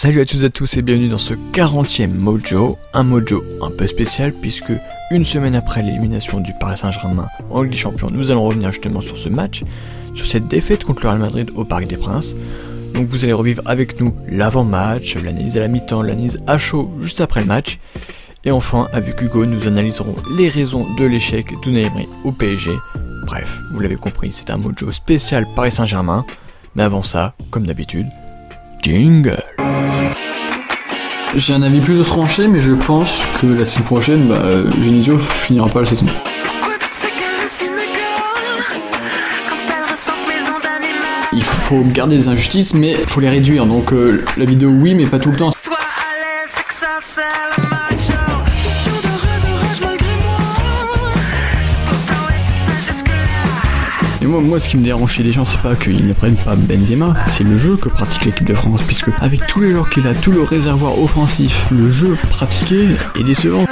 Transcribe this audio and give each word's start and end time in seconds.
Salut 0.00 0.20
à 0.20 0.24
toutes 0.24 0.42
et 0.42 0.44
à 0.44 0.48
tous 0.48 0.76
et 0.76 0.82
bienvenue 0.82 1.08
dans 1.08 1.18
ce 1.18 1.34
40e 1.34 2.14
Mojo, 2.14 2.78
un 2.94 3.02
Mojo 3.02 3.42
un 3.60 3.72
peu 3.72 3.88
spécial 3.88 4.32
puisque 4.32 4.72
une 5.10 5.24
semaine 5.24 5.56
après 5.56 5.82
l'élimination 5.82 6.38
du 6.38 6.52
Paris 6.60 6.76
Saint-Germain 6.76 7.26
en 7.50 7.62
Ligue 7.62 7.72
des 7.72 7.78
Champions, 7.78 8.08
nous 8.08 8.30
allons 8.30 8.44
revenir 8.44 8.70
justement 8.70 9.00
sur 9.00 9.18
ce 9.18 9.28
match, 9.28 9.64
sur 10.14 10.24
cette 10.24 10.46
défaite 10.46 10.84
contre 10.84 11.02
le 11.02 11.08
Real 11.08 11.18
Madrid 11.18 11.50
au 11.56 11.64
Parc 11.64 11.88
des 11.88 11.96
Princes. 11.96 12.36
Donc 12.94 13.08
vous 13.08 13.24
allez 13.24 13.32
revivre 13.32 13.60
avec 13.66 14.00
nous 14.00 14.14
l'avant-match, 14.28 15.16
l'analyse 15.16 15.56
à 15.56 15.62
la 15.62 15.68
mi-temps, 15.68 16.02
l'analyse 16.02 16.44
à 16.46 16.58
chaud 16.58 16.94
juste 17.02 17.20
après 17.20 17.40
le 17.40 17.46
match. 17.46 17.80
Et 18.44 18.52
enfin, 18.52 18.86
avec 18.92 19.20
Hugo, 19.20 19.46
nous 19.46 19.66
analyserons 19.66 20.14
les 20.36 20.48
raisons 20.48 20.86
de 20.94 21.06
l'échec 21.06 21.58
d'Unai 21.62 21.90
au 22.22 22.30
PSG. 22.30 22.70
Bref, 23.26 23.58
vous 23.72 23.80
l'avez 23.80 23.96
compris, 23.96 24.30
c'est 24.30 24.50
un 24.50 24.58
Mojo 24.58 24.92
spécial 24.92 25.44
Paris 25.56 25.72
Saint-Germain. 25.72 26.24
Mais 26.76 26.84
avant 26.84 27.02
ça, 27.02 27.34
comme 27.50 27.66
d'habitude, 27.66 28.06
jingle 28.80 29.42
J'ai 31.34 31.52
un 31.52 31.62
avis 31.62 31.80
plutôt 31.80 32.04
tranché, 32.04 32.48
mais 32.48 32.58
je 32.58 32.72
pense 32.72 33.22
que 33.40 33.46
la 33.46 33.64
saison 33.64 33.84
prochaine, 33.84 34.28
bah, 34.28 34.42
Genesio 34.82 35.18
finira 35.18 35.68
pas 35.68 35.80
la 35.80 35.86
saison. 35.86 36.06
Il 41.32 41.42
faut 41.42 41.82
garder 41.84 42.16
des 42.16 42.28
injustices, 42.28 42.72
mais 42.72 42.96
il 43.00 43.06
faut 43.06 43.20
les 43.20 43.28
réduire. 43.28 43.66
Donc 43.66 43.92
euh, 43.92 44.24
la 44.38 44.46
vidéo, 44.46 44.70
oui, 44.70 44.94
mais 44.94 45.06
pas 45.06 45.18
tout 45.18 45.30
le 45.30 45.36
temps. 45.36 45.52
Moi, 54.28 54.40
moi, 54.42 54.60
ce 54.60 54.68
qui 54.68 54.76
me 54.76 54.84
dérange 54.84 55.12
chez 55.12 55.22
les 55.22 55.32
gens, 55.32 55.44
c'est 55.44 55.60
pas 55.60 55.74
qu'ils 55.74 56.06
ne 56.06 56.12
prennent 56.12 56.36
pas 56.36 56.54
Benzema, 56.54 57.14
c'est 57.28 57.44
le 57.44 57.56
jeu 57.56 57.76
que 57.76 57.88
pratique 57.88 58.26
l'équipe 58.26 58.46
de 58.46 58.54
France, 58.54 58.82
puisque 58.86 59.08
avec 59.20 59.46
tous 59.46 59.60
les 59.60 59.72
joueurs 59.72 59.88
qu'il 59.88 60.06
a, 60.06 60.14
tout 60.14 60.32
le 60.32 60.42
réservoir 60.42 61.00
offensif, 61.00 61.64
le 61.70 61.90
jeu 61.90 62.16
pratiqué 62.30 62.88
est 63.18 63.24
décevant. 63.24 63.64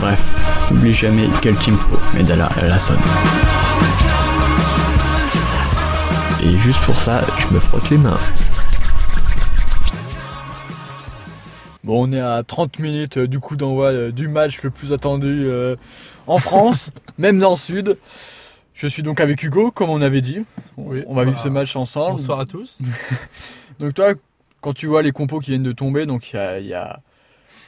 Bref, 0.00 0.20
n'oublie 0.70 0.92
jamais 0.92 1.28
quel 1.40 1.56
team 1.56 1.76
pro, 1.76 1.98
Medalla 2.14 2.50
la 2.62 2.78
sonne. 2.78 2.98
Et 6.44 6.58
juste 6.58 6.80
pour 6.84 6.94
ça, 6.96 7.22
je 7.38 7.54
me 7.54 7.58
frotte 7.60 7.88
les 7.90 7.96
mains. 7.98 8.18
Bon, 11.82 12.06
on 12.08 12.12
est 12.12 12.20
à 12.20 12.42
30 12.42 12.78
minutes 12.78 13.18
euh, 13.18 13.28
du 13.28 13.40
coup 13.40 13.56
d'envoi 13.56 13.86
euh, 13.92 14.10
du 14.10 14.28
match 14.28 14.62
le 14.62 14.70
plus 14.70 14.92
attendu 14.92 15.44
euh, 15.46 15.76
en 16.26 16.38
France, 16.38 16.90
même 17.18 17.38
dans 17.38 17.52
le 17.52 17.56
sud. 17.56 17.96
Je 18.74 18.86
suis 18.86 19.02
donc 19.02 19.20
avec 19.20 19.42
Hugo, 19.42 19.70
comme 19.70 19.90
on 19.90 20.00
avait 20.00 20.20
dit. 20.20 20.44
Oui, 20.76 21.04
on 21.06 21.14
va 21.14 21.24
vivre 21.24 21.36
bah, 21.36 21.42
ce 21.44 21.48
match 21.48 21.76
ensemble. 21.76 22.18
Bonsoir 22.18 22.40
à 22.40 22.46
tous. 22.46 22.78
Donc 23.78 23.94
toi, 23.94 24.14
quand 24.60 24.72
tu 24.72 24.86
vois 24.86 25.02
les 25.02 25.12
compos 25.12 25.40
qui 25.40 25.50
viennent 25.50 25.62
de 25.64 25.72
tomber, 25.72 26.06
donc 26.06 26.32
il 26.32 26.36
y 26.36 26.38
a, 26.38 26.58
il 26.60 26.66
y 26.66 26.74
a- 26.74 27.00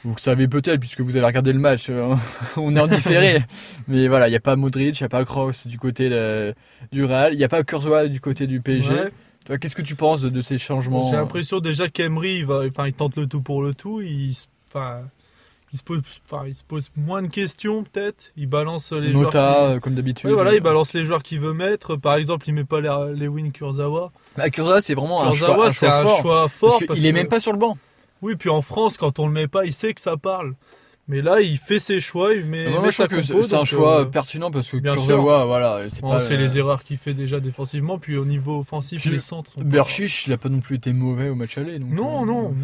vous 0.07 0.15
le 0.15 0.21
savez 0.21 0.47
peut-être 0.47 0.79
puisque 0.79 1.01
vous 1.01 1.15
avez 1.17 1.25
regardé 1.25 1.51
le 1.53 1.59
match, 1.59 1.87
euh, 1.89 2.15
on 2.57 2.75
est 2.75 2.79
en 2.79 2.87
différé. 2.87 3.43
Mais 3.87 4.07
voilà, 4.07 4.27
il 4.27 4.31
n'y 4.31 4.37
a 4.37 4.41
pas 4.41 4.55
Modric, 4.55 4.99
il 4.99 5.03
n'y 5.03 5.05
a 5.05 5.09
pas 5.09 5.25
Kroos 5.25 5.51
du 5.65 5.77
côté 5.77 6.09
de- 6.09 6.53
du 6.91 7.03
Real, 7.05 7.33
il 7.33 7.37
n'y 7.37 7.43
a 7.43 7.49
pas 7.49 7.63
Kurzawa 7.63 8.07
du 8.07 8.19
côté 8.21 8.47
du 8.47 8.61
PSG. 8.61 8.89
Ouais. 9.49 9.57
Qu'est-ce 9.59 9.75
que 9.75 9.81
tu 9.81 9.95
penses 9.95 10.21
de, 10.21 10.29
de 10.29 10.41
ces 10.41 10.57
changements 10.57 11.09
J'ai 11.09 11.15
l'impression 11.15 11.59
déjà 11.59 11.87
qu'Emery, 11.87 12.39
il, 12.39 12.45
enfin, 12.51 12.87
il 12.87 12.93
tente 12.93 13.15
le 13.17 13.27
tout 13.27 13.41
pour 13.41 13.61
le 13.63 13.73
tout. 13.73 14.01
Il, 14.01 14.33
se- 14.33 14.45
enfin, 14.69 15.01
il, 15.71 15.79
se 15.79 15.83
pose, 15.83 16.01
enfin, 16.29 16.43
il 16.47 16.53
se 16.55 16.63
pose 16.63 16.89
moins 16.97 17.21
de 17.21 17.27
questions 17.27 17.83
peut-être. 17.83 18.31
Il 18.35 18.47
balance 18.47 18.91
les 18.91 19.11
joueurs. 19.13 19.25
Nota, 19.25 19.53
qui- 19.69 19.73
euh, 19.75 19.79
comme 19.79 19.95
d'habitude. 19.95 20.27
Ouais, 20.29 20.33
voilà, 20.35 20.53
il 20.53 20.59
balance 20.61 20.93
les 20.93 21.05
joueurs 21.05 21.23
qu'il 21.23 21.39
veut 21.39 21.53
mettre. 21.53 21.95
Par 21.95 22.15
exemple, 22.15 22.45
il 22.49 22.53
met 22.55 22.65
pas 22.65 22.81
les, 22.81 22.89
les 23.15 23.27
Win 23.29 23.51
Kurzawa. 23.53 24.11
Bah, 24.35 24.49
Kurzawa, 24.49 24.81
c'est 24.81 24.95
vraiment 24.95 25.23
un 25.23 25.33
choix, 25.33 25.67
un 25.67 25.71
choix 25.71 25.89
un 25.97 26.03
fort. 26.03 26.21
choix 26.21 26.47
fort. 26.49 26.79
parce 26.85 26.99
qu'il 26.99 27.07
est 27.07 27.11
que- 27.11 27.15
même 27.15 27.27
pas 27.29 27.39
sur 27.39 27.53
le 27.53 27.57
banc. 27.59 27.77
Oui, 28.21 28.35
puis 28.35 28.49
en 28.49 28.61
France, 28.61 28.97
quand 28.97 29.19
on 29.19 29.27
le 29.27 29.33
met 29.33 29.47
pas, 29.47 29.65
il 29.65 29.73
sait 29.73 29.93
que 29.93 30.01
ça 30.01 30.17
parle. 30.17 30.53
Mais 31.09 31.21
là, 31.21 31.39
il 31.39 31.57
fait 31.57 31.79
ses 31.79 32.01
choix, 32.01 32.33
il 32.33 32.43
met, 32.43 32.69
Moi, 32.69 32.81
met 32.81 32.91
sa 32.91 33.07
c'est 33.07 33.15
compo, 33.31 33.41
c'est 33.43 33.55
un 33.55 33.63
choix 33.63 34.01
euh, 34.01 34.05
pertinent 34.05 34.51
parce 34.51 34.69
que 34.69 34.75
Kurzawa, 34.75 35.45
voilà, 35.45 35.89
c'est 35.89 36.01
bon, 36.01 36.17
les 36.17 36.57
erreurs 36.57 36.83
qu'il 36.83 36.97
fait 36.97 37.13
déjà 37.13 37.39
défensivement, 37.39 37.97
puis 37.97 38.17
au 38.17 38.25
niveau 38.25 38.59
offensif, 38.59 39.01
Puis 39.01 39.11
les 39.11 39.19
centres. 39.21 39.53
Berchiche, 39.63 40.27
il 40.27 40.33
a 40.33 40.37
pas 40.37 40.49
non 40.49 40.59
plus 40.59 40.75
été 40.75 40.91
mauvais 40.91 41.29
au 41.29 41.35
match 41.35 41.57
aller. 41.57 41.79
donc, 41.79 41.91
Non, 41.91 42.23
euh, 42.23 42.25
non, 42.25 42.41
non. 42.49 42.55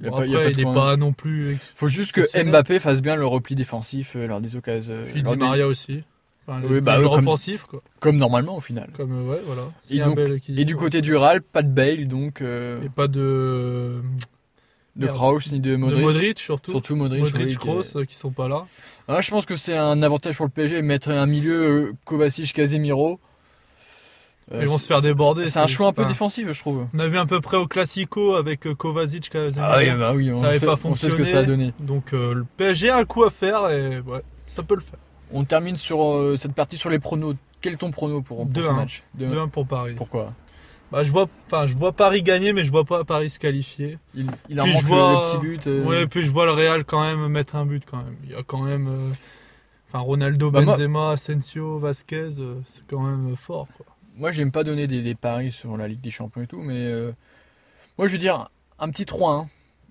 Il 0.00 0.08
Bon, 0.08 0.16
pas- 0.16 0.26
il 0.26 0.34
après, 0.34 0.52
pas 0.52 0.58
il 0.58 0.64
n'est 0.64 0.96
non 0.96 1.12
plus. 1.12 1.58
Faut 1.76 1.86
juste 1.88 2.12
que. 2.12 2.42
Mbappé 2.42 2.78
fasse 2.80 3.02
bien 3.02 3.14
le 3.14 3.26
repli 3.26 3.54
défensif 3.54 4.16
euh, 4.16 4.26
lors 4.26 4.40
des 4.40 4.56
occasions. 4.56 4.94
Puis 5.12 5.22
Di 5.22 5.30
des- 5.30 5.36
Maria 5.36 5.68
aussi. 5.68 6.02
Enfin, 6.48 6.60
les, 6.60 6.66
Oui, 6.68 6.80
bah, 6.80 6.96
comme- 6.96 7.12
offensifs, 7.18 7.64
quoi. 7.64 7.82
Comme 8.00 8.16
normalement 8.16 8.56
au 8.56 8.60
final. 8.60 8.88
Comme, 8.96 9.28
ouais, 9.28 9.38
voilà. 9.46 9.62
Et, 9.90 9.98
donc- 9.98 10.64
du 10.64 10.76
côté 10.76 11.02
du 11.02 11.14
Real, 11.14 11.42
pas 11.42 11.62
de 11.62 11.68
Bale, 11.68 12.08
donc 12.08 12.40
Et 12.40 12.88
pas 12.88 13.06
de. 13.06 14.00
De. 14.96 15.06
Kraus 15.06 15.50
ni 15.52 15.60
de 15.60 15.70
De 15.70 15.76
Modric. 15.76 16.02
Modric, 16.02 16.38
surtout. 16.38 16.70
Surtout 16.72 16.96
Modric. 16.96 17.22
Modric, 17.22 17.38
oui, 17.40 17.46
qui 17.46 17.52
est- 17.54 17.56
Kroos, 17.56 17.96
euh, 17.96 18.04
qui 18.04 18.14
sont 18.14 18.30
pas 18.30 18.48
là. 18.48 18.66
Ah, 19.08 19.20
je 19.20 19.30
pense 19.30 19.46
que 19.46 19.56
c'est 19.56 19.76
un 19.76 20.02
avantage 20.02 20.36
pour 20.36 20.46
le 20.46 20.50
PSG, 20.52 20.82
mettre 20.82 21.10
un 21.10 21.26
milieu 21.26 21.62
euh, 21.88 21.92
Kovacic, 22.04 22.52
Casemiro. 22.52 23.18
Euh, 24.52 24.58
Ils 24.62 24.68
vont 24.68 24.76
se 24.76 24.86
faire 24.86 25.00
déborder, 25.00 25.44
C'est 25.46 25.60
un 25.60 25.66
choix 25.66 25.88
un 25.88 25.92
peu 25.92 26.02
enfin, 26.02 26.10
défensif, 26.10 26.50
je 26.50 26.60
trouve. 26.60 26.86
On 26.92 26.98
a 26.98 27.06
vu 27.08 27.16
à 27.16 27.24
peu 27.26 27.40
près 27.40 27.56
au 27.56 27.66
Classico 27.66 28.34
avec 28.34 28.60
Kovacic, 28.74 29.30
Casemiro. 29.30 29.72
Ah 29.72 29.78
oui, 29.78 29.90
bah 29.98 30.12
oui, 30.14 30.30
on, 30.32 30.36
ça 30.36 30.42
n'avait 30.42 30.60
pas 30.60 30.72
on 30.72 30.76
sait 30.76 30.82
fonctionné. 30.82 31.12
ce 31.14 31.18
que 31.18 31.24
ça 31.24 31.38
a 31.38 31.42
donné. 31.44 31.72
Donc 31.78 32.12
euh, 32.12 32.34
le 32.34 32.44
PSG 32.56 32.90
a 32.90 32.96
un 32.98 33.04
coup 33.04 33.22
à 33.24 33.30
faire 33.30 33.70
et 33.70 34.00
ouais, 34.00 34.22
ça 34.48 34.62
peut 34.62 34.74
le 34.74 34.80
faire. 34.80 34.98
On 35.32 35.44
termine 35.44 35.76
sur 35.76 36.04
euh, 36.04 36.36
cette 36.36 36.52
partie 36.52 36.76
sur 36.76 36.90
les 36.90 36.98
pronos. 36.98 37.36
Quel 37.62 37.74
est 37.74 37.76
ton 37.76 37.92
prono 37.92 38.20
pour, 38.20 38.38
pour 38.46 38.48
ce 38.54 38.60
2-1. 38.68 38.74
match? 38.76 39.02
2-1. 39.18 39.30
2-1 39.46 39.48
pour 39.48 39.66
Paris. 39.66 39.94
Pourquoi? 39.96 40.34
Bah, 40.92 41.02
je 41.04 41.10
vois, 41.10 41.26
enfin, 41.46 41.66
je 41.66 41.74
vois 41.74 41.92
Paris 41.92 42.22
gagner, 42.22 42.52
mais 42.52 42.62
je 42.64 42.70
vois 42.70 42.84
pas 42.84 43.02
Paris 43.04 43.30
se 43.30 43.38
qualifier. 43.38 43.98
Il, 44.14 44.26
il 44.50 44.60
en 44.60 44.64
Puis 44.64 44.72
manque 44.74 44.82
je 44.82 44.86
le- 44.88 44.94
vois- 44.94 45.22
le, 45.24 45.30
petit 45.38 45.38
but. 45.46 45.66
euh, 45.66 45.84
Ouais, 45.84 46.06
puis 46.06 46.22
je 46.22 46.30
vois 46.30 46.44
le 46.44 46.52
Real 46.52 46.84
quand 46.84 47.02
même 47.02 47.26
mettre 47.28 47.56
un 47.56 47.64
but 47.66 47.82
quand 47.90 47.96
même. 47.96 48.16
Il 48.24 48.30
y 48.30 48.34
a 48.34 48.42
quand 48.42 48.60
même, 48.62 48.86
euh, 48.88 49.10
enfin, 49.88 50.00
Ronaldo, 50.00 50.50
Bah, 50.50 50.60
moi- 50.60 50.76
Benzema, 50.76 51.12
Asensio, 51.12 51.78
Vasquez, 51.78 52.28
euh, 52.38 52.56
c'est 52.66 52.86
quand 52.86 53.00
même 53.00 53.34
fort. 53.36 53.66
Quoi. 53.76 53.86
Moi, 54.18 54.30
j'aime 54.32 54.52
pas 54.52 54.62
donner 54.64 54.86
des, 54.86 55.00
des 55.00 55.14
paris 55.14 55.50
sur 55.50 55.76
la 55.78 55.88
Ligue 55.88 56.02
des 56.02 56.10
Champions 56.10 56.42
et 56.42 56.46
tout, 56.46 56.60
mais 56.60 56.74
euh, 56.76 57.12
moi, 57.96 58.06
je 58.06 58.12
veux 58.12 58.18
dire 58.18 58.50
un 58.78 58.90
petit 58.90 59.04
3-1. 59.06 59.46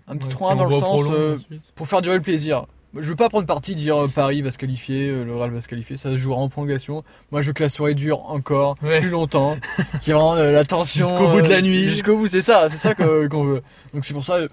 Un 0.08 0.18
petit 0.18 0.28
Ouais, 0.28 0.34
3-1 0.34 0.52
qui 0.52 0.58
dans 0.58 0.66
le 0.66 0.72
sens 0.74 1.46
pour 1.76 1.88
faire 1.88 2.02
durer 2.04 2.16
le 2.18 2.22
plaisir. 2.22 2.66
Je 2.98 3.08
veux 3.08 3.16
pas 3.16 3.30
prendre 3.30 3.48
parti 3.48 3.74
dire 3.74 4.04
euh, 4.04 4.08
Paris 4.08 4.42
va 4.42 4.52
se 4.52 4.58
qualifier, 4.58 5.08
euh, 5.08 5.24
le 5.24 5.34
Real 5.36 5.52
va 5.52 5.62
se 5.62 5.68
qualifier, 5.70 5.96
ça 5.96 6.12
se 6.12 6.18
jouera 6.18 6.42
en 6.42 6.50
prolongation. 6.50 7.04
Moi, 7.32 7.42
je 7.42 7.52
classerai 7.54 7.94
dur 7.94 8.30
encore, 8.30 8.76
Ouais. 8.84 9.00
plus 9.00 9.10
longtemps, 9.10 9.58
qui 10.02 10.12
rend 10.12 10.36
euh, 10.36 10.52
la 10.52 10.66
tension 10.66 11.08
Jusqu'au 11.08 11.30
bout 11.30 11.42
de 11.42 11.48
la 11.48 11.62
nuit. 11.62 11.88
Jusqu'au 11.88 12.18
bout, 12.18 12.28
c'est 12.28 12.42
ça, 12.42 12.68
c'est 12.70 12.78
ça 12.78 12.94
qu'on 12.94 13.44
veut. 13.44 13.62
Donc 13.94 14.04
c'est 14.04 14.14
pour 14.14 14.26
ça 14.26 14.40
le 14.40 14.50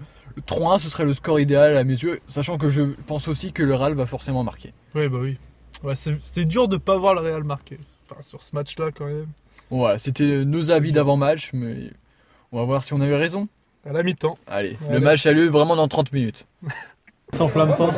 3-1 0.47 0.79
ce 0.79 0.89
serait 0.89 1.03
le 1.05 1.13
score 1.13 1.39
idéal 1.39 1.75
à 1.75 1.83
mes 1.83 1.93
yeux, 1.95 2.21
sachant 2.27 2.57
que 2.57 2.69
je 2.69 2.83
pense 3.07 3.27
aussi 3.27 3.51
que 3.51 3.61
le 3.63 3.75
Real 3.75 3.93
va 3.93 4.05
forcément 4.05 4.43
marquer. 4.43 4.73
Ouais, 4.95 5.09
bah 5.09 5.17
oui. 5.21 5.37
Ouais, 5.83 5.95
c'est 5.95 6.45
dur 6.45 6.67
de 6.69 6.77
pas 6.77 6.97
voir 6.97 7.13
le 7.15 7.21
Real 7.21 7.43
marquer. 7.43 7.77
Enfin, 8.09 8.21
sur 8.21 8.41
ce 8.41 8.55
match-là 8.55 8.91
quand 8.95 9.05
même. 9.05 9.27
Voilà, 9.69 9.99
c'était 9.99 10.45
nos 10.45 10.71
avis 10.71 10.91
d'avant-match, 10.93 11.49
mais 11.53 11.91
on 12.53 12.57
va 12.59 12.63
voir 12.63 12.83
si 12.83 12.93
on 12.93 13.01
avait 13.01 13.17
raison. 13.17 13.47
À 13.85 13.93
la 13.93 14.01
mi-temps. 14.03 14.37
Allez, 14.47 14.77
le 14.89 14.99
match 14.99 15.25
a 15.25 15.31
lieu 15.31 15.47
vraiment 15.47 15.75
dans 15.75 15.87
30 15.87 16.11
minutes. 16.13 16.45
S'enflamme 17.35 17.73
pas. 17.77 17.89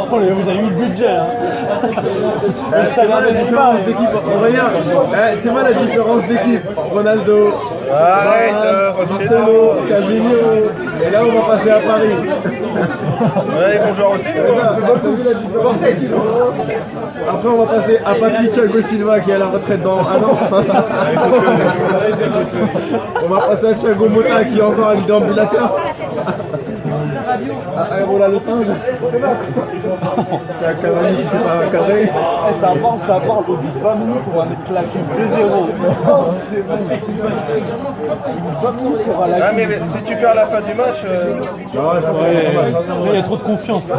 Oh, 0.00 0.06
vous 0.10 0.48
avez 0.48 0.58
eu 0.58 0.62
le 0.62 0.86
budget 0.86 1.08
hein. 1.08 1.26
T'es 2.94 3.08
mal 3.08 3.24
la 3.24 3.32
différence 3.32 3.80
d'équipe, 3.86 4.08
Aurélien 4.36 4.64
eh, 5.14 5.36
T'es 5.40 5.50
mal 5.50 5.72
la 5.72 5.86
différence 5.86 6.26
d'équipe. 6.26 6.62
Ronaldo, 6.76 7.54
Arrête, 7.92 8.54
euh, 8.64 8.92
Marcelo, 9.08 9.74
Casemiro 9.88 10.83
Et 11.02 11.10
là 11.10 11.22
on 11.24 11.32
va 11.40 11.56
passer 11.56 11.70
à 11.70 11.78
Paris. 11.80 12.10
Ouais, 13.14 13.80
bonjour 13.86 14.10
aussi. 14.10 14.26
Après 17.28 17.48
on 17.48 17.64
va 17.64 17.66
passer 17.80 17.98
à 18.04 18.14
Papi 18.14 18.50
Thiago 18.50 18.82
Silva 18.88 19.20
qui 19.20 19.30
est 19.30 19.34
à 19.34 19.38
la 19.38 19.46
retraite 19.46 19.82
dans 19.82 20.00
un 20.00 20.22
an. 20.22 20.36
On 23.24 23.28
va 23.28 23.40
passer 23.46 23.66
à 23.68 23.74
Thiago 23.74 24.08
Motta 24.08 24.44
qui 24.44 24.58
est 24.58 24.62
encore 24.62 24.88
un 24.90 24.96
déambulateur 24.96 25.76
Ah, 27.76 27.86
ah, 27.90 27.94
voilà 28.06 28.28
le 28.28 28.38
singe 28.38 28.66
a 30.66 30.72
Cavani 30.74 31.16
qui 31.16 31.22
s'est 31.24 31.38
pas 31.38 31.66
cadré 31.70 32.08
Eh, 32.08 32.10
ça 32.60 32.68
avance, 32.68 33.00
ça 33.06 33.14
avance. 33.16 33.44
Au 33.48 33.56
bout 33.56 33.78
de 33.78 33.82
20 33.82 33.94
minutes, 33.96 34.22
on 34.32 34.36
va 34.38 34.44
mettre 34.46 34.72
la 34.72 34.82
crise 34.82 35.02
2-0. 35.16 35.70
C'est 36.50 36.62
bon. 36.66 36.74
Au 36.74 36.76
bout 38.40 38.50
de 38.50 38.56
20 38.64 38.72
minutes, 38.82 39.02
il 39.06 39.06
y 39.06 39.08
aura 39.14 39.26
la 39.28 39.36
Ah, 39.36 39.38
crise. 39.52 39.66
mais 39.68 39.78
si 39.98 40.02
tu 40.04 40.14
perds 40.16 40.34
la 40.34 40.46
fin 40.46 40.60
du 40.60 40.74
match, 40.74 41.00
euh, 41.06 41.40
il 43.10 43.14
y 43.14 43.18
a 43.18 43.22
trop 43.22 43.36
de 43.36 43.42
confiance. 43.42 43.84
très 43.84 43.94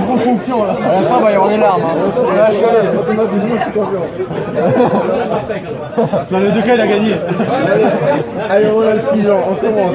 trop 0.00 0.16
confiant 0.16 0.64
là. 0.64 0.74
À 0.84 0.86
la 0.92 1.00
fin, 1.02 1.16
il 1.18 1.22
va 1.24 1.30
y 1.30 1.34
avoir 1.34 1.48
des 1.48 1.56
larmes. 1.56 1.82
Hein. 1.82 2.36
Là, 2.36 2.50
je 2.50 2.56
suis- 2.56 2.66
c'est 3.64 3.72
confiant. 3.72 4.06
Dans 6.30 6.38
les 6.40 6.50
deux 6.52 6.62
cas, 6.62 6.74
il 6.74 6.80
a 6.80 6.86
gagné. 6.86 7.12
Allez, 7.70 7.84
allez, 8.50 8.66
on 8.74 8.80
a 8.82 8.94
le 8.94 9.00
pigeon, 9.12 9.36
on 9.50 9.54
commence. 9.54 9.92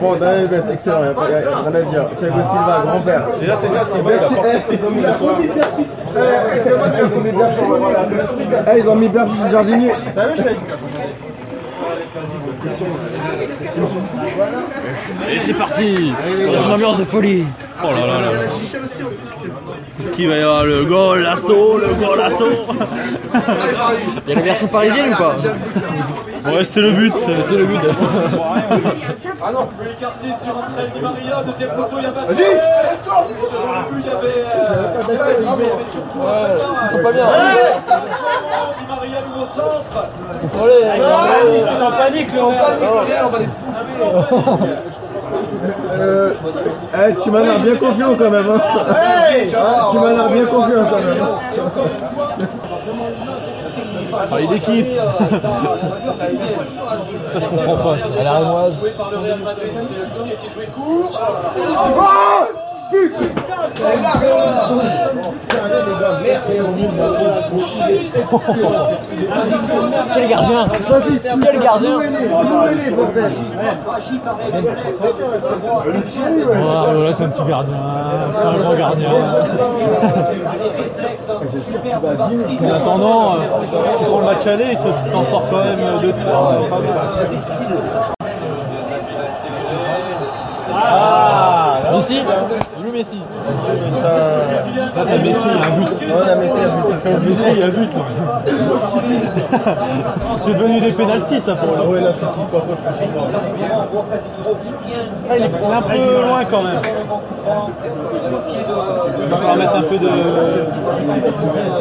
Bon, 0.00 0.16
Daniel 0.16 0.48
Bess, 0.48 0.64
excellent, 0.72 1.00
rien 1.00 1.10
à 1.10 1.82
dire. 1.82 2.08
Thiago 2.18 2.40
Silva, 2.50 2.82
grand-père. 2.84 3.26
Déjà, 3.38 3.56
c'est 3.56 3.68
bien, 3.68 3.84
Silva, 3.84 4.10
il 4.14 4.24
a. 4.24 5.14
Eh, 8.74 8.78
ils 8.78 8.88
ont 8.88 8.96
mis 8.96 9.08
Berger 9.08 9.32
jardinier. 9.50 9.92
T'as 10.14 10.26
vu, 10.28 10.36
je 10.36 10.42
fais 10.42 10.56
Et 15.32 15.38
c'est 15.38 15.54
parti 15.54 16.12
Dans 16.54 16.62
une 16.62 16.72
ambiance 16.72 16.98
de 16.98 17.04
folie 17.04 17.44
Oh 17.82 17.86
là 17.92 18.06
là 18.06 18.20
là. 18.20 18.28
Est-ce 20.00 20.10
qu'il 20.12 20.28
va 20.28 20.36
y 20.36 20.42
avoir 20.42 20.64
le 20.64 20.84
golasso, 20.84 21.78
le 21.78 21.94
golasso? 21.94 22.46
Il 24.26 24.30
y 24.30 24.32
a 24.32 24.36
la 24.36 24.42
version 24.42 24.66
parisienne 24.68 25.12
ou 25.12 25.16
pas? 25.16 25.34
Ouais, 26.50 26.64
c'est 26.64 26.80
le 26.80 26.92
but. 26.92 27.12
C'est 27.48 27.56
le 27.56 27.64
but. 27.66 27.80
sur 27.80 27.92
Di 30.94 31.00
Maria, 31.00 31.42
deuxième 31.46 31.70
poteau, 31.70 31.96
il 31.98 32.04
y 32.04 32.06
avait. 32.06 32.26
Vas-y 32.26 32.44
Le 33.28 33.34
but, 33.90 33.98
il 33.98 34.06
y 34.06 34.08
avait. 34.10 34.44
euh, 34.54 35.02
surtout. 35.92 36.20
Ils 36.82 36.88
sont 36.90 37.02
pas 37.02 37.12
bien. 37.12 37.26
Di 38.78 38.84
Maria, 38.88 39.18
nouveau 39.26 39.46
centre. 39.46 40.08
Ils 40.42 40.48
sont 41.78 41.84
en 41.84 41.92
panique, 41.92 42.28
Euh, 45.92 46.32
eh, 46.94 47.14
tu 47.22 47.30
m'as 47.30 47.42
l'air 47.42 47.60
bien 47.60 47.76
confiant 47.76 48.14
quand 48.18 48.30
même. 48.30 48.46
Hein. 48.50 48.60
tu 49.90 49.98
m'as 49.98 50.12
l'air 50.12 50.28
bien 50.30 50.44
confiant 50.46 50.84
quand 50.90 50.96
même. 50.96 51.24
Parler 54.10 54.46
d'équipe. 54.46 54.86
Ça, 57.32 57.40
je 57.40 57.46
comprends 57.46 57.76
pas. 57.76 57.96
À 58.18 58.22
la 58.22 58.32
rémoise. 58.38 58.78
Joué 58.78 58.90
par 58.92 59.10
le 59.10 59.18
Real 59.18 59.38
Madrid. 59.40 59.72
C'est 59.80 60.22
qui 60.22 60.30
a 60.30 60.32
été 60.34 60.54
joué 60.54 60.66
court. 60.66 61.20
Quel 70.12 70.28
gardien 70.28 70.66
Vas-y, 70.88 71.20
Quel 71.42 71.60
gardien 71.60 71.90
Louez-les, 71.90 72.28
louez-les, 72.28 72.90
bordel. 72.90 73.32
Oh, 76.52 77.04
là, 77.04 77.12
c'est 77.14 77.24
un 77.24 77.28
petit 77.28 77.44
gardien. 77.44 77.74
C'est 78.32 78.40
pas 78.40 78.48
un 78.48 78.58
grand 78.58 78.74
gardien. 78.74 79.10
En 82.60 82.74
attendant, 82.74 83.34
euh, 83.34 83.38
pour 84.04 84.20
le 84.20 84.24
match 84.26 84.46
aller, 84.46 84.76
t'en 85.12 85.24
sors 85.24 85.44
quand 85.50 85.64
même 85.64 85.78
2-3. 86.02 86.68
pas 86.68 86.78
mal. 86.78 86.90
Ah, 90.72 91.80
Lui 91.92 92.59
Messi. 93.00 93.16
là, 93.16 93.24
t'as 94.94 95.04
Messi, 95.16 95.40
il 95.46 95.56
y 95.56 95.62
a 95.62 95.64
un 95.64 95.76
but. 95.78 95.88
Ouais, 95.88 96.36
mais 96.38 96.48
c'est 97.00 97.10
un 97.10 97.18
but. 97.18 97.28
Messi, 97.30 97.42
il 97.50 97.58
y 97.58 97.62
a 97.62 97.64
un 97.64 97.68
but. 97.70 97.92
là. 97.96 98.02
C'est 100.42 100.52
devenu 100.52 100.80
des 100.80 100.92
pénalties, 100.92 101.40
ça, 101.40 101.54
pour 101.54 101.76
lui. 101.76 101.94
Ouais, 101.94 102.00
là, 102.02 102.12
c'est 102.12 102.26
pas 102.26 102.32
faux. 102.32 102.50
Ah, 105.30 105.36
il 105.36 105.42
est 105.42 105.46
un 105.46 105.82
peu 105.82 106.26
loin 106.26 106.44
quand 106.44 106.62
même. 106.62 106.82
Il 109.18 109.28
va 109.28 109.36
falloir 109.36 109.56
mettre 109.56 109.76
un 109.76 109.82
peu 109.82 109.98
de. 109.98 110.08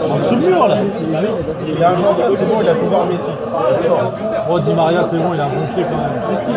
En 0.09 0.17
dessous 0.19 0.35
le 0.35 0.41
mur 0.41 0.67
là. 0.69 0.77
Il 0.81 1.75
c'est 2.37 2.45
bon, 2.45 2.61
il 2.61 2.69
a 2.69 2.75
pouvoir 2.75 3.05
Messi. 3.07 3.31
Oh, 4.51 4.59
Di 4.59 4.73
Maria, 4.73 5.05
c'est 5.07 5.17
bon, 5.17 5.31
il 5.35 5.39
a 5.39 5.43
un 5.43 5.47
bon 5.47 5.61
pied 5.75 5.83
quand 5.83 5.97
même. 5.97 6.09
Messi, 6.31 6.51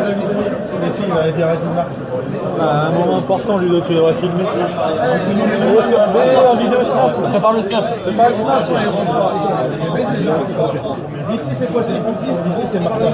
Messi, 0.83 1.03
il 1.07 1.13
va 1.13 1.29
aider 1.29 1.45
Razimar. 1.45 1.87
C'est 2.49 2.61
un 2.63 2.91
moment 2.91 3.19
important, 3.19 3.59
Ludo, 3.59 3.81
tu 3.87 3.95
devrais 3.95 4.15
filmer. 4.15 4.45
Oh, 4.47 5.81
c'est 5.85 5.97
mais 6.15 6.37
en 6.37 6.57
vidéo 6.57 6.79
simple. 6.85 7.29
Prépare 7.31 7.53
le 7.53 7.63
snap. 7.63 7.85
C'est 8.03 8.17
pas 8.17 8.29
le 8.31 8.35
snap. 8.35 8.65
D'ici, 11.29 11.51
c'est 11.55 11.73
possible. 11.73 12.01
D'ici, 12.47 12.63
c'est 12.73 12.81
Martin. 12.81 13.05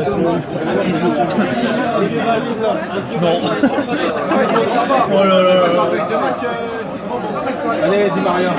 Oh 5.11 5.25
là 5.25 5.43
là 5.43 5.55
là. 5.55 5.65
Allez, 7.85 8.11
Di 8.15 8.21
Maria. 8.21 8.51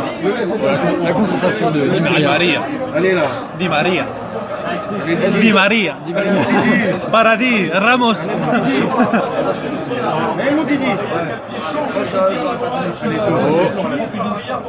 La 1.05 1.11
concentration 1.13 1.71
de 1.71 1.79
Di. 1.79 1.99
Maria. 2.01 2.31
Allez, 2.95 3.13
là. 3.13 3.21
Di 3.57 3.69
Maria. 3.69 4.05
Di 5.41 5.51
Maria. 5.53 5.95
Paradis, 7.11 7.69
Ramos. 7.73 8.19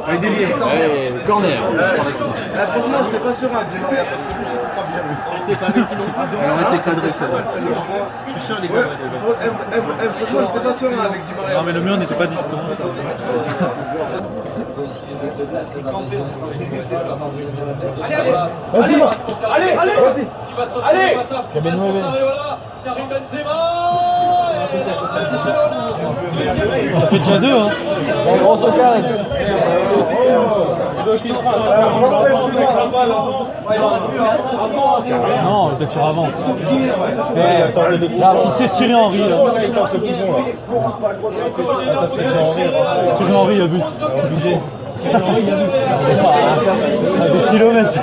Allez, 0.07 1.13
corner. 1.27 1.59
Franchement, 2.71 2.99
je 2.99 3.05
n'étais 3.05 3.19
pas 3.19 3.35
serein, 3.41 3.63
Di 3.71 3.77
Maria. 3.79 4.03
C'est 5.47 5.59
pas 5.59 5.67
Messi 5.67 5.95
non 5.95 6.05
plus. 6.05 6.37
Elle 6.43 6.51
aurait 6.51 6.75
été 6.75 6.83
cadrée, 6.83 7.11
celle-là. 7.11 7.39
Je 8.27 8.31
suis 8.31 8.41
sûr, 8.47 8.57
les 8.61 8.67
gars. 8.67 8.87
Franchement, 10.19 10.41
j'étais 10.47 10.65
pas 10.67 10.75
serein 10.75 11.05
avec 11.05 11.21
Di 11.25 11.33
Maria. 11.37 11.55
Non 11.57 11.63
mais 11.65 11.73
le 11.73 11.81
mur 11.81 11.97
n'était 11.97 12.15
pas 12.15 12.27
distant. 12.27 12.59
Vas-y, 18.73 18.95
Marc. 18.97 19.17
Allez, 19.53 19.71
allez 19.71 19.91
Vas-y. 19.91 20.27
Il 20.49 20.55
va 20.55 20.65
se 20.65 20.73
retrouver 20.75 21.15
face 21.15 21.31
à 21.31 21.43
Karim 21.53 21.77
Benzema. 21.77 22.07
Areola. 22.07 22.49
Karim 22.83 23.07
Benzema. 23.07 23.57
Et 24.73 24.77
Areola. 25.37 25.81
Ça 26.99 27.07
fait 27.07 27.19
déjà 27.19 27.37
deux, 27.39 27.51
hein. 27.51 27.69
La 31.05 31.11
occasion. 31.13 31.41
Non, 35.43 35.71
il 35.71 35.77
doit 35.77 35.87
tirer 35.87 36.05
avant. 36.05 36.27
Eh, 37.35 37.39
si 38.35 38.49
c'est 38.57 38.69
tiré 38.69 38.93
Henry, 38.93 39.19
là. 39.19 39.25
Thierry 43.15 43.33
Henry, 43.33 43.53
il 43.55 43.59
y 43.59 43.61
a 43.61 43.67
but. 43.67 43.83
Obligé. 44.25 44.57
À 47.19 47.27
des 47.29 47.41
kilomètres. 47.49 47.99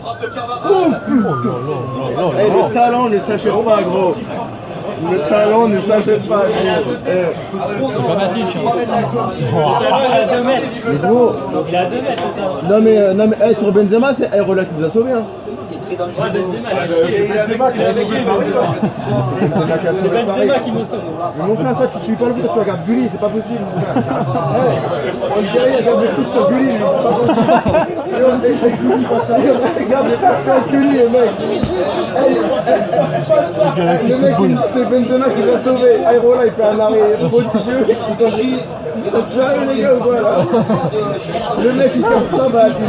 Frappe 0.00 0.20
de 0.22 0.28
Camara. 0.28 0.70
Eh, 2.38 2.50
le 2.50 2.72
talent 2.72 3.08
ne 3.08 3.18
s'achète 3.18 3.64
pas, 3.64 3.82
gros. 3.82 4.14
Le 5.10 5.18
talent 5.28 5.68
ne 5.68 5.78
s'achète 5.80 6.28
pas. 6.28 6.44
Eh, 7.06 7.10
C'est 7.92 8.06
pas 8.06 8.16
Matic. 8.16 8.56
mais 10.86 11.08
gros. 11.08 11.32
Non, 12.68 12.80
mais, 12.82 12.98
euh, 12.98 13.14
non, 13.14 13.26
mais 13.28 13.36
eh, 13.50 13.54
sur 13.54 13.72
Benzema, 13.72 14.12
c'est 14.14 14.32
Aerola 14.34 14.64
qui 14.64 14.70
vous 14.78 14.84
a 14.84 14.90
sauvé. 14.90 15.12
Hein. 15.12 15.24
Benzema 15.96 17.70
qui 17.72 17.78
pareil. 20.26 20.50
Mais 21.38 21.46
mon 21.46 21.54
frère, 21.56 21.76
toi, 21.76 21.86
tu 21.86 21.98
suis 22.04 22.14
pas 22.16 22.26
le 22.26 22.32
tu 22.52 22.58
regardes 22.58 22.84
Gulli, 22.84 23.08
c'est 23.10 23.20
pas 23.20 23.28
possible. 23.28 23.60
mon 23.64 23.80
frère. 23.80 23.94
On 25.36 25.40
dirait 25.40 25.76
qu'il 25.76 25.86
y 25.86 25.88
a 25.88 25.96
des 25.96 26.08
foot 26.08 26.26
sur 26.32 26.48
Gulli, 26.50 26.66
mais 26.66 26.78
c'est 26.78 27.02
pas 27.02 27.12
possible. 27.12 27.52
C'est. 28.08 29.84
Regarde, 29.84 30.06
il 30.08 30.14
a 30.14 30.16
fait 30.18 30.50
un 30.50 30.60
Gulli, 30.70 30.92
le 30.98 31.08
mec. 31.08 31.30
Le 34.08 34.16
mec, 34.16 34.34
il- 34.40 34.58
c'est 34.74 34.86
Benzema 34.88 35.26
qui 35.30 35.42
l'a 35.42 35.58
sauvé. 35.60 35.90
Aerola, 36.12 36.46
il 36.46 36.52
fait 36.52 36.62
un 36.64 36.80
arrêt. 36.80 37.16
C'est 37.18 37.30
les 39.74 39.80
gars, 39.82 39.94
ou 39.94 40.02
quoi, 40.02 40.20
là 40.20 40.30
Le 41.62 41.72
mec, 41.72 41.90
il 41.96 42.02
capte 42.02 42.36
100 42.36 42.50
balles, 42.50 42.72
il 42.78 42.88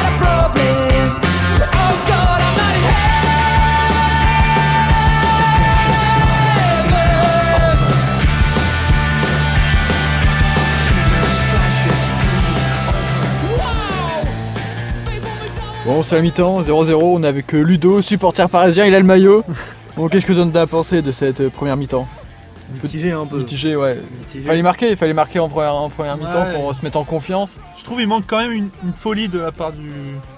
Bon, 15.85 16.03
c'est 16.03 16.15
la 16.15 16.21
mi-temps, 16.21 16.61
0-0, 16.61 16.93
on 17.03 17.23
est 17.23 17.27
avec 17.27 17.51
Ludo, 17.53 18.01
supporter 18.01 18.47
parisien, 18.49 18.85
il 18.85 18.93
a 18.95 18.99
le 18.99 19.05
maillot. 19.05 19.43
Bon, 19.97 20.07
qu'est-ce 20.07 20.25
que 20.25 20.31
tu 20.31 20.57
as 20.57 20.67
pensé 20.67 21.01
de 21.01 21.11
cette 21.11 21.41
euh, 21.41 21.49
première 21.49 21.75
mi-temps? 21.75 22.07
Mitigé 22.81 23.11
un 23.11 23.25
peu. 23.25 23.39
Mitigé, 23.39 23.75
ouais. 23.75 23.97
Mitigé. 24.21 24.45
Fallait 24.45 24.61
marquer, 24.61 24.89
il 24.91 24.95
fallait 24.95 25.11
marquer 25.13 25.39
en 25.39 25.49
première, 25.49 25.75
en 25.75 25.89
première 25.89 26.15
mi-temps 26.15 26.45
pour 26.55 26.73
se 26.73 26.81
mettre 26.85 26.97
en 26.97 27.03
confiance. 27.03 27.57
Je 27.77 27.83
trouve 27.83 27.99
il 27.99 28.07
manque 28.07 28.23
quand 28.25 28.37
même 28.39 28.53
une, 28.53 28.69
une 28.85 28.93
folie 28.95 29.27
de 29.27 29.37
la 29.39 29.51
part 29.51 29.73
du 29.73 29.91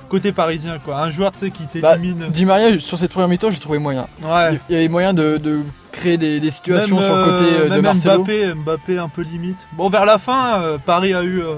côté 0.09 0.31
parisien 0.31 0.79
quoi. 0.83 0.97
Un 0.97 1.11
joueur 1.11 1.31
tu 1.33 1.37
sais 1.37 1.51
qui 1.51 1.65
Bah, 1.79 1.93
t'élimine. 1.97 2.29
Di 2.29 2.45
Maria, 2.45 2.79
sur 2.79 2.97
cette 2.97 3.11
première 3.11 3.27
mi-temps, 3.29 3.51
j'ai 3.51 3.59
trouvé 3.59 3.77
moyen. 3.77 4.07
ouais. 4.23 4.53
Il 4.53 4.59
il 4.69 4.73
y 4.73 4.79
avait 4.79 4.87
moyen 4.87 5.13
de, 5.13 5.37
de 5.37 5.59
créer 5.91 6.17
des, 6.17 6.39
des 6.39 6.49
situations 6.49 6.95
Même, 6.95 7.05
sur 7.05 7.15
le 7.15 7.25
côté 7.25 7.43
euh, 7.43 7.59
euh, 7.59 7.63
de 7.65 7.69
même 7.75 7.81
Marcelo. 7.83 8.23
Mbappé, 8.23 8.53
Mbappé 8.55 8.97
un 8.97 9.09
peu 9.09 9.21
limite. 9.21 9.59
Bon 9.73 9.87
vers 9.89 10.05
la 10.05 10.17
fin, 10.17 10.63
euh, 10.63 10.77
Paris 10.83 11.13
a 11.13 11.21
eu 11.21 11.41
euh, 11.43 11.53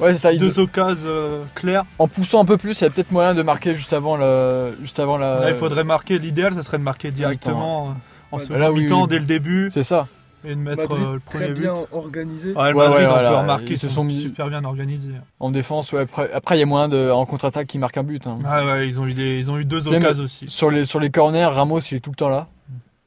Ouais, 0.00 0.12
c'est 0.12 0.18
ça. 0.18 0.32
ils- 0.32 0.38
deux 0.38 0.58
occasions 0.58 1.02
euh, 1.06 1.42
claires. 1.54 1.84
En 1.98 2.08
poussant 2.08 2.40
un 2.42 2.44
peu 2.44 2.56
plus, 2.56 2.78
il 2.80 2.84
y 2.84 2.86
a 2.86 2.90
peut-être 2.90 3.10
moyen 3.10 3.34
de 3.34 3.42
marquer 3.42 3.74
juste 3.74 3.92
avant, 3.92 4.16
le, 4.16 4.76
juste 4.82 5.00
avant 5.00 5.16
la. 5.16 5.40
Là, 5.40 5.48
il 5.50 5.56
faudrait 5.56 5.84
marquer. 5.84 6.18
L'idéal, 6.18 6.52
ça 6.54 6.62
serait 6.62 6.78
de 6.78 6.82
marquer 6.82 7.10
directement 7.10 7.88
euh, 7.88 7.90
en 8.32 8.36
Ouais, 8.38 8.42
second 8.44 8.58
là, 8.58 8.72
oui, 8.72 8.84
mi-temps 8.84 9.02
oui. 9.02 9.08
dès 9.08 9.18
le 9.18 9.24
début 9.24 9.70
C'est 9.72 9.82
ça. 9.84 10.06
et 10.44 10.50
de 10.50 10.60
mettre 10.60 10.82
Madrid 10.88 11.06
euh, 11.06 11.14
le 11.14 11.20
très 11.20 11.38
premier 11.40 11.52
but. 11.54 11.60
bien 11.62 11.74
organisé. 11.92 12.52
Ouais, 12.54 12.70
le 12.70 12.76
Ouais, 12.76 12.84
Madrid, 12.88 12.98
ouais, 13.00 13.06
on 13.06 13.12
voilà, 13.12 13.30
peut 13.30 13.36
remarquer, 13.36 13.72
ils 13.74 13.78
se 13.78 13.88
sont, 13.88 14.08
super 14.08 14.48
bien 14.48 14.64
organisés. 14.64 15.12
En 15.40 15.50
défense, 15.50 15.90
ouais. 15.92 16.02
Après, 16.02 16.30
après, 16.32 16.56
il 16.56 16.60
y 16.60 16.62
a 16.62 16.66
moyen 16.66 16.88
de, 16.88 17.10
en 17.10 17.24
contre-attaque 17.24 17.66
qui 17.66 17.78
marque 17.78 17.96
un 17.96 18.02
but. 18.04 18.26
hein. 18.26 18.36
Ouais, 18.44 18.64
ouais, 18.70 18.86
ils 18.88 19.00
ont 19.00 19.06
eu, 19.06 19.14
des- 19.14 19.38
ils 19.38 19.50
ont 19.50 19.58
eu 19.58 19.64
deux 19.64 19.82
Même- 19.90 20.02
occasions 20.02 20.24
aussi. 20.24 20.44
Sur 20.48 20.70
les, 20.70 20.84
sur 20.84 21.00
les 21.00 21.10
corners, 21.10 21.46
Ramos, 21.46 21.80
il 21.80 21.96
est 21.96 22.00
tout 22.00 22.10
le 22.10 22.16
temps 22.16 22.28
là. 22.28 22.48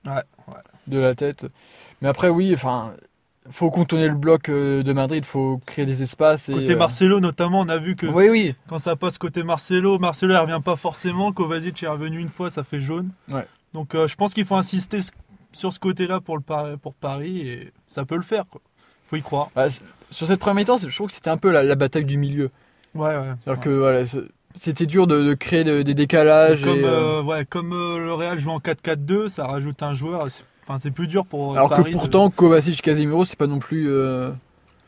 Ouais, 0.06 0.14
ouais. 0.14 0.54
De 0.88 1.00
la 1.00 1.14
tête. 1.14 1.46
Mais 2.02 2.08
après, 2.10 2.30
oui, 2.30 2.52
enfin. 2.54 2.92
Faut 3.52 3.72
contourner 3.72 4.08
le 4.08 4.16
bloc 4.16 4.48
euh, 4.50 4.84
de 4.84 4.94
Madrid, 4.94 5.26
faut 5.26 5.60
créer 5.66 5.86
des 5.86 6.04
espaces. 6.04 6.50
Et, 6.50 6.54
Côté 6.54 6.74
euh, 6.74 6.78
Marcelo, 6.78 7.20
notamment, 7.20 7.62
on 7.62 7.70
a 7.70 7.78
vu 7.80 7.96
que 7.96 8.06
Oui, 8.06 8.28
oui. 8.30 8.56
quand 8.68 8.78
ça 8.78 8.96
passe 8.96 9.18
côté 9.18 9.42
Marcelo, 9.44 9.98
Marcelo 9.98 10.34
il 10.34 10.38
revient 10.38 10.62
pas 10.64 10.76
forcément. 10.76 11.32
Kovacic 11.32 11.82
est 11.82 11.88
revenu 11.88 12.20
une 12.20 12.30
fois, 12.30 12.52
ça 12.52 12.64
fait 12.64 12.80
jaune. 12.80 13.10
Ouais. 13.28 13.46
Donc 13.74 13.96
euh, 13.96 14.08
je 14.08 14.16
pense 14.16 14.34
qu'il 14.36 14.46
faut 14.46 14.56
insister 14.56 15.00
sur 15.52 15.74
ce 15.74 15.80
côté-là 15.80 16.20
pour, 16.22 16.38
le 16.38 16.76
pour 16.78 16.94
Paris 16.94 17.40
et 17.48 17.72
ça 17.88 18.06
peut 18.06 18.16
le 18.18 18.22
faire. 18.22 18.46
Quoi. 18.50 18.62
Faut 19.08 19.16
y 19.16 19.22
croire. 19.24 19.50
Bah, 19.56 19.68
sur 20.12 20.28
cette 20.28 20.40
première 20.40 20.56
mi-temps, 20.56 20.78
je 20.78 20.96
trouve 20.96 21.08
que 21.08 21.14
c'était 21.14 21.30
un 21.32 21.38
peu 21.38 21.50
la, 21.52 21.64
la 21.64 21.76
bataille 21.76 22.06
du 22.06 22.18
milieu. 22.18 22.52
Ouais, 22.94 23.08
ouais. 23.16 23.34
C'est-à-dire 23.44 23.64
que 23.64 23.70
voilà, 23.70 24.06
c'est- 24.06 24.28
c'était 24.56 24.86
dur 24.86 25.08
de, 25.08 25.24
de 25.24 25.34
créer 25.34 25.64
de- 25.64 25.82
des 25.82 25.94
décalages. 25.96 26.64
Comme, 26.64 26.78
et, 26.80 26.84
euh, 26.84 27.20
euh, 27.20 27.24
ouais, 27.24 27.46
comme 27.46 27.74
euh, 27.74 27.98
le 27.98 28.14
Real 28.14 28.38
joue 28.40 28.52
en 28.52 28.60
4-4-2, 28.60 29.28
ça 29.28 29.46
rajoute 29.48 29.82
un 29.84 29.94
joueur. 29.94 30.28
C'est- 30.70 30.74
Enfin, 30.74 30.80
c'est 30.80 30.92
plus 30.92 31.08
dur 31.08 31.26
pour. 31.26 31.54
euh, 31.54 31.56
alors 31.58 31.70
Paris 31.70 31.84
que 31.84 31.88
de- 31.90 31.94
pourtant, 31.94 32.30
Kovacic, 32.30 32.82
Casemiro, 32.82 33.26
c'est 33.26 33.38
pas 33.38 33.48
non 33.48 33.60
plus. 33.60 33.90
euh, 33.90 34.32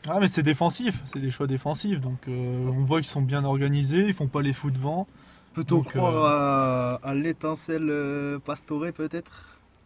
Ah, 0.08 0.18
mais 0.20 0.28
c'est 0.28 0.42
défensif, 0.42 1.00
c'est 1.12 1.20
des 1.20 1.30
choix 1.30 1.46
défensifs. 1.46 2.00
Donc 2.00 2.26
euh, 2.28 2.68
on 2.68 2.84
voit 2.84 3.00
qu'ils 3.00 3.08
sont 3.10 3.22
bien 3.22 3.44
organisés, 3.44 4.04
ils 4.06 4.14
font 4.14 4.26
pas 4.26 4.42
les 4.42 4.52
fous 4.52 4.70
devant. 4.70 5.06
Peut-on 5.54 5.76
Donc, 5.78 5.88
croire 5.88 6.14
euh, 6.24 6.98
à, 7.02 7.08
à 7.10 7.14
l'étincelle 7.14 8.38
Pastore 8.44 8.86
peut-être? 8.94 9.30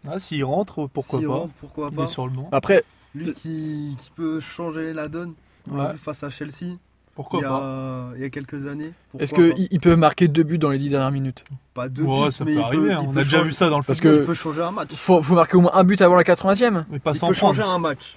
Ah, 0.09 0.19
s'il 0.19 0.45
rentre, 0.45 0.87
pourquoi 0.87 1.19
S'il 1.19 1.29
pas 1.29 1.35
rentre, 1.35 1.53
pourquoi 1.61 1.89
Il 1.91 1.97
pas 1.97 2.05
est 2.05 2.07
sur 2.07 2.27
le 2.27 2.33
banc. 2.33 2.49
Après, 2.53 2.85
Lui 3.15 3.33
qui, 3.33 3.97
qui 3.99 4.11
peut 4.15 4.39
changer 4.41 4.93
la 4.93 5.09
donne. 5.09 5.35
On 5.71 5.77
l'a 5.77 5.87
Ouais, 5.87 5.93
vu 5.93 5.99
face 5.99 6.23
à 6.23 6.31
Chelsea 6.31 6.77
pourquoi 7.17 7.41
il, 7.41 7.43
y 7.43 7.47
pas 7.47 7.57
a, 7.57 8.11
il 8.15 8.21
y 8.21 8.25
a 8.25 8.31
quelques 8.31 8.67
années. 8.69 8.93
est-ce 9.19 9.35
pas 9.35 9.51
qu'il 9.51 9.81
peut 9.81 9.97
marquer 9.97 10.29
deux 10.29 10.45
buts 10.45 10.59
dans 10.59 10.71
les 10.71 10.79
dix 10.79 10.91
dernières 10.91 11.11
minutes? 11.11 11.43
Pas 11.75 11.89
deux 11.89 12.05
Ouais, 12.05 12.27
buts, 12.27 12.33
ça 12.33 12.45
mais 12.45 12.55
peut 12.55 12.61
arriver, 12.61 12.95
on 12.95 13.07
peut 13.07 13.21
a 13.21 13.23
déjà 13.25 13.43
vu 13.43 13.53
ça 13.53 13.69
dans 13.69 13.79
le 13.79 13.83
Parce 13.83 13.99
football. 13.99 14.19
que- 14.19 14.23
Il 14.23 14.27
peut 14.27 14.35
changer 14.35 14.63
un 14.63 14.71
match. 14.71 14.91
faut, 14.95 15.21
faut 15.23 15.35
marquer 15.35 15.57
au 15.57 15.63
moins 15.63 15.73
un 15.75 15.83
but 15.83 16.01
avant 16.03 16.15
la 16.15 16.23
80e 16.23 16.85
Mais 16.91 17.01
pas 17.01 17.11
Il 17.13 17.19
sans 17.19 17.29
peut 17.29 17.35
prendre. 17.35 17.55
changer 17.57 17.69
un 17.69 17.79
match. 17.81 18.17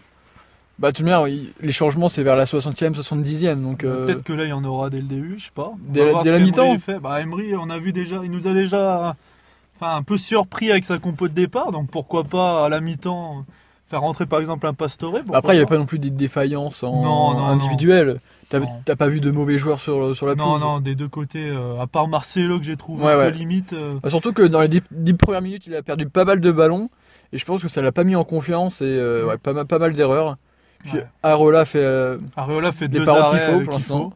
Bah, 0.78 0.94
tout 0.94 1.02
de 1.04 1.10
même, 1.10 1.20
il- 1.28 1.52
les 1.60 1.72
changements, 1.74 2.08
c'est 2.08 2.24
vers 2.24 2.36
la 2.38 2.46
60e, 2.46 2.94
70e. 2.96 3.62
Donc, 3.62 3.84
euh, 3.84 4.06
Peut-être 4.06 4.24
que 4.24 4.32
là 4.34 4.46
il 4.46 4.50
y 4.50 4.54
en 4.54 4.64
aura 4.64 4.90
dès 4.90 5.00
le 5.02 5.08
début, 5.08 5.36
je 5.40 5.46
sais 5.46 5.52
pas. 5.54 5.72
On 5.74 5.92
Dès 5.92 6.06
la- 6.06 6.24
la 6.24 6.40
mi-temps. 6.40 6.78
Bah 7.02 7.20
Emery, 7.22 7.54
on 7.56 7.70
a 7.70 7.80
vu 7.80 7.92
déjà, 7.92 8.22
il 8.24 8.32
nous 8.32 8.48
a 8.48 8.54
déjà 8.54 9.16
enfin, 9.76 9.96
un 9.98 10.04
peu 10.04 10.18
surpris 10.18 10.72
avec 10.72 10.86
sa 10.86 10.98
compo 10.98 11.28
de 11.28 11.34
départ, 11.34 11.72
donc 11.72 11.90
pourquoi 11.90 12.24
pas 12.24 12.66
à 12.66 12.70
la 12.70 12.80
mi-temps 12.82 13.46
faire 13.90 14.02
rentrer 14.02 14.26
par 14.26 14.40
exemple 14.40 14.68
un 14.68 14.74
Pastore 14.74 15.18
Après, 15.34 15.54
il 15.54 15.58
n'y 15.58 15.62
avait 15.62 15.70
pas 15.70 15.78
non 15.78 15.86
plus 15.86 16.00
des 16.00 16.10
défaillances 16.12 16.84
en 16.84 16.94
Non, 17.02 17.34
non, 17.34 17.46
individuelles. 17.46 18.20
T'as 18.50 18.60
Non. 18.60 18.68
t'as 18.86 18.96
pas 18.96 19.08
vu 19.08 19.20
de 19.20 19.30
mauvais 19.32 19.58
joueurs 19.58 19.80
sur, 19.80 20.16
sur 20.16 20.26
la 20.28 20.36
Non, 20.36 20.46
pelouse 20.56 20.62
non, 20.62 20.80
des 20.80 20.96
deux 20.96 21.08
côtés, 21.08 21.48
euh, 21.50 21.80
à 21.80 21.88
part 21.88 22.08
Marcelo 22.08 22.58
que 22.60 22.66
j'ai 22.66 22.78
trouvé 22.78 23.04
Ouais, 23.06 23.12
un 23.14 23.18
ouais. 23.18 23.32
peu 23.32 23.38
limite. 23.38 23.74
euh, 23.74 23.96
Bah, 24.02 24.10
surtout 24.10 24.34
que 24.34 24.42
dans 24.44 24.62
les 24.62 24.68
10, 24.68 24.82
10 24.92 25.14
premières 25.14 25.42
minutes, 25.42 25.68
il 25.68 25.76
a 25.76 25.82
perdu 25.84 26.08
pas 26.08 26.26
mal 26.26 26.40
de 26.42 26.52
ballons. 26.52 26.90
Et 27.32 27.38
je 27.38 27.46
pense 27.46 27.62
que 27.62 27.68
ça 27.68 27.82
l'a 27.84 27.92
pas 27.92 28.04
mis 28.04 28.16
en 28.16 28.24
confiance 28.24 28.82
et 28.82 28.86
euh, 28.86 29.26
ouais, 29.28 29.38
pas, 29.38 29.54
mal, 29.54 29.66
pas 29.68 29.78
mal 29.78 29.94
d'erreurs. 29.94 30.38
Puis 30.80 30.94
ouais. 30.94 31.06
Areola 31.22 31.66
fait. 31.66 31.78
euh, 31.84 32.18
Areola 32.36 32.72
fait 32.72 32.86
les 32.92 33.00
deux 33.00 33.06
paroles 33.06 33.38
qu'il 33.40 33.54
faut 33.54 33.60
pour 33.66 33.74
l'instant. 33.74 34.14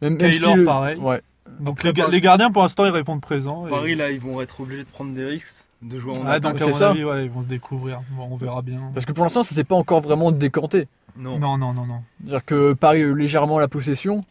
même, 0.00 0.12
même 0.12 0.18
Taylor, 0.18 0.52
si 0.52 0.58
le- 0.58 0.64
pareil. 0.64 0.96
Ouais. 0.98 1.20
Donc 1.60 1.78
Après, 1.78 1.88
les, 1.88 1.92
ga- 1.94 2.02
Paris- 2.04 2.12
les 2.14 2.20
gardiens 2.22 2.50
pour 2.50 2.62
l'instant 2.62 2.86
ils 2.86 2.90
répondent 2.92 3.20
présent. 3.20 3.66
et- 3.66 3.70
Paris 3.70 3.94
là, 3.96 4.10
ils 4.10 4.20
vont 4.20 4.40
être 4.40 4.60
obligés 4.60 4.84
de 4.84 4.88
prendre 4.88 5.12
des 5.12 5.24
risques, 5.26 5.61
de 5.82 5.98
jouer 5.98 6.16
en 6.16 6.22
Ah, 6.24 6.32
attaque. 6.32 6.52
donc 6.52 6.58
c'est 6.58 6.64
à 6.64 6.68
mon 6.68 6.72
ça. 6.74 6.90
avis, 6.90 7.04
ouais, 7.04 7.24
ils 7.24 7.30
vont 7.30 7.42
se 7.42 7.48
découvrir. 7.48 8.00
Bon, 8.16 8.28
on 8.30 8.36
verra 8.36 8.62
bien. 8.62 8.80
Parce 8.94 9.04
que 9.06 9.12
pour 9.12 9.24
l'instant, 9.24 9.42
ça 9.42 9.54
s'est 9.54 9.64
pas 9.64 9.74
encore 9.74 10.00
vraiment 10.00 10.30
décanté. 10.32 10.86
Non. 11.16 11.38
Non, 11.38 11.58
non, 11.58 11.72
non, 11.74 11.84
non. 11.86 12.00
C'est-à-dire 12.22 12.44
que 12.44 12.72
Paris 12.72 12.98
a 13.02 13.06
eu 13.06 13.14
légèrement 13.16 13.58
la 13.58 13.68
possession. 13.68 14.22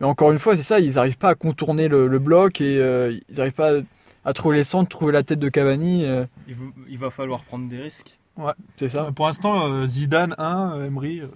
Mais 0.00 0.06
encore 0.06 0.32
une 0.32 0.38
fois, 0.38 0.56
c'est 0.56 0.62
ça, 0.62 0.80
ils 0.80 0.94
n'arrivent 0.94 1.18
pas 1.18 1.28
à 1.30 1.34
contourner 1.34 1.88
le, 1.88 2.06
le 2.06 2.18
bloc 2.18 2.60
et 2.62 2.78
euh, 2.80 3.18
ils 3.28 3.36
n'arrivent 3.36 3.52
pas 3.52 3.78
à, 3.78 3.80
à 4.24 4.32
trouver 4.32 4.56
les 4.56 4.64
centres, 4.64 4.88
trouver 4.88 5.12
la 5.12 5.22
tête 5.22 5.38
de 5.38 5.48
Cavani. 5.50 6.04
euh, 6.06 6.24
Il, 6.48 6.54
va- 6.54 6.64
il 6.88 6.98
va 6.98 7.10
falloir 7.10 7.40
prendre 7.44 7.68
des 7.68 7.76
risques. 7.82 8.18
c'est 8.78 8.88
ça. 8.88 9.10
Pour 9.14 9.26
l'instant, 9.26 9.66
euh, 9.70 9.86
Zidane 9.86 10.34
1, 10.38 10.72
euh, 10.78 10.86
Emery, 10.86 11.20
euh, 11.20 11.26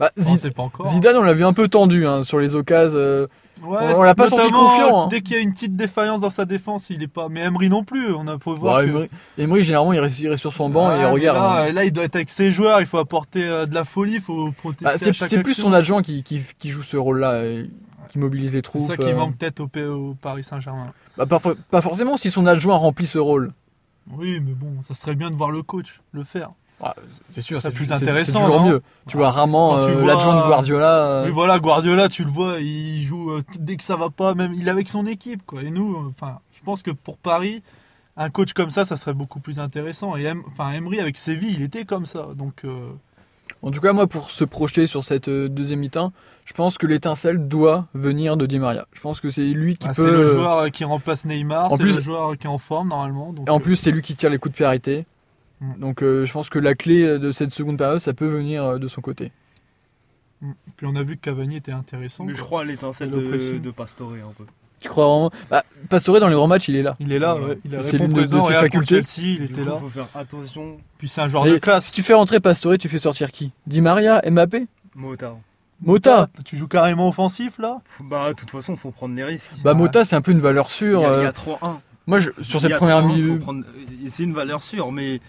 Bah, 0.00 0.10
on 0.16 0.22
Zid- 0.22 0.38
sait 0.38 0.50
pas 0.50 0.62
encore. 0.62 0.86
Zidane, 0.86 1.16
on 1.16 1.22
l'a 1.22 1.34
vu 1.34 1.44
un 1.44 1.52
peu 1.52 1.68
tendu 1.68 2.06
hein, 2.06 2.22
sur 2.22 2.38
les 2.38 2.54
occasions. 2.54 3.26
Euh, 3.62 3.66
Ouais, 3.66 3.94
on 3.94 4.02
l'a 4.02 4.14
pas 4.14 4.28
senti 4.28 4.50
confiant, 4.50 5.04
hein. 5.04 5.08
Dès 5.08 5.20
qu'il 5.22 5.36
y 5.36 5.38
a 5.38 5.42
une 5.42 5.52
petite 5.52 5.74
défaillance 5.76 6.20
dans 6.20 6.30
sa 6.30 6.44
défense, 6.44 6.90
il 6.90 7.02
est 7.02 7.06
pas. 7.08 7.28
Mais 7.28 7.40
Emery 7.40 7.68
non 7.68 7.84
plus. 7.84 8.14
On 8.14 8.26
a 8.28 8.38
pu 8.38 8.50
voir. 8.54 8.80
que- 8.82 8.86
Emery, 8.88 9.10
Emery, 9.38 9.62
généralement, 9.62 9.92
il 9.92 10.00
reste, 10.00 10.18
il 10.20 10.28
reste 10.28 10.40
sur 10.40 10.52
son 10.52 10.68
banc 10.68 10.94
et 10.94 11.00
il 11.00 11.06
regarde. 11.06 11.38
hein. 11.38 11.66
Là, 11.66 11.72
là, 11.72 11.84
il 11.84 11.92
doit 11.92 12.04
être 12.04 12.16
avec 12.16 12.30
ses 12.30 12.50
joueurs. 12.52 12.80
Il 12.80 12.86
faut 12.86 12.98
apporter 12.98 13.44
euh, 13.44 13.66
de 13.66 13.74
la 13.74 13.84
folie. 13.84 14.14
Il 14.16 14.20
faut 14.20 14.52
protester. 14.52 14.84
Bah, 14.84 14.92
c'est 14.98 15.12
c'est 15.12 15.42
plus 15.42 15.54
son 15.54 15.72
adjoint 15.72 16.02
qui, 16.02 16.22
qui, 16.22 16.42
qui 16.58 16.68
joue 16.70 16.82
ce 16.82 16.96
rôle-là, 16.96 17.44
et 17.44 17.70
qui 18.08 18.18
mobilise 18.18 18.52
les 18.52 18.58
C'est 18.58 18.62
troupes. 18.62 18.86
ça 18.86 18.96
qui 18.96 19.08
euh. 19.08 19.16
manque 19.16 19.36
peut-être 19.36 19.60
au, 19.60 19.68
au 20.10 20.14
Paris 20.14 20.44
Saint-Germain. 20.44 20.92
Bah, 21.16 21.26
pas 21.70 21.80
forcément 21.82 22.16
si 22.16 22.30
son 22.30 22.46
adjoint 22.46 22.76
remplit 22.76 23.06
ce 23.06 23.18
rôle. 23.18 23.52
Oui, 24.12 24.38
mais 24.44 24.52
bon, 24.52 24.82
ça 24.82 24.94
serait 24.94 25.16
bien 25.16 25.30
de 25.30 25.34
voir 25.36 25.50
le 25.50 25.62
coach 25.62 26.00
le 26.12 26.22
faire. 26.22 26.50
Ah, 26.82 26.94
c'est 27.30 27.40
sûr, 27.40 27.62
C'est 27.62 27.70
plus 27.70 27.90
intéressant, 27.90 28.40
C'est 28.40 28.44
toujours 28.44 28.62
mieux. 28.62 28.82
Tu 29.08 29.16
vois 29.16 29.30
rarement 29.30 29.78
euh, 29.78 30.04
l'adjoint 30.04 30.42
de 30.42 30.46
Guardiola. 30.46 31.06
euh, 31.06 31.24
Oui, 31.24 31.30
voilà, 31.30 31.58
Guardiola, 31.58 32.08
tu 32.08 32.22
le 32.24 32.30
vois, 32.30 32.60
il 32.60 33.02
joue 33.02 33.30
euh, 33.30 33.42
dès 33.58 33.76
que 33.76 33.84
ça 33.84 33.96
va 33.96 34.10
pas, 34.10 34.34
même 34.34 34.52
il 34.52 34.68
est 34.68 34.70
avec 34.70 34.88
son 34.88 35.06
équipe, 35.06 35.42
quoi. 35.46 35.62
Et 35.62 35.70
nous, 35.70 35.94
euh, 35.96 36.10
enfin, 36.10 36.40
je 36.54 36.62
pense 36.64 36.82
que 36.82 36.90
pour 36.90 37.16
Paris, 37.16 37.62
un 38.18 38.28
coach 38.28 38.52
comme 38.52 38.70
ça, 38.70 38.84
ça 38.84 38.96
serait 38.96 39.14
beaucoup 39.14 39.40
plus 39.40 39.58
intéressant. 39.58 40.16
Et 40.16 40.30
enfin, 40.52 40.72
Emery 40.72 41.00
avec 41.00 41.16
Séville, 41.16 41.54
il 41.54 41.62
était 41.62 41.84
comme 41.84 42.04
ça, 42.06 42.28
donc. 42.34 42.64
En 43.62 43.70
tout 43.70 43.80
cas, 43.80 43.92
moi, 43.94 44.06
pour 44.06 44.30
se 44.30 44.44
projeter 44.44 44.86
sur 44.86 45.02
cette 45.02 45.30
deuxième 45.30 45.80
mi-temps, 45.80 46.12
je 46.44 46.52
pense 46.52 46.76
que 46.78 46.86
l'étincelle 46.86 47.48
doit 47.48 47.86
venir 47.94 48.36
de 48.36 48.44
Di 48.44 48.58
Maria. 48.58 48.86
Je 48.92 49.00
pense 49.00 49.18
que 49.18 49.30
c'est 49.30 49.42
lui 49.46 49.76
qui 49.76 49.88
ah, 49.88 49.94
peut. 49.94 50.04
c'est 50.04 50.10
le 50.10 50.30
joueur 50.30 50.70
qui 50.70 50.84
remplace 50.84 51.24
Neymar, 51.24 51.70
c'est 51.70 51.78
plus- 51.78 51.96
le 51.96 52.00
joueur 52.02 52.36
qui 52.36 52.46
est 52.46 52.50
en 52.50 52.58
forme 52.58 52.88
normalement. 52.88 53.32
Donc, 53.32 53.48
Et 53.48 53.50
en 53.50 53.60
plus, 53.60 53.76
c'est 53.76 53.90
lui 53.90 54.02
qui 54.02 54.14
tire 54.14 54.30
les 54.30 54.38
coups 54.38 54.52
de 54.52 54.56
pied 54.56 54.66
arrêtés. 54.66 55.06
Mm. 55.60 55.78
Donc, 55.80 56.02
euh, 56.02 56.24
je 56.26 56.32
pense 56.32 56.48
que 56.50 56.58
la 56.58 56.74
clé 56.74 57.18
de 57.18 57.32
cette 57.32 57.50
seconde 57.52 57.78
période, 57.78 57.98
ça 58.00 58.12
peut 58.14 58.26
venir 58.26 58.64
euh, 58.64 58.78
de 58.78 58.88
son 58.88 59.00
côté. 59.00 59.32
mm. 60.42 60.52
Puis 60.76 60.86
on 60.86 60.96
a 60.96 61.02
vu 61.02 61.16
que 61.16 61.22
Cavani 61.22 61.56
était 61.56 61.72
intéressant. 61.72 62.24
Mais 62.24 62.34
je 62.34 62.42
crois 62.42 62.62
à 62.62 62.64
l'étincelle 62.64 63.10
Le 63.10 63.16
de, 63.22 63.58
de 63.58 63.70
Pastore 63.70 64.12
un 64.12 64.32
peu. 64.36 64.44
Tu 64.80 64.88
crois 64.90 65.06
vraiment? 65.06 65.30
Bah, 65.50 65.64
Pastore, 65.88 66.20
dans 66.20 66.28
les 66.28 66.34
grands 66.34 66.46
matchs, 66.46 66.68
il 66.68 66.76
est 66.76 66.82
là. 66.82 66.96
Il 67.00 67.10
est 67.12 67.18
là, 67.18 67.34
Ouais. 67.36 67.58
il 67.64 67.74
a 67.74 67.82
C'est 67.82 67.96
répondu 67.96 68.20
l'une 68.20 68.30
de- 68.30 68.40
ses 68.40 68.52
facultés. 68.52 69.02
Chelsea, 69.02 69.26
il 69.26 69.38
Du 69.38 69.44
était 69.46 69.62
coup, 69.62 69.68
là. 69.68 69.76
faut 69.76 69.88
faire 69.88 70.08
attention. 70.14 70.76
Puis 70.98 71.08
c'est 71.08 71.22
un 71.22 71.28
joueur 71.28 71.46
Et 71.46 71.52
de 71.52 71.58
classe. 71.58 71.86
Si 71.86 71.92
tu 71.92 72.02
fais 72.02 72.12
rentrer 72.12 72.40
Pastore, 72.40 72.76
tu 72.78 72.88
fais 72.90 72.98
sortir 72.98 73.32
qui? 73.32 73.52
Di 73.66 73.80
Maria, 73.80 74.20
Mbappé? 74.30 74.66
Mota. 74.94 75.34
Mota 75.82 76.28
Tu 76.44 76.56
joues 76.56 76.68
carrément 76.68 77.08
offensif 77.08 77.58
là? 77.58 77.80
Bah, 78.00 78.28
de 78.28 78.34
toute 78.34 78.50
façon, 78.50 78.76
faut 78.76 78.90
prendre 78.90 79.14
les 79.14 79.24
risques. 79.24 79.50
Bah, 79.64 79.72
Ouais. 79.72 79.78
Mota, 79.78 80.04
c'est 80.04 80.16
un 80.16 80.22
peu 80.22 80.32
une 80.32 80.40
valeur 80.40 80.66
Il 80.68 80.72
sûre. 80.72 81.00
y 81.00 81.04
a, 81.06 81.08
il 81.18 81.22
y 81.22 81.24
euh, 81.24 81.28
a 81.28 81.32
3-1. 81.32 81.80
Moi, 82.06 82.18
je- 82.18 82.30
sur 82.42 82.60
cette 82.60 82.72
a 82.72 82.76
première 82.76 82.98
3-1, 83.02 83.06
minute. 83.16 83.40
prendre- 83.40 83.64
C'est 84.06 84.22
une 84.24 84.32
valeur 84.34 84.62
sûre, 84.62 84.92
mais 84.92 85.20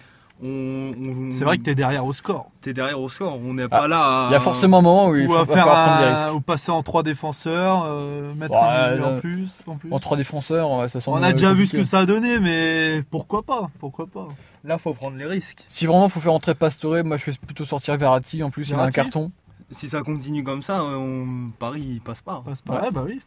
on. 0.41 0.47
on- 0.47 1.31
C'est 1.31 1.43
vrai 1.43 1.57
que 1.57 1.63
t'es 1.63 1.75
derrière 1.75 2.05
au 2.05 2.13
score. 2.13 2.49
t'es 2.61 2.73
derrière 2.73 2.99
au 2.99 3.09
score. 3.09 3.35
On 3.43 3.53
n'est 3.55 3.63
Ah, 3.63 3.69
pas 3.69 3.87
là 3.87 4.25
à. 4.25 4.29
Il 4.29 4.33
y 4.33 4.35
a 4.35 4.39
forcément 4.39 4.79
un 4.79 4.81
moment 4.81 5.07
où 5.09 5.15
il 5.15 5.27
faut 5.27 5.35
à 5.35 5.45
faire 5.45 5.65
prendre 5.65 5.99
des 5.99 6.05
risques. 6.13 6.35
ou 6.35 6.41
passer 6.41 6.71
en 6.71 6.83
trois 6.83 7.03
défenseurs, 7.03 7.83
euh, 7.85 8.33
mettre 8.35 8.53
Ouais, 8.53 8.59
un 8.59 8.89
milieu 8.91 9.01
là- 9.01 9.07
en 9.15 9.19
plus. 9.19 9.49
En 9.65 9.75
plus. 9.75 9.91
En 9.93 9.99
trois 9.99 10.17
défenseurs, 10.17 10.71
ouais, 10.71 10.89
ça 10.89 11.01
semble 11.01 11.19
On 11.19 11.23
a 11.23 11.31
déjà 11.33 11.53
vu 11.53 11.67
ce 11.67 11.75
que 11.77 11.83
ça 11.83 11.99
a 11.99 12.05
donné, 12.05 12.39
mais 12.39 13.01
pourquoi 13.09 13.43
pas 13.43 13.69
Pourquoi 13.79 14.07
pas 14.07 14.27
Là, 14.63 14.77
faut 14.77 14.93
prendre 14.93 15.17
les 15.17 15.25
risques. 15.25 15.63
Si 15.67 15.85
vraiment 15.85 16.09
faut 16.09 16.19
faire 16.19 16.33
entrer 16.33 16.53
Pastore, 16.55 17.03
moi 17.05 17.17
je 17.17 17.23
fais 17.23 17.31
plutôt 17.45 17.63
sortir 17.65 17.95
Verratti. 17.97 18.43
En 18.43 18.49
plus, 18.49 18.67
il 18.69 18.73
a 18.73 18.75
un 18.75 18.79
Verratti 18.79 18.95
carton. 18.95 19.31
Si 19.71 19.87
ça 19.89 20.01
continue 20.01 20.43
comme 20.43 20.61
ça, 20.61 20.83
on... 20.83 21.49
Paris 21.59 21.83
il 21.85 22.01
passe 22.01 22.21
pas. 22.21 22.41
Passe 22.45 22.61
pas. 22.61 22.81
Ouais, 22.81 22.91
bah 22.91 23.03
oui. 23.05 23.21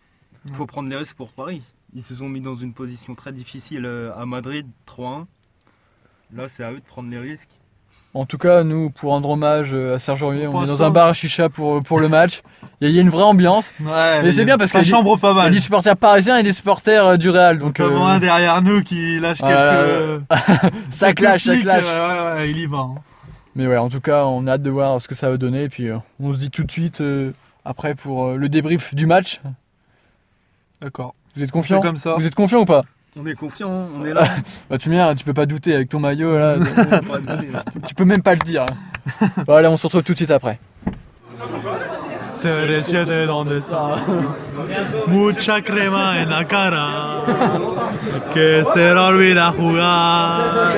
Il 0.47 0.55
faut 0.55 0.67
prendre 0.67 0.89
les 0.89 0.97
risques 0.97 1.17
pour 1.17 1.33
Paris. 1.33 1.63
Ils 1.95 2.03
se 2.03 2.15
sont 2.15 2.29
mis 2.29 2.41
dans 2.41 2.55
une 2.55 2.73
position 2.73 3.15
très 3.15 3.33
difficile 3.33 3.85
euh, 3.85 4.11
à 4.17 4.25
Madrid, 4.27 4.67
3-1. 4.87 5.27
Là, 6.37 6.45
c'est 6.49 6.65
à 6.65 6.71
eux 6.73 6.77
de 6.77 6.85
prendre 6.87 7.11
les 7.11 7.19
risques. 7.19 7.49
En 8.13 8.25
tout 8.27 8.39
cas, 8.39 8.65
nous, 8.65 8.91
pour 8.91 9.11
rendre 9.11 9.31
hommage 9.31 9.71
euh, 9.73 9.95
à 9.95 9.99
Serge 10.01 10.23
Aurier, 10.25 10.49
on 10.49 10.51
Pour 10.51 10.65
est 10.65 10.67
dans 10.67 10.83
un 10.83 10.91
bar 10.91 11.07
à 11.09 11.13
chicha 11.13 11.49
pour, 11.49 11.81
pour 11.83 12.01
le 12.01 12.09
match. 12.09 12.43
Il 12.81 12.91
y, 12.91 12.99
a- 12.99 13.03
une 13.03 13.09
vraie 13.11 13.23
ambiance. 13.23 13.71
Ouais, 13.81 14.23
Mais 14.23 14.33
c'est 14.33 14.45
bien 14.45 14.59
parce 14.59 14.75
a- 14.75 14.83
chambre 14.83 15.17
pas 15.17 15.31
Il 15.31 15.37
y 15.37 15.39
a 15.39 15.43
mal. 15.45 15.53
des 15.53 15.61
supporters 15.61 15.97
parisiens 15.97 16.37
et 16.39 16.43
des 16.43 16.53
supporters 16.53 17.07
euh, 17.07 17.17
du 17.17 17.31
Real. 17.31 17.59
Donc, 17.59 17.79
Notamment 17.79 18.09
euh, 18.09 18.13
un 18.15 18.19
derrière 18.19 18.63
nous 18.63 18.83
qui 18.83 19.21
lâche 19.21 19.39
quelques. 19.39 19.53
euh, 19.53 20.19
ça 20.91 21.13
clash, 21.13 21.45
ça 21.45 21.57
clash. 21.57 21.85
Ouais, 21.85 21.91
ouais, 21.91 22.33
ouais, 22.35 22.51
il 22.51 22.59
y 22.59 22.67
va. 22.67 22.79
hein. 22.79 22.95
Mais 23.55 23.67
ouais, 23.69 23.77
en 23.77 23.89
tout 23.89 24.01
cas, 24.01 24.25
on 24.25 24.47
a 24.49 24.53
hâte 24.55 24.63
de 24.63 24.71
voir 24.71 25.01
ce 25.01 25.07
que 25.07 25.15
ça 25.15 25.31
va 25.31 25.37
donner. 25.37 25.65
Et 25.65 25.69
puis, 25.69 25.89
euh, 25.89 25.99
on 26.21 26.33
se 26.33 26.39
dit 26.39 26.51
tout 26.51 26.65
de 26.65 26.71
suite 26.73 27.01
euh, 27.03 27.33
après 27.65 27.95
pour 27.95 28.27
euh, 28.27 28.37
le 28.37 28.49
débrief 28.49 28.93
du 28.95 29.07
match. 29.07 29.41
D'accord. 30.81 31.15
Vous 31.37 31.43
êtes 31.45 31.51
On 31.51 31.59
confiant 31.59 31.81
comme 31.81 31.97
ça. 31.97 32.15
Vous 32.17 32.27
êtes 32.27 32.35
confiant 32.35 32.61
ou 32.61 32.65
pas 32.65 32.83
On 33.19 33.27
est 33.27 33.35
confiant, 33.35 33.89
on 33.99 34.05
est 34.05 34.13
là. 34.13 34.23
Bah, 34.71 34.79
tu 34.79 34.89
viens, 34.89 35.15
tu 35.17 35.25
peux 35.25 35.35
pas 35.35 35.47
douter 35.47 35.75
avec 35.75 35.89
ton 35.89 35.99
maillot 35.99 36.39
là. 36.39 36.57
tu, 37.41 37.81
tu 37.89 37.95
peux 37.95 38.05
même 38.05 38.23
pas 38.23 38.35
le 38.35 38.41
dire. 38.41 38.67
Bon, 39.47 39.55
allez, 39.55 39.69
on 39.69 39.77
se 39.77 39.85
retrouve 39.85 40.03
tout 40.05 40.13
de 40.13 40.17
suite 40.19 40.31
après. 40.31 40.61
Se 42.33 42.49
recibe 42.49 43.27
donde 43.27 43.53
está 43.59 43.97
Mucha 45.09 45.61
crema 45.61 46.15
en 46.23 46.31
la 46.31 46.45
cara 46.45 47.23
Que 48.33 48.63
se 48.65 48.79
le 48.79 48.99
olvida 48.99 49.53
jugar 49.53 50.73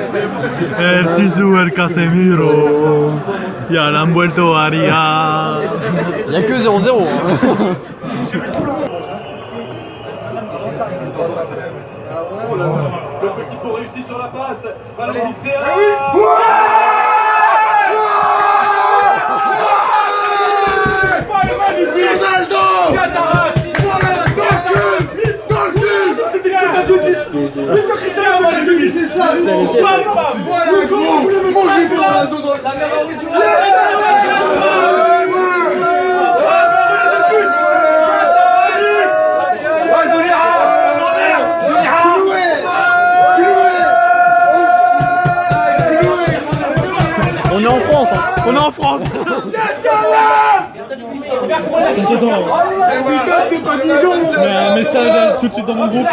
El 0.78 1.08
Sisu, 1.10 1.56
el 1.58 1.72
Casemiro 1.72 3.20
Ya 3.70 3.90
la 3.90 4.00
han 4.00 4.12
vuelto 4.12 4.56
a 4.56 4.70
liar 4.70 5.62
Il 6.26 6.32
y 6.32 6.36
a 6.36 6.42
que 6.42 6.58
0-0. 6.58 7.06
Le 13.22 13.28
petit 13.30 13.56
pot 13.56 13.72
réussi 13.72 14.02
sur 14.02 14.18
la 14.18 14.28
passe. 14.28 14.66
Ballon 14.96 15.26
lycéen. 15.26 15.60
Voilà, 22.94 23.41
Mais 54.38 54.48
un 54.48 54.76
message 54.76 55.38
tout 55.40 55.48
de 55.48 55.52
suite 55.52 55.66
dans 55.66 55.74
mon 55.74 55.88
groupe. 55.88 56.06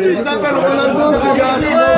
Il 0.00 0.18
s'appelle 0.24 0.54
Ronaldo, 0.54 1.18
ce 1.18 1.28
gars. 1.36 1.56
Il 1.60 1.66
s'appelle 1.68 1.97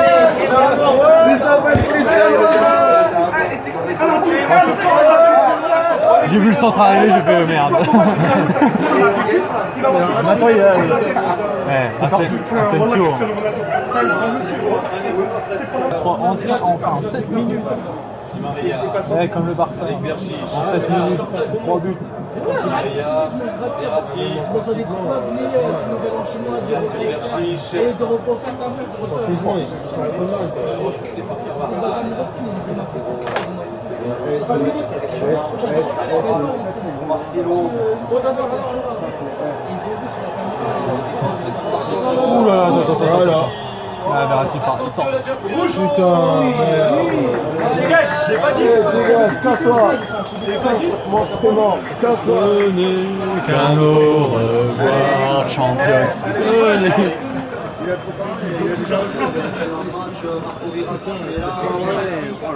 J'ai 6.27 6.37
vu 6.37 6.49
le 6.49 6.55
centre 6.55 6.79
arriver, 6.79 7.13
j'ai 7.13 7.21
fait 7.21 7.47
merde. 7.53 7.73
Attends, 10.29 10.49
il 10.49 10.57
y 10.57 10.61
a- 10.61 10.75
Ouais, 11.67 11.91
Asensio. 12.01 12.37
En, 16.05 16.31
enfin, 16.33 17.01
7 17.01 17.29
minutes. 17.31 17.59
Ouais, 19.11 19.27
comme 19.27 19.47
le 19.47 19.53
Barça. 19.53 19.73
En 19.81 20.71
7 20.71 20.89
minutes, 20.89 21.21
3 21.65 21.79
buts. 21.79 21.97
Ouh 42.23 42.45
là 42.45 42.55
là, 42.55 42.67
attends, 42.67 42.93
attends, 42.93 43.21
attends. 43.21 43.49
Ah, 44.13 44.25
Verratti 44.27 44.57
part. 44.59 44.77
Putain, 44.77 44.95
Dégage, 47.75 48.11
comment 48.31 48.51
Casse-toi 49.43 50.20
Ce 52.23 52.69
n'est 52.71 53.41
qu'un 53.47 53.77
au 53.77 54.25
revoir, 54.25 55.47
champion. 55.47 56.07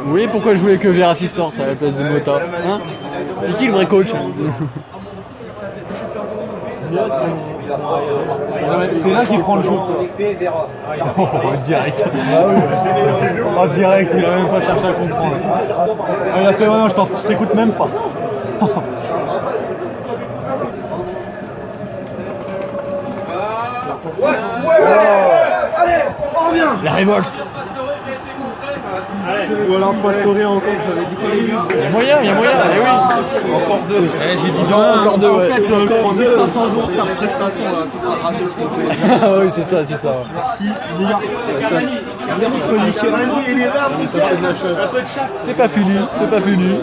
Vous 0.03 0.09
voyez 0.09 0.27
pourquoi 0.27 0.53
je 0.55 0.59
voulais 0.59 0.77
que 0.77 0.87
Verratti 0.87 1.27
sorte 1.27 1.59
à 1.59 1.67
la 1.67 1.75
place 1.75 1.95
de 1.95 2.03
Mota 2.03 2.41
hein? 2.65 2.79
C'est 3.41 3.57
qui 3.57 3.67
le 3.67 3.73
vrai 3.73 3.85
coach 3.85 4.13
C'est 8.97 9.11
là 9.11 9.25
qu'il 9.25 9.39
prend 9.41 9.55
le 9.57 9.61
jeu. 9.63 9.69
Oh, 11.17 11.27
direct. 11.63 12.03
En 13.57 13.67
direct, 13.67 14.11
il 14.17 14.25
a 14.25 14.29
même 14.29 14.47
pas 14.47 14.61
cherché 14.61 14.87
à 14.87 14.93
comprendre. 14.93 15.35
Ah, 15.45 16.41
il 16.41 16.47
a 16.47 16.53
fait, 16.53 16.67
ouais, 16.67 16.77
non, 16.77 16.87
je 16.87 17.27
t'écoute 17.27 17.53
même 17.55 17.71
pas. 17.71 17.87
La 26.83 26.91
révolte 26.91 27.45
Ou 29.69 29.75
alors 29.75 29.93
Pastore 29.95 30.35
encore, 30.45 30.61
j'avais 30.87 31.05
dit 31.05 31.15
quoi 31.15 31.29
Il 31.35 31.47
y 31.47 31.85
a 31.85 31.89
moyen, 31.89 32.17
il 32.21 32.27
y 32.27 32.29
a 32.29 32.33
moyen, 32.33 32.51
eh 32.75 32.79
oui. 32.79 33.53
Encore 33.55 33.79
deux. 33.89 34.09
J'ai 34.41 34.51
dit 34.51 34.73
encore 34.73 35.17
deux, 35.17 35.29
ouais. 35.29 36.01
pour 36.01 36.13
1500 36.13 36.69
jours 36.69 36.89
ta 36.95 37.03
prestation 37.15 37.63
là, 37.63 37.85
sur 37.89 38.01
ta 38.01 38.27
radio, 38.27 38.45
Ah 39.23 39.39
oui, 39.41 39.49
c'est 39.49 39.63
ça, 39.63 39.83
c'est 39.85 39.97
ça. 39.97 40.13
Merci, 40.33 40.69
fait. 41.61 41.95
C'est 45.37 45.53
pas 45.55 45.69
fini, 45.69 45.99
c'est 46.11 46.29
pas 46.29 46.41
fini. 46.41 46.79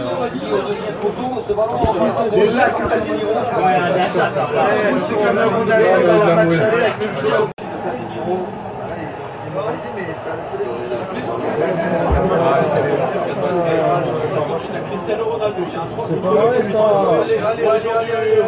Cristiano 14.88 15.24
Ronaldo, 15.24 15.62
il 15.66 15.72
y 15.72 15.76
a 15.76 15.82
un 15.82 15.86
3 15.88 16.06
contre 16.06 17.20
Allez, 17.20 17.38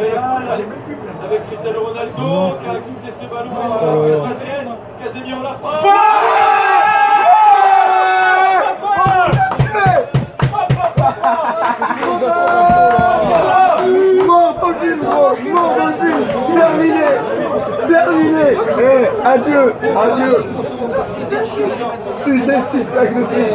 Real, 0.01 0.45
avec 1.25 1.47
Cristiano 1.49 1.81
Ronaldo, 1.85 2.57
qui 2.59 2.69
a 2.69 2.81
glissé 2.81 3.13
ce 3.21 3.27
ballon, 3.27 3.51
Casemiro 5.03 5.43
la 5.43 5.55
frappe. 5.55 6.64
Terminé, 17.87 18.53
eh, 18.79 19.11
adieu, 19.25 19.75
adieu. 20.05 20.45
Successif, 22.25 22.87
avec 22.97 23.11
le 23.15 23.27
suite. 23.27 23.55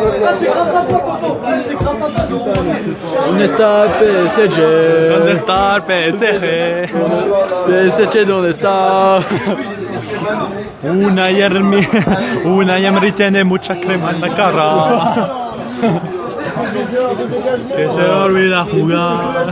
On 3.28 3.40
está 3.40 3.86
PSG. 4.00 4.58
¿Dónde 5.10 5.32
está 5.34 5.80
PSG? 5.86 6.90
PSG, 7.68 8.26
¿dónde 8.26 8.50
está? 8.52 9.20
Una 10.84 11.30
yermi, 11.32 11.82
una 12.46 12.80
yemri 12.80 13.12
tiene 13.12 13.44
mucha 13.44 13.80
crema 13.80 14.12
en 14.12 14.22
la 14.22 14.30
cara. 14.30 14.66
Que 16.60 17.90
se 17.90 18.02
olvida 18.02 18.66
jugar. 18.66 19.46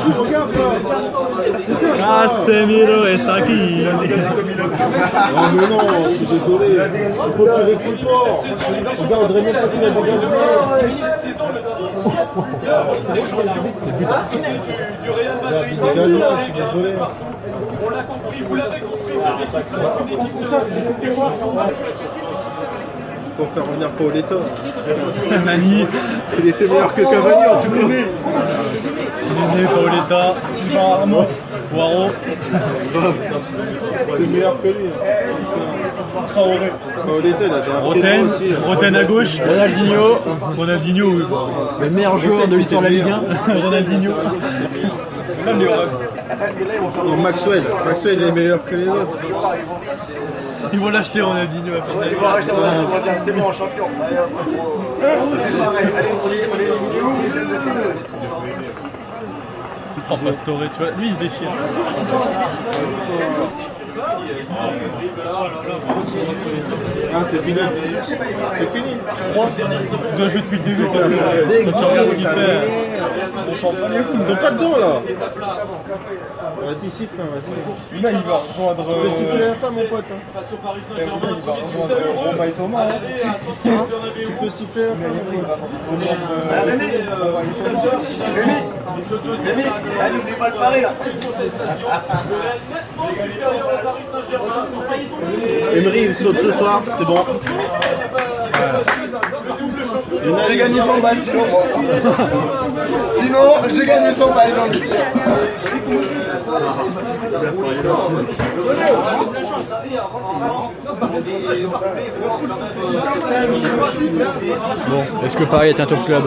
Casemiro 1.97 3.07
está 3.07 3.35
aquí. 3.37 3.85
Non 5.33 5.51
mais 5.53 5.67
non, 5.67 5.79
je 6.09 6.15
suis 6.17 6.25
désolé. 6.25 6.69
Il 7.25 7.33
faut 7.37 7.47
tirer 7.53 7.75
plus 7.75 7.97
fort. 7.97 8.43
Regarde, 8.97 9.33
même 9.35 9.53
pas 9.53 9.67
qu'il 9.67 9.83
a 9.83 9.89
dégagé. 9.89 10.27
Du 15.03 15.09
Real 15.11 15.37
Madrid, 15.41 15.79
désolé. 16.55 16.91
on 17.85 17.89
l'a 17.89 18.03
compris, 18.03 18.43
vous 18.47 18.55
l'avez 18.55 18.79
compris, 18.79 19.13
cette 19.13 19.41
équipe 19.47 20.31
c'est 20.49 20.65
une 20.67 20.87
équipe 20.91 21.07
de 21.07 21.15
Faut 23.37 23.45
faire 23.53 23.65
revenir 23.67 23.89
Paoletta. 23.91 24.35
Nani, 25.45 25.85
Il 26.39 26.49
était 26.49 26.67
meilleur 26.67 26.93
que 26.93 27.01
Cavani 27.01 27.45
en 27.51 27.59
tout 27.59 27.69
cas. 27.69 27.87
Néné, 27.87 29.67
Paoletta, 29.67 30.35
Sylvain 30.53 30.79
Arnaud, 30.93 31.25
Poirot, 31.71 32.09
C'est 34.17 34.27
meilleur 34.27 34.55
que 34.61 34.67
lui. 34.69 34.89
Traoré, 36.27 36.71
Paoletta, 37.05 37.43
il 37.45 37.53
a 37.53 37.61
fait 37.61 37.71
un 37.71 37.79
Roten, 37.79 38.25
aussi. 38.25 38.43
hein. 38.51 38.55
Roten 38.65 38.95
à 38.95 39.03
gauche, 39.03 39.37
Ronaldinho, 39.39 40.19
Ronaldinho, 40.57 41.07
oui. 41.09 41.23
le 41.81 41.89
meilleur 41.91 42.17
joueur 42.17 42.47
de 42.47 42.55
l'histoire 42.55 42.81
de 42.81 42.87
la 42.87 42.91
Ligue 42.91 43.05
1. 43.07 43.53
Ronaldinho. 43.63 44.11
Même 45.45 45.59
les 45.59 47.15
Maxwell. 47.21 47.63
Maxwell, 47.85 48.23
est 48.23 48.31
meilleur 48.31 48.63
que 48.65 48.75
les 48.75 48.87
autres. 48.87 49.17
Ils 50.73 50.79
vont 50.79 50.89
l'acheter 50.89 51.21
Ronaldinho 51.21 51.73
à 51.75 51.81
finale. 51.83 52.15
C'est 53.25 53.33
bon, 53.33 53.51
champion. 53.51 53.87
Oh, 60.09 60.15
Pastore, 60.23 60.61
tu 60.71 60.77
vois, 60.79 60.91
lui 60.91 61.07
il 61.07 61.13
se 61.13 61.17
déchire. 61.19 61.51
Ah, 67.13 67.23
c'est 67.29 67.43
fini. 67.43 67.59
C'est 68.57 68.71
fini. 68.71 68.97
Il 70.11 70.17
doit 70.17 70.29
jouer 70.29 70.41
depuis 70.41 70.57
le 70.57 70.63
début 70.63 70.85
parce 70.85 71.09
que 71.09 71.65
quand 71.65 71.77
tu 71.77 71.83
regardes 71.83 72.09
ce 72.09 72.15
qu'il 72.15 72.27
fait, 72.27 72.57
on 73.51 73.55
s'en 73.55 73.71
fout. 73.71 73.87
Ils 74.13 74.25
sont 74.25 74.35
pas 74.35 74.51
dedans 74.51 74.77
là. 74.77 75.01
Vas-y, 76.63 76.89
siffle, 76.89 77.17
vas-y. 77.17 78.01
Là, 78.01 78.09
il 78.11 78.17
va 78.29 78.37
rejoindre. 78.37 78.83
Tu 78.87 79.01
peux 79.01 79.09
siffler 79.09 79.45
la 79.47 79.53
fin, 79.55 79.69
mon 79.69 79.83
pote. 79.85 80.05
hein. 80.11 80.15
face 80.35 80.53
au 80.53 80.57
Paris 80.57 80.81
Saint-Germain, 80.81 81.13
premier 81.17 81.61
succès 81.61 81.93
heureux. 82.03 82.29
À 82.77 82.87
l'aller 82.87 83.21
à 83.23 83.39
Santiago 83.39 83.85
Bernabéu. 83.89 84.25
Tu 84.25 84.31
peux 84.33 84.49
siffler 84.49 84.83
la 84.83 84.93
fin, 84.95 85.07
mon 85.07 85.19
pote. 85.19 85.47
Euh, 85.97 87.41
et 88.97 89.01
ce 89.07 89.15
deuxième 89.15 89.57
match, 89.57 90.11
n'oublie 90.13 90.33
pas 90.33 90.49
de 90.51 90.57
parler 90.57 90.81
là. 90.81 90.91
une 91.05 91.19
contestation. 91.25 91.87
Le 92.29 92.35
Real 92.35 92.59
nettement 92.71 93.09
supérieur 93.23 93.65
au 93.67 93.83
Paris 93.85 94.05
Saint-Germain. 94.11 94.67
C'est 95.31 95.77
Emery, 95.77 96.01
il 96.05 96.15
saute 96.15 96.37
ce 96.39 96.51
soir, 96.51 96.81
c'est 96.97 97.05
bon. 97.05 97.23
le 99.45 99.51
double 99.59 99.83
champion. 99.85 100.37
J'ai 100.49 100.57
gagné 100.57 100.81
100 100.81 100.97
balles 100.99 101.17
sinon 101.23 101.45
moi. 101.51 101.63
Sinon, 103.19 103.47
j'ai 103.73 103.85
gagné 103.85 104.11
100 104.13 104.31
balles 104.31 104.53
dans 104.55 104.65
le 104.65 104.71
Bon, 114.89 115.03
est-ce 115.25 115.37
que 115.37 115.43
Paris 115.43 115.69
est 115.69 115.79
un 115.79 115.85
top 115.85 116.05
club 116.05 116.23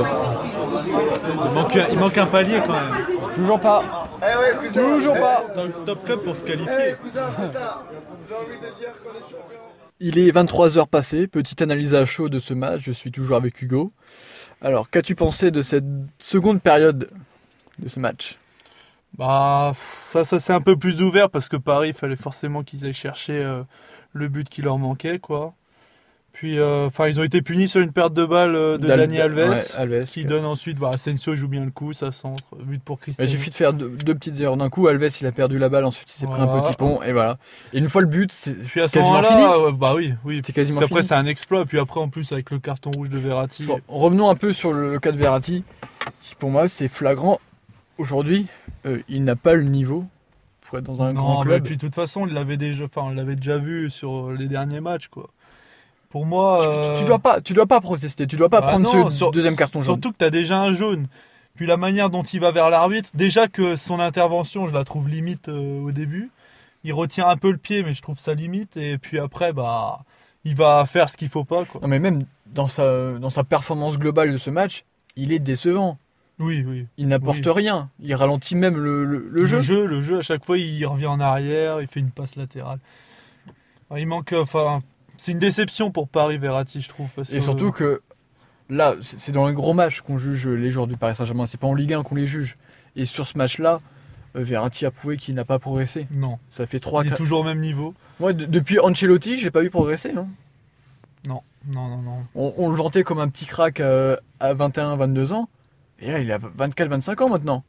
Il 1.45 1.51
manque, 1.55 1.77
un- 1.77 1.87
il 1.91 1.99
manque 1.99 2.19
un 2.19 2.27
palier 2.27 2.61
quand 2.67 2.73
même. 2.73 3.35
Toujours 3.35 3.61
pas. 3.61 4.09
Eh 4.23 4.39
ouais, 4.39 4.57
cousin. 4.69 4.83
Toujours 4.83 5.15
pas. 5.15 5.45
Dans 5.57 5.65
le 5.65 5.73
top 5.87 6.05
club 6.05 6.21
pour 6.21 6.37
se 6.37 6.43
Eh, 6.43 6.47
qualifier. 6.47 6.95
cousin, 7.03 7.23
c'est 7.39 7.53
ça. 7.59 7.83
J'ai 8.29 8.35
envie 8.35 8.59
de 8.59 8.79
dire 8.79 8.93
qu'on 9.03 9.11
est 9.11 9.23
champion. 9.23 9.61
Il 10.01 10.19
est 10.19 10.31
23h 10.31 10.87
passé, 10.89 11.27
petite 11.27 11.63
analyse 11.63 11.95
à 11.95 12.05
chaud 12.05 12.29
de 12.29 12.39
ce 12.39 12.55
match, 12.55 12.83
je 12.85 12.93
suis 12.93 13.11
toujours 13.11 13.37
avec 13.37 13.61
Hugo. 13.63 13.93
Alors, 14.63 14.91
qu'as-tu 14.91 15.15
pensé 15.15 15.51
de 15.51 15.63
cette 15.63 15.85
seconde 16.19 16.61
période 16.63 17.09
de 17.79 17.89
ce 17.89 17.99
match? 18.01 18.39
Bah, 19.19 19.73
ça, 20.13 20.25
ça 20.25 20.41
c'est 20.41 20.53
un 20.53 20.61
peu 20.61 20.77
plus 20.77 21.03
ouvert 21.03 21.29
parce 21.31 21.49
que 21.49 21.57
Paris, 21.57 21.89
il 21.89 21.95
fallait 21.95 22.17
forcément 22.17 22.63
qu'ils 22.63 22.85
aillent 22.87 22.93
chercher 22.93 23.35
euh, 23.43 23.63
le 24.13 24.29
but 24.29 24.49
qui 24.49 24.63
leur 24.63 24.79
manquait, 24.79 25.19
quoi. 25.19 25.55
Puis, 26.33 26.61
euh, 26.61 26.87
enfin, 26.87 27.09
ils 27.09 27.19
ont 27.19 27.25
été 27.25 27.43
punis 27.43 27.67
sur 27.67 27.81
une 27.81 27.91
perte 27.93 28.15
de 28.15 28.25
balle 28.25 28.55
euh, 28.55 28.79
de 28.79 28.87
D'Al- 28.87 29.01
Dani 29.01 29.21
Alves, 29.21 29.51
ouais, 29.51 29.77
Alves, 29.77 30.05
qui 30.07 30.25
donne 30.25 30.45
ensuite. 30.45 30.79
Voilà, 30.79 30.95
Asensio 30.95 31.35
joue 31.35 31.49
bien 31.49 31.65
le 31.65 31.73
coup, 31.73 31.93
ça 31.93 32.13
centre, 32.13 32.45
but 32.63 32.81
pour 32.83 32.99
Il 32.99 33.01
Cristiano. 33.03 33.31
suffit 33.31 33.51
de 33.51 33.55
faire 33.57 33.73
deux, 33.75 33.89
deux 33.91 34.15
petites 34.15 34.41
erreurs 34.41 34.57
d'un 34.57 34.71
coup. 34.71 34.87
Alves, 34.87 35.09
il 35.21 35.27
a 35.27 35.33
perdu 35.33 35.59
la 35.59 35.69
balle, 35.69 35.85
ensuite 35.85 36.09
il 36.09 36.17
s'est 36.17 36.27
pris 36.27 36.41
un 36.41 36.47
petit 36.47 36.77
pont, 36.77 37.03
et 37.03 37.13
voilà. 37.13 37.37
Et 37.73 37.79
une 37.79 37.89
fois 37.89 38.01
le 38.01 38.07
but, 38.07 38.31
c'est 38.31 38.55
quasiment 38.73 39.21
fini. 39.25 39.43
bah 39.77 39.93
oui, 39.97 40.15
oui. 40.25 40.37
C'était 40.37 40.53
Parce 40.53 40.55
quasiment 40.55 40.81
qu'après, 40.81 41.01
fini. 41.01 41.09
c'est 41.09 41.15
un 41.17 41.27
exploit. 41.27 41.65
Puis 41.67 41.81
après, 41.81 42.01
en 42.01 42.09
plus, 42.09 42.31
avec 42.31 42.51
le 42.53 42.61
carton 42.61 42.93
rouge 42.95 43.11
de 43.11 43.19
Verratti. 43.19 43.65
Bon, 43.65 43.81
revenons 43.89 44.31
un 44.31 44.37
peu 44.37 44.53
sur 44.53 44.73
le 44.73 45.01
cas 45.01 45.11
de 45.11 45.19
Verratti, 45.19 45.65
qui 46.23 46.37
pour 46.37 46.51
moi 46.51 46.69
c'est 46.69 46.89
flagrant. 46.89 47.41
Aujourd'hui, 48.01 48.47
euh, 48.87 49.03
il 49.11 49.25
n'a 49.25 49.37
pas 49.37 49.55
le 49.55 49.65
niveau 49.65 50.07
pour 50.63 50.79
être 50.79 50.85
dans 50.85 51.03
un 51.03 51.13
Non, 51.13 51.21
grand 51.21 51.39
mais 51.45 51.51
club. 51.51 51.65
puis 51.65 51.77
de 51.77 51.81
toute 51.81 51.95
façon, 51.95 52.23
on 52.23 52.25
l'avait 52.25 52.57
déjà, 52.57 52.85
enfin, 52.85 53.03
on 53.05 53.11
l'avait 53.11 53.37
déjà 53.37 53.59
vu 53.59 53.91
sur 53.91 54.31
les 54.33 54.49
derniers 54.49 54.81
matchs, 54.81 55.09
quoi. 55.09 55.29
Pour 56.09 56.25
moi, 56.27 56.67
euh, 56.67 56.95
Tu, 56.95 57.01
tu 57.03 57.07
dois 57.07 57.19
pas, 57.19 57.41
tu 57.43 57.53
dois 57.53 57.67
pas 57.67 57.81
protester, 57.81 58.27
tu 58.27 58.37
dois 58.37 58.49
pas 58.49 58.61
bah 58.63 58.69
prendre 58.69 58.93
non, 58.93 59.11
ce 59.11 59.17
sur- 59.17 59.31
deuxième 59.33 59.55
carton 59.55 59.83
jaune. 59.83 59.95
Surtout 59.97 60.13
que 60.13 60.17
tu 60.19 60.25
as 60.25 60.31
déjà 60.31 60.61
un 60.61 60.73
jaune. 60.75 61.07
Puis 61.55 61.67
la 61.67 61.77
manière 61.77 62.09
dont 62.11 62.23
il 62.23 62.41
va 62.41 62.51
vers 62.53 62.71
l'arbitre, 62.71 63.11
déjà 63.15 63.47
que 63.49 63.77
son 63.77 64.01
intervention, 64.01 64.67
je 64.67 64.73
la 64.75 64.85
trouve 64.85 65.09
limite 65.09 65.49
euh, 65.51 65.81
au 65.83 65.93
début. 65.93 66.31
Il 66.85 66.95
retient 66.95 67.29
un 67.29 67.37
peu 67.37 67.51
le 67.51 67.59
pied, 67.59 67.83
mais 67.83 67.93
je 67.93 68.01
trouve 68.01 68.19
ça 68.19 68.33
limite. 68.35 68.77
Et 68.79 68.97
puis 68.97 69.19
après, 69.19 69.53
bah, 69.53 70.01
il 70.45 70.55
va 70.57 70.87
faire 70.87 71.11
ce 71.11 71.17
qu'il 71.19 71.29
faut 71.29 71.45
pas, 71.45 71.65
quoi. 71.67 71.81
Non 71.83 71.89
mais 71.89 71.99
même 72.01 72.23
dans 72.47 72.67
sa, 72.67 73.19
dans 73.19 73.31
sa 73.31 73.45
performance 73.45 73.99
globale 73.99 74.33
de 74.33 74.39
ce 74.39 74.49
match, 74.51 74.85
il 75.17 75.33
est 75.33 75.39
décevant. 75.39 75.99
Oui, 76.41 76.65
oui. 76.67 76.87
Il 76.97 77.07
n'apporte 77.09 77.45
Oui. 77.47 77.53
rien. 77.53 77.91
Il 78.01 78.15
ralentit 78.15 78.57
même 78.57 78.77
le, 78.77 79.05
le- 79.05 79.19
le 79.19 79.29
Le 79.29 79.45
jeu. 79.47 79.61
jeu, 79.61 79.87
le 79.87 80.01
jeu, 80.01 80.19
à 80.19 80.23
chaque 80.23 80.45
fois, 80.45 80.59
il 80.59 80.85
revient 80.87 81.07
en 81.07 81.21
arrière, 81.21 81.81
il 81.81 81.87
fait 81.87 82.01
une 82.01 82.11
passe 82.11 82.35
latérale. 82.37 82.79
Il 83.97 84.07
manque, 84.07 84.33
enfin, 84.37 84.79
c'est 85.17 85.33
une 85.33 85.39
déception 85.39 85.91
pour 85.91 86.09
Paris 86.09 86.39
Verratti, 86.39 86.81
je 86.81 86.89
trouve. 86.89 87.09
Parce 87.15 87.33
Et 87.33 87.41
surtout 87.41 87.73
que 87.73 88.01
là, 88.69 88.95
c'est 89.03 89.33
dans 89.33 89.47
les 89.49 89.55
gros 89.55 89.75
matchs 89.75 90.01
qu'on 90.01 90.17
juge 90.19 90.49
les 90.49 90.71
joueurs 90.71 90.87
du 90.87 90.97
Paris 90.97 91.15
Saint-Germain. 91.17 91.47
C'est 91.47 91.59
pas 91.61 91.67
en 91.67 91.75
Ligue 91.75 91.93
1 91.93 92.03
qu'on 92.03 92.15
les 92.15 92.27
juge. 92.27 92.57
Et 92.97 93.05
sur 93.05 93.27
ce 93.27 93.37
match-là, 93.37 93.81
euh, 94.37 94.43
Verratti 94.43 94.87
a 94.87 94.91
prouvé 94.91 95.17
qu'il 95.17 95.35
n'a 95.35 95.45
pas 95.45 95.59
progressé. 95.59 96.07
non, 96.17 96.39
Ça 96.51 96.67
fait 96.67 96.79
3 96.81 97.05
il 97.05 97.13
est 97.13 97.17
toujours 97.17 97.41
au 97.41 97.45
même 97.45 97.61
niveau. 97.61 97.95
Moi, 98.21 98.33
depuis 98.33 98.79
Ancelotti, 98.81 99.37
j'ai 99.37 99.51
pas 99.51 99.61
vu 99.61 99.71
progresser. 99.71 100.13
Non, 100.13 100.29
non, 101.27 101.43
non, 101.89 101.99
non. 101.99 102.25
On, 102.35 102.55
on 102.57 102.69
le 102.71 102.77
vantait 102.77 103.03
comme 103.03 103.19
un 103.19 103.29
petit 103.29 103.45
crack 103.47 103.81
euh, 103.81 104.17
à 104.41 104.55
21-22 104.55 105.33
ans. 105.33 105.49
Et 106.01 106.11
là, 106.11 106.19
il 106.19 106.33
a 106.33 106.39
24-25 106.39 107.23
ans 107.23 107.29
maintenant. 107.29 107.65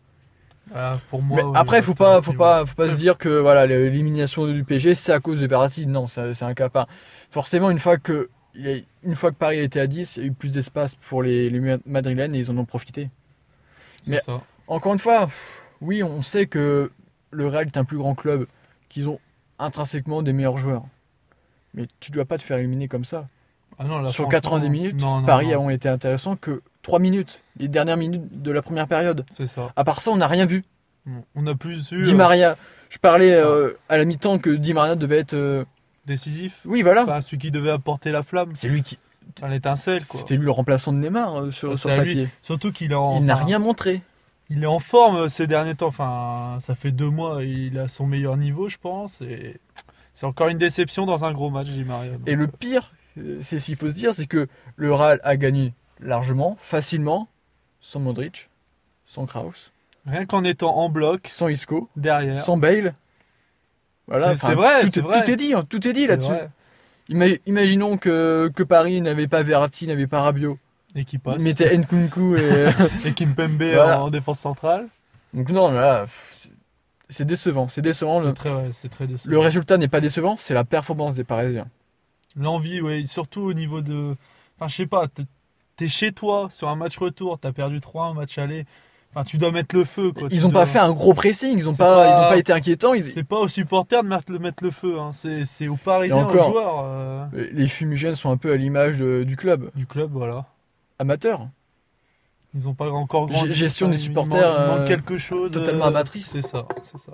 Voilà, 0.69 0.99
pour 1.09 1.21
moi. 1.21 1.37
Mais 1.37 1.43
ouais, 1.43 1.57
après, 1.57 1.79
il 1.79 1.83
faut 1.83 1.95
pas, 1.95 2.21
faut 2.21 2.33
pas, 2.33 2.65
faut 2.65 2.75
pas 2.75 2.89
se 2.89 2.95
dire 2.95 3.17
que 3.17 3.29
voilà 3.29 3.65
l'élimination 3.65 4.45
du 4.45 4.63
PSG 4.63 4.95
c'est 4.95 5.11
à 5.11 5.19
cause 5.19 5.41
de 5.41 5.47
Verratti. 5.47 5.85
Non, 5.85 6.07
c'est 6.07 6.43
un 6.43 6.53
cas 6.53 6.69
part. 6.69 6.87
Forcément, 7.29 7.69
une 7.69 7.79
fois 7.79 7.97
que 7.97 8.29
une 8.55 9.15
fois 9.15 9.31
que 9.31 9.37
Paris 9.37 9.59
était 9.59 9.79
à 9.79 9.87
10, 9.87 10.17
il 10.17 10.19
y 10.19 10.23
a 10.25 10.27
eu 10.27 10.31
plus 10.33 10.51
d'espace 10.51 10.95
pour 10.95 11.23
les, 11.23 11.49
les 11.49 11.79
Madrilènes 11.85 12.35
et 12.35 12.39
ils 12.39 12.51
en 12.51 12.57
ont 12.57 12.65
profité. 12.65 13.09
Mais- 14.07 14.19
ça. 14.19 14.41
Encore 14.67 14.93
une 14.93 14.99
fois, 14.99 15.29
oui, 15.81 16.03
on 16.03 16.21
sait 16.21 16.45
que 16.45 16.91
le 17.31 17.47
Real 17.47 17.67
est 17.67 17.77
un 17.77 17.83
plus 17.83 17.97
grand 17.97 18.15
club, 18.15 18.45
qu'ils 18.89 19.09
ont 19.09 19.19
intrinsèquement 19.59 20.21
des 20.21 20.33
meilleurs 20.33 20.57
joueurs. 20.57 20.83
Mais 21.73 21.87
tu 21.99 22.11
dois 22.11 22.25
pas 22.25 22.37
te 22.37 22.43
faire 22.43 22.57
éliminer 22.57 22.87
comme 22.87 23.05
ça. 23.05 23.27
Ah 23.79 23.85
non, 23.85 23.99
Sur 24.11 24.23
franchement, 24.25 24.29
90 24.29 24.69
minutes, 24.69 25.01
non, 25.01 25.21
non, 25.21 25.25
Paris 25.25 25.53
a 25.53 25.71
été 25.71 25.89
intéressant 25.89 26.35
que 26.35 26.61
3 26.83 26.99
minutes, 26.99 27.41
les 27.57 27.67
dernières 27.67 27.97
minutes 27.97 28.41
de 28.41 28.51
la 28.51 28.61
première 28.61 28.87
période. 28.87 29.25
C'est 29.31 29.45
ça. 29.47 29.71
À 29.75 29.83
part 29.83 30.01
ça, 30.01 30.11
on 30.11 30.17
n'a 30.17 30.27
rien 30.27 30.45
vu. 30.45 30.63
On 31.35 31.47
a 31.47 31.55
plus 31.55 31.91
eu 31.91 32.03
Di 32.03 32.11
euh, 32.13 32.15
Maria, 32.15 32.57
je 32.89 32.97
parlais 32.99 33.33
euh, 33.33 33.71
à 33.89 33.97
la 33.97 34.05
mi-temps 34.05 34.37
que 34.39 34.49
Di 34.51 34.73
Maria 34.73 34.95
devait 34.95 35.19
être. 35.19 35.33
euh, 35.33 35.63
décisif. 36.05 36.59
Oui, 36.65 36.81
voilà. 36.81 37.03
Enfin, 37.03 37.21
celui 37.21 37.37
qui 37.37 37.51
devait 37.51 37.71
apporter 37.71 38.11
la 38.11 38.23
flamme. 38.23 38.51
C'est 38.53 38.67
lui 38.67 38.83
qui. 38.83 38.97
Enfin, 39.37 39.49
l'étincelle, 39.49 40.05
quoi. 40.05 40.19
C'était 40.19 40.35
lui 40.35 40.45
le 40.45 40.51
remplaçant 40.51 40.91
de 40.93 40.97
Neymar 40.97 41.39
euh, 41.41 41.51
sur, 41.51 41.69
Bah, 41.71 41.77
sur 41.77 41.89
c'est 41.89 41.95
à 41.95 42.03
lui. 42.03 42.13
papier. 42.15 42.29
Surtout 42.41 42.71
qu'il 42.71 42.91
est 42.91 42.95
en. 42.95 43.17
Il 43.19 43.25
n'a 43.25 43.35
enfin, 43.35 43.45
rien 43.45 43.59
montré. 43.59 44.01
Il 44.49 44.63
est 44.63 44.67
en 44.67 44.79
forme 44.79 45.15
euh, 45.17 45.29
ces 45.29 45.47
derniers 45.47 45.75
temps. 45.75 45.87
Enfin, 45.87 46.57
ça 46.59 46.75
fait 46.75 46.91
deux 46.91 47.09
mois. 47.09 47.43
Il 47.43 47.77
a 47.79 47.87
son 47.87 48.05
meilleur 48.07 48.35
niveau, 48.37 48.67
je 48.69 48.77
pense. 48.77 49.21
Et 49.21 49.59
c'est 50.13 50.25
encore 50.25 50.49
une 50.49 50.57
déception 50.57 51.05
dans 51.05 51.23
un 51.23 51.31
gros 51.31 51.49
match, 51.49 51.67
Di 51.69 51.83
Maria. 51.83 52.11
Donc, 52.13 52.27
Et 52.27 52.35
le 52.35 52.47
pire, 52.47 52.91
euh, 53.17 53.39
c'est 53.41 53.59
ce 53.59 53.65
qu'il 53.67 53.75
faut 53.77 53.89
se 53.89 53.95
dire, 53.95 54.13
c'est 54.13 54.27
que 54.27 54.47
le 54.75 54.93
Real 54.93 55.19
a 55.23 55.37
gagné 55.37 55.73
largement, 56.01 56.57
facilement, 56.61 57.27
sans 57.81 57.99
Modric, 57.99 58.49
sans 59.05 59.25
Kraus, 59.25 59.71
Rien 60.07 60.25
qu'en 60.25 60.43
étant 60.43 60.75
en 60.77 60.89
bloc, 60.89 61.27
sans 61.27 61.47
Isco, 61.47 61.87
derrière. 61.95 62.43
sans 62.43 62.57
Bale. 62.57 62.95
Voilà, 64.07 64.35
C'est- 64.35 64.53
vrai, 64.55 64.81
tout, 64.81 64.87
c'est 64.89 64.99
est- 64.99 65.03
vrai. 65.03 65.21
tout 65.23 65.29
est 65.31 65.35
dit, 65.35 65.53
hein, 65.53 65.63
tout 65.69 65.87
est 65.87 65.93
dit 65.93 66.07
là-dessus. 66.07 66.33
Ima- 67.09 67.39
imaginons 67.45 67.97
que, 67.97 68.51
que 68.55 68.63
Paris 68.63 68.99
n'avait 69.01 69.27
pas 69.27 69.43
Verratti, 69.43 69.85
n'avait 69.87 70.07
pas 70.07 70.21
Rabiot. 70.21 70.57
Et 70.95 71.05
qui 71.05 71.17
passe. 71.19 71.41
Mettait 71.41 71.77
Nkunku 71.77 72.35
et. 72.35 72.69
Et 73.05 73.13
Kimpembe 73.13 73.61
Voilà. 73.63 74.01
en 74.03 74.09
défense 74.09 74.39
centrale. 74.39 74.87
Donc 75.33 75.49
non, 75.49 75.71
là, 75.71 76.05
c'est- 77.07 77.23
décevant. 77.23 77.69
C'est 77.69 77.81
décevant. 77.81 78.19
Le, 78.21 78.33
très, 78.33 78.49
ouais, 78.51 78.69
c'est 78.73 78.89
très 78.89 79.07
décevant. 79.07 79.31
le 79.31 79.39
résultat 79.39 79.77
n'est 79.77 79.87
pas 79.87 80.01
décevant, 80.01 80.35
c'est 80.37 80.53
la 80.53 80.65
performance 80.65 81.15
des 81.15 81.23
Parisiens. 81.23 81.67
L'envie, 82.35 82.81
oui, 82.81 83.07
surtout 83.07 83.41
au 83.41 83.53
niveau 83.53 83.79
de. 83.81 84.15
Enfin, 84.57 84.67
je 84.67 84.75
sais 84.75 84.85
pas, 84.85 85.07
t'es- 85.85 85.87
chez 85.87 86.11
toi 86.11 86.47
sur 86.51 86.69
un 86.69 86.75
match 86.75 86.97
retour, 86.97 87.37
t'as 87.39 87.51
perdu 87.51 87.81
3 87.81 88.05
un 88.07 88.13
match 88.13 88.37
aller. 88.37 88.65
Enfin, 89.13 89.25
tu 89.25 89.37
dois 89.37 89.51
mettre 89.51 89.75
le 89.75 89.83
feu. 89.83 90.13
Quoi. 90.13 90.29
Ils 90.31 90.39
Tu 90.39 90.45
ont 90.45 90.51
pas 90.51 90.65
fait 90.65 90.79
un 90.79 90.93
gros 90.93 91.13
pressing, 91.13 91.57
ils 91.57 91.67
ont 91.67 91.71
C'est 91.73 91.77
pas, 91.79 91.95
pas- 92.05 92.07
ils 92.13 92.15
ont 92.25 92.29
pas 92.29 92.37
été 92.37 92.53
inquiétants. 92.53 92.93
Ils- 92.93 93.03
C'est 93.03 93.25
pas 93.25 93.39
aux 93.39 93.49
supporters 93.49 94.03
de 94.03 94.07
mettre 94.07 94.31
le, 94.31 94.39
mettre 94.39 94.63
le 94.63 94.71
feu, 94.71 94.97
hein. 94.99 95.11
c'est 95.13 95.67
aux 95.67 95.75
Parisiens, 95.75 96.15
encore. 96.17 96.47
aux 96.47 96.51
joueurs 96.51 96.83
euh, 96.85 97.25
Les 97.51 97.67
fumigènes 97.67 98.15
sont 98.15 98.31
un 98.31 98.37
peu 98.37 98.53
à 98.53 98.55
l'image 98.55 98.99
du 98.99 99.35
club 99.35 99.69
du 99.75 99.85
club, 99.85 100.11
voilà. 100.13 100.45
amateur. 100.99 101.47
Ils 102.53 102.67
ont 102.67 102.73
pas 102.73 102.89
encore 102.89 103.27
grandi. 103.27 103.53
gestion 103.53 103.87
des 103.89 103.97
supporters, 103.97 104.41
manque- 104.49 104.59
Il 104.59 104.67
manque, 104.71 104.79
euh, 104.81 104.87
quelque 104.87 105.17
chose. 105.17 105.51
totalement 105.51 105.85
euh, 105.85 105.87
amatrice. 105.89 106.27
C'est 106.31 106.41
ça, 106.41 106.65
c'est 106.83 106.97
ça. 106.99 107.13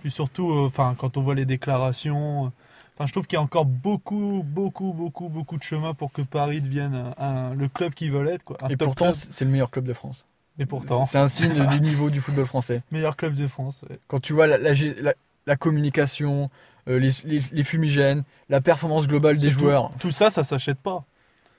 Puis 0.00 0.10
surtout, 0.12 0.50
euh, 0.52 0.70
quand 0.96 1.16
on 1.16 1.22
voit 1.22 1.34
les 1.34 1.44
déclarations, 1.44 2.52
enfin, 2.98 3.06
je 3.06 3.12
trouve 3.12 3.26
qu'il 3.28 3.36
y 3.36 3.38
a 3.38 3.42
encore 3.42 3.64
beaucoup, 3.64 4.42
beaucoup, 4.44 4.92
beaucoup, 4.92 5.28
beaucoup 5.28 5.56
de 5.56 5.62
chemin 5.62 5.94
pour 5.94 6.10
que 6.10 6.20
Paris 6.22 6.60
devienne 6.60 6.94
un- 6.94 7.14
un- 7.24 7.54
le 7.54 7.68
club 7.68 7.94
qu'ils 7.94 8.10
veulent 8.10 8.28
être, 8.28 8.42
quoi. 8.42 8.56
Un 8.62 8.68
Et 8.68 8.76
top 8.76 8.88
pourtant, 8.88 9.12
c'est 9.12 9.44
le 9.44 9.50
meilleur 9.52 9.70
club 9.70 9.84
de 9.84 9.92
France. 9.92 10.26
Et 10.58 10.66
pourtant, 10.66 11.04
C'est 11.04 11.18
un 11.18 11.28
signe 11.28 11.64
du 11.68 11.80
niveau 11.80 12.10
du 12.10 12.20
football 12.20 12.46
français. 12.46 12.82
meilleur 12.90 13.16
club 13.16 13.34
de 13.34 13.46
France. 13.46 13.80
ouais. 13.88 14.00
Quand 14.08 14.18
tu 14.18 14.32
vois 14.32 14.48
la, 14.48 14.58
la 14.58 14.72
gé- 14.74 15.00
la- 15.00 15.14
la 15.46 15.56
communication, 15.56 16.50
euh, 16.88 16.98
les, 16.98 17.10
les- 17.24 17.42
les 17.52 17.64
fumigènes, 17.64 18.24
la 18.48 18.60
performance 18.60 19.06
globale 19.06 19.38
des 19.38 19.50
joueurs. 19.50 19.90
Tout 20.00 20.10
ça, 20.10 20.30
ça 20.30 20.42
s'achète 20.42 20.78
pas. 20.78 21.04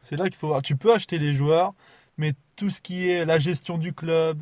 C'est 0.02 0.18
là 0.18 0.26
qu'il 0.26 0.36
faut 0.36 0.48
voir. 0.48 0.62
Tu 0.62 0.76
peux 0.76 0.94
acheter 0.94 1.18
les 1.18 1.34
joueurs, 1.34 1.74
mais 2.18 2.34
tout 2.58 2.70
ce 2.70 2.82
qui 2.82 3.08
est 3.10 3.24
la 3.26 3.40
gestion 3.40 3.78
du 3.78 3.94
club, 3.94 4.38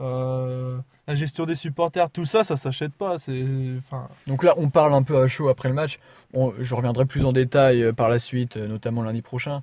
euh, 0.00 0.78
la 1.06 1.14
gestion 1.14 1.44
des 1.46 1.54
supporters, 1.54 2.10
tout 2.10 2.24
ça, 2.24 2.44
ça 2.44 2.56
s'achète 2.56 2.92
pas. 2.92 3.18
C'est, 3.18 3.44
enfin, 3.78 4.08
Donc 4.26 4.42
là, 4.44 4.54
on 4.56 4.70
parle 4.70 4.94
un 4.94 5.02
peu 5.02 5.20
à 5.22 5.28
chaud 5.28 5.48
après 5.48 5.68
le 5.68 5.74
match. 5.74 5.98
On- 6.34 6.52
je 6.58 6.74
reviendrai 6.74 7.04
plus 7.04 7.24
en 7.24 7.32
détail 7.32 7.82
euh, 7.82 7.92
par 7.92 8.08
la 8.08 8.18
suite, 8.18 8.56
euh, 8.56 8.66
notamment 8.68 9.02
lundi 9.02 9.22
prochain. 9.22 9.62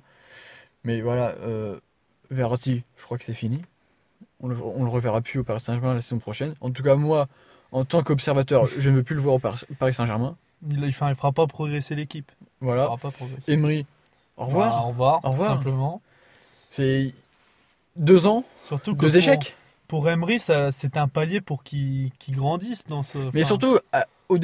Mais 0.84 1.00
voilà, 1.00 1.34
euh, 1.42 1.78
Verratti, 2.30 2.82
je 2.96 3.04
crois 3.04 3.18
que 3.18 3.24
c'est 3.24 3.32
fini. 3.34 3.62
On 4.40 4.48
le, 4.48 4.56
on 4.62 4.84
le 4.84 4.90
reverra 4.90 5.20
plus 5.20 5.40
au 5.40 5.44
Paris 5.44 5.60
Saint-Germain 5.60 5.94
la 5.94 6.00
saison 6.00 6.18
prochaine. 6.18 6.54
En 6.60 6.70
tout 6.70 6.82
cas, 6.82 6.94
moi, 6.94 7.26
en 7.72 7.84
tant 7.84 8.02
qu'observateur, 8.02 8.66
je 8.78 8.90
ne 8.90 8.96
veux 8.96 9.02
plus 9.02 9.16
le 9.16 9.20
voir 9.22 9.34
au 9.36 9.38
Par- 9.40 9.56
Paris 9.78 9.94
Saint-Germain. 9.94 10.36
il, 10.70 10.78
il, 10.78 10.84
il 10.84 10.92
fera 10.92 11.32
pas 11.32 11.46
progresser 11.46 11.94
l'équipe. 11.94 12.30
Il 12.60 12.64
Voilà. 12.66 12.84
fera 12.84 12.98
pas 12.98 13.10
progresser. 13.10 13.50
Emery, 13.52 13.86
au 14.36 14.44
revoir. 14.46 14.76
Bah, 14.76 14.82
au 14.84 14.88
revoir. 14.88 15.20
Au 15.24 15.30
revoir. 15.30 15.48
tout 15.50 15.56
Simplement. 15.56 16.02
C'est 16.70 17.14
deux 17.96 18.26
ans, 18.26 18.44
Surtout 18.66 18.94
que 18.94 19.00
deux 19.00 19.16
échecs. 19.16 19.56
Pour 19.88 20.08
Emery, 20.08 20.38
c'était 20.38 20.98
un 20.98 21.08
palier 21.08 21.40
pour 21.40 21.64
qu'il, 21.64 22.10
qu'il 22.18 22.36
grandisse 22.36 22.84
dans 22.86 23.02
ce. 23.02 23.18
Mais 23.18 23.28
enfin, 23.40 23.42
surtout, 23.44 23.78
au 24.28 24.38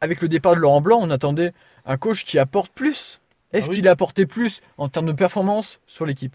avec 0.00 0.20
le 0.22 0.28
départ 0.28 0.54
de 0.54 0.60
Laurent 0.60 0.80
Blanc, 0.80 0.98
on 1.00 1.10
attendait 1.10 1.52
un 1.86 1.96
coach 1.96 2.24
qui 2.24 2.38
apporte 2.38 2.72
plus. 2.72 3.20
Est-ce 3.52 3.66
Ah 3.66 3.70
oui. 3.70 3.76
qu'il 3.76 3.88
a 3.88 3.92
apporté 3.92 4.26
plus 4.26 4.60
en 4.78 4.88
termes 4.88 5.06
de 5.06 5.12
performance 5.12 5.80
sur 5.86 6.06
l'équipe? 6.06 6.34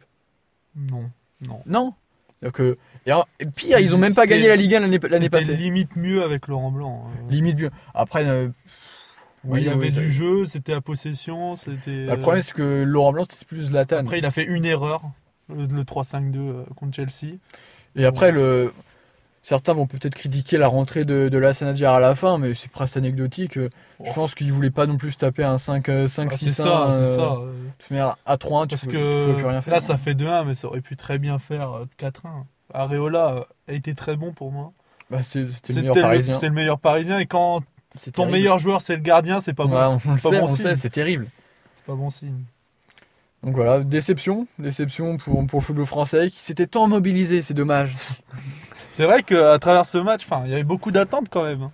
Non, 0.76 1.10
non. 1.42 1.62
Non. 1.66 1.94
Que- 2.54 2.78
et, 3.08 3.12
et 3.40 3.46
pire, 3.46 3.80
ils 3.80 3.94
ont 3.96 3.98
même 3.98 4.14
pas 4.14 4.22
C'était- 4.24 4.36
gagné 4.36 4.48
la 4.50 4.56
Ligue 4.56 4.76
1 4.76 4.80
l'année 4.82 5.00
C'était 5.02 5.30
passée. 5.30 5.56
limite 5.56 5.96
mieux 5.96 6.24
avec 6.24 6.48
Laurent 6.48 6.72
Blanc. 6.72 7.08
euh. 7.08 7.32
Limite 7.32 7.56
bien. 7.56 7.70
Après, 7.94 8.26
euh, 8.28 8.50
il 9.46 9.64
y 9.64 9.70
avait 9.70 9.88
oui, 9.88 9.92
du 9.92 10.12
jeu, 10.12 10.46
c'était 10.46 10.74
à 10.74 10.82
possession, 10.82 11.56
c'était. 11.56 12.06
le 12.06 12.20
problème, 12.20 12.42
c'est 12.44 12.54
que 12.54 12.84
Laurent 12.84 13.14
Blanc, 13.14 13.26
c'est 13.30 13.48
plus 13.48 13.66
Zlatan. 13.66 13.98
Après, 13.98 14.20
il 14.20 14.26
a 14.26 14.32
fait 14.32 14.44
une 14.44 14.66
erreur, 14.66 15.02
le, 15.50 15.66
le 15.66 15.84
3-5-2 15.84 16.38
euh, 16.38 16.64
contre 16.76 16.96
Chelsea. 16.96 17.36
Et 17.96 18.06
après, 18.06 18.32
le... 18.32 18.74
certains 19.42 19.74
vont 19.74 19.88
peut-être 19.88 20.16
critiquer 20.16 20.58
la 20.58 20.68
rentrée 20.68 21.06
de, 21.06 21.30
de 21.30 21.38
Lassana 21.38 21.74
Diarra 21.74 21.98
à 21.98 22.00
la 22.00 22.16
fin, 22.16 22.38
mais 22.38 22.54
c'est 22.54 22.70
presque 22.70 22.98
anecdotique. 22.98 23.58
Euh, 23.58 23.70
Je 24.04 24.12
pense 24.12 24.36
qu'il 24.36 24.52
voulait 24.52 24.70
pas 24.72 24.86
non 24.86 24.98
plus 24.98 25.12
se 25.12 25.18
taper 25.18 25.44
un 25.44 25.58
5, 25.58 25.88
euh, 25.90 26.08
5 26.08 26.30
Ah, 26.32 26.36
6 26.38 26.46
c'est 26.46 26.52
ça, 26.64 26.90
c'est 26.94 27.16
ça. 27.16 27.22
euh, 27.40 27.52
De 27.90 27.94
manière, 27.96 28.18
à 28.26 28.36
3-1, 28.38 28.68
tu 28.68 28.76
peux, 28.76 28.92
tu 28.92 28.98
peux 28.98 29.34
plus 29.36 29.46
rien 29.46 29.62
faire. 29.62 29.74
là, 29.74 29.82
ça 29.82 29.98
fait 29.98 30.14
2-1, 30.14 30.44
mais 30.46 30.56
ça 30.56 30.68
aurait 30.68 30.82
pu 30.82 30.96
très 30.98 31.20
bien 31.20 31.40
faire 31.40 31.72
euh, 31.74 31.86
4-1. 31.98 32.12
Areola 32.74 33.46
a 33.68 33.74
été 33.74 33.94
très 33.94 34.16
bon 34.16 34.34
pour 34.34 34.52
moi. 34.52 34.74
Bah, 35.10 35.22
c'est- 35.22 35.46
c'était 35.46 35.74
le 35.74 35.82
meilleur 35.82 35.96
parisien. 36.02 36.40
C'est 36.40 36.48
le 36.48 36.54
meilleur 36.54 36.80
parisien. 36.80 37.20
Et 37.20 37.26
quand 37.28 37.62
ton 38.12 38.12
terrible. 38.12 38.32
meilleur 38.34 38.58
joueur, 38.58 38.82
c'est 38.82 38.96
le 38.96 39.02
gardien, 39.02 39.40
c'est 39.40 39.54
pas 39.54 39.66
bon. 39.68 40.00
on 40.06 40.12
le 40.14 40.48
sait, 40.56 40.76
c'est 40.76 40.90
terrible. 40.90 41.28
C'est 41.74 41.86
pas 41.86 41.94
bon 41.96 42.10
signe. 42.10 42.44
Donc 43.46 43.56
voilà, 43.56 43.80
déception, 43.82 44.48
déception 44.60 45.18
pour, 45.18 45.46
pour 45.48 45.60
le 45.60 45.64
football 45.66 45.86
français 45.86 46.30
qui 46.32 46.40
s'était 46.42 46.66
tant 46.68 46.88
mobilisé, 46.88 47.42
c'est 47.42 47.54
dommage. 47.54 47.96
C'est 48.92 49.04
vrai 49.04 49.24
qu'à 49.24 49.60
travers 49.60 49.86
ce 49.86 49.98
match, 49.98 50.26
il 50.46 50.52
y 50.52 50.54
avait 50.54 50.64
beaucoup 50.64 50.90
d'attentes 50.90 51.28
quand 51.30 51.44
même. 51.44 51.64
hein. 51.64 51.72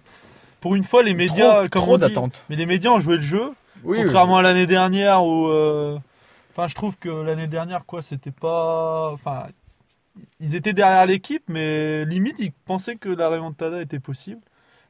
Pour 0.60 0.74
une 0.76 0.84
fois, 0.84 1.02
les 1.04 1.14
médias, 1.14 1.60
trop 1.62 1.70
comme 1.70 1.82
trop 1.84 1.94
on 1.94 1.98
dit, 1.98 2.02
d'attentes. 2.02 2.44
mais 2.50 2.56
les 2.56 2.66
médias 2.66 2.90
ont 2.90 3.00
joué 3.00 3.18
le 3.18 3.22
jeu. 3.22 3.52
Oui, 3.84 4.00
Contrairement 4.02 4.38
à 4.38 4.42
l'année 4.42 4.66
dernière 4.66 5.24
où. 5.24 5.48
euh, 5.48 5.98
Enfin, 6.52 6.68
je 6.68 6.74
trouve 6.76 6.98
que 6.98 7.10
l'année 7.10 7.48
dernière, 7.48 7.86
quoi, 7.86 8.02
c'était 8.02 8.32
pas. 8.32 9.12
Enfin, 9.14 9.46
ils 10.40 10.56
étaient 10.56 10.74
derrière 10.74 11.06
l'équipe, 11.06 11.44
mais 11.48 12.04
limite, 12.06 12.36
ils 12.40 12.52
pensaient 12.52 12.96
que 12.98 13.08
la 13.10 13.30
remontada 13.30 13.82
était 13.82 14.00
possible. 14.00 14.42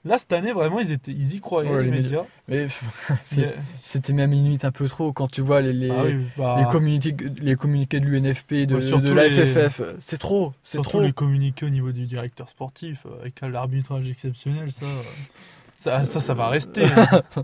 Là, 0.03 0.17
cette 0.17 0.33
année, 0.33 0.51
vraiment, 0.51 0.79
ils, 0.79 0.91
étaient, 0.91 1.11
ils 1.11 1.35
y 1.35 1.39
croyaient, 1.41 1.69
Ouais, 1.69 1.83
les 1.83 1.91
les 1.91 2.01
médias. 2.01 2.23
mais 2.47 2.67
c'était 3.83 4.13
même 4.13 4.31
limite 4.31 4.65
un 4.65 4.71
peu 4.71 4.87
trop 4.87 5.13
quand 5.13 5.27
tu 5.29 5.41
vois 5.41 5.61
les, 5.61 5.73
les, 5.73 5.91
Ah 5.91 6.03
oui, 6.05 6.15
bah, 6.37 6.55
les, 6.59 6.71
communiqués, 6.71 7.15
les 7.41 7.55
communiqués 7.55 7.99
de 7.99 8.05
l'UNFP, 8.07 8.65
de, 8.65 8.75
Ouais, 8.75 8.81
surtout 8.81 9.05
de 9.05 9.13
la 9.13 9.27
les- 9.27 9.45
FFF. 9.45 9.81
C'est 9.99 10.17
trop, 10.17 10.53
c'est 10.63 10.81
trop. 10.81 11.01
les 11.01 11.13
communiqués 11.13 11.65
au 11.65 11.69
niveau 11.69 11.91
du 11.91 12.05
directeur 12.07 12.49
sportif, 12.49 13.05
euh, 13.05 13.21
avec 13.21 13.41
l'arbitrage 13.41 14.09
exceptionnel, 14.09 14.71
ça, 14.71 14.85
ça, 15.77 16.05
ça, 16.05 16.19
ça 16.19 16.33
va 16.33 16.47
rester. 16.49 16.85
hein. 16.85 17.21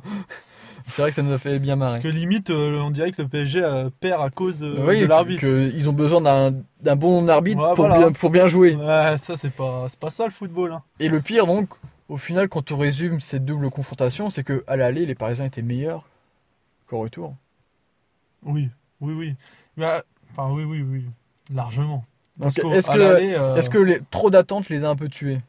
C'est 0.90 1.02
vrai 1.02 1.12
que 1.12 1.16
ça 1.16 1.22
nous 1.22 1.34
a 1.34 1.38
fait 1.38 1.60
bien 1.60 1.76
marrer. 1.76 1.96
Parce 2.00 2.04
que 2.04 2.08
limite, 2.08 2.50
euh, 2.50 2.80
on 2.80 2.92
dirait 2.92 3.12
que 3.12 3.22
le 3.22 3.28
PSG 3.28 3.62
euh, 3.62 3.90
perd 4.00 4.22
à 4.22 4.30
cause 4.30 4.64
euh, 4.64 4.86
oui, 4.88 5.02
de 5.02 5.06
l'arbitre. 5.06 5.44
ils 5.46 5.90
ont 5.90 5.94
besoin 5.94 6.22
d'un 6.22 6.96
bon 6.96 7.28
arbitre 7.28 7.60
Ouais, 7.62 7.76
pour, 7.76 7.88
voilà. 7.88 7.98
bien, 7.98 8.12
pour 8.14 8.30
bien 8.30 8.48
jouer. 8.48 8.76
Ouais, 8.76 9.18
ça, 9.18 9.36
c'est 9.36 9.50
pas, 9.50 9.88
pas 10.00 10.10
ça 10.10 10.24
le 10.24 10.32
football. 10.32 10.72
hein. 10.72 10.84
Et 11.02 11.10
le 11.10 11.20
pire, 11.20 11.46
donc, 11.46 11.68
au 12.10 12.18
final, 12.18 12.48
quand 12.50 12.72
on 12.72 12.78
résume 12.78 13.20
cette 13.20 13.46
double 13.46 13.70
confrontation, 13.70 14.30
c'est 14.30 14.44
que 14.44 14.64
à 14.68 14.76
l'aller, 14.76 15.06
les 15.06 15.16
Parisiens 15.16 15.46
étaient 15.46 15.62
meilleurs 15.62 16.06
qu'au 16.88 17.00
retour. 17.00 17.36
Oui, 18.44 18.70
oui, 19.02 19.14
oui. 19.14 19.36
Bah, 19.78 20.04
Enfin, 20.32 20.52
oui, 20.52 20.64
oui, 20.66 20.82
oui. 20.82 21.06
Largement. 21.54 22.04
Parce 22.40 22.58
est-ce 22.58 22.92
que, 22.92 22.98
l'aller, 22.98 23.34
euh, 23.34 23.56
est-ce 23.56 23.70
que 23.70 23.78
les, 23.78 24.00
trop 24.12 24.30
d'attentes 24.30 24.70
les 24.70 24.84
a 24.84 24.90
un 24.90 24.96
peu 24.96 25.08
tués? 25.10 25.40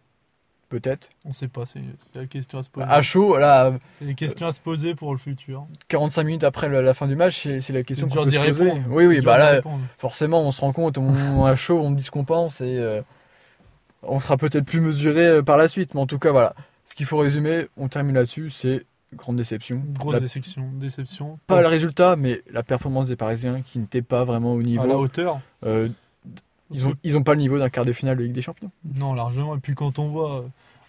Peut-être. 0.68 1.08
On 1.24 1.32
sait 1.32 1.48
pas, 1.48 1.64
c'est 1.66 1.80
c'est 2.12 2.18
la 2.20 2.26
question 2.26 2.58
à 2.58 2.62
se 2.62 2.68
poser. 2.70 2.86
À 2.88 3.00
chaud, 3.02 3.38
là, 3.38 3.72
C'est 3.98 4.04
les 4.04 4.14
questions 4.14 4.46
à 4.46 4.52
se 4.52 4.60
poser 4.60 4.94
pour 4.94 5.12
le 5.12 5.18
futur. 5.18 5.66
45 5.88 6.24
minutes 6.24 6.44
après 6.44 6.68
la, 6.68 6.82
la 6.82 6.92
fin 6.94 7.06
du 7.08 7.16
match, 7.16 7.42
c'est 7.42 7.60
c'est 7.62 7.72
la 7.72 7.82
question 7.82 8.06
C'est 8.08 8.14
qu'on 8.16 8.24
peut 8.24 8.30
d'y 8.30 8.36
se 8.36 8.50
poser. 8.50 8.62
répondre. 8.70 8.86
Oui, 8.90 9.06
oui, 9.06 9.16
C'est 9.16 9.22
bah 9.22 9.38
là, 9.38 9.62
forcément, 9.96 10.42
on 10.42 10.50
se 10.50 10.60
rend 10.60 10.72
compte, 10.72 10.98
on, 10.98 11.44
à 11.46 11.56
chaud, 11.56 11.80
on 11.80 11.90
dit 11.90 12.02
ce 12.02 12.10
qu'on 12.10 12.24
pense 12.24 12.60
et 12.60 12.76
euh, 12.78 13.00
on 14.02 14.20
sera 14.20 14.36
peut-être 14.36 14.64
plus 14.64 14.80
mesuré 14.80 15.26
euh, 15.26 15.42
par 15.42 15.56
la 15.56 15.68
suite. 15.68 15.94
Mais 15.94 16.00
en 16.00 16.06
tout 16.06 16.18
cas, 16.18 16.30
voilà. 16.32 16.54
Ce 16.84 16.94
qu'il 16.94 17.06
faut 17.06 17.18
résumer, 17.18 17.66
on 17.76 17.88
termine 17.88 18.14
là-dessus, 18.14 18.50
c'est 18.50 18.86
grande 19.14 19.36
déception. 19.36 19.82
Grosse 19.94 20.14
La- 20.14 20.20
déception. 20.20 20.70
déception. 20.74 21.38
pas 21.46 21.60
le 21.60 21.68
résultat, 21.68 22.16
mais 22.16 22.42
la 22.50 22.62
performance 22.62 23.08
des 23.08 23.16
Parisiens 23.16 23.62
qui 23.62 23.78
n'était 23.78 24.02
pas 24.02 24.24
vraiment 24.24 24.54
au 24.54 24.58
à 24.60 24.62
la 24.62 24.68
niveau. 24.68 24.94
hauteur. 24.98 25.40
Euh, 25.64 25.88
ils 26.70 26.86
ont, 26.86 26.94
ils 27.02 27.16
ont 27.16 27.22
pas 27.22 27.32
le 27.34 27.40
niveau 27.40 27.58
d'un 27.58 27.70
quart 27.70 27.84
de 27.86 27.92
finale 27.92 28.16
de 28.18 28.24
Ligue 28.24 28.32
des 28.34 28.42
Champions. 28.42 28.70
Non, 28.94 29.14
largement. 29.14 29.56
Et 29.56 29.60
puis 29.60 29.74
quand 29.74 29.98
on 29.98 30.08
voit 30.08 30.42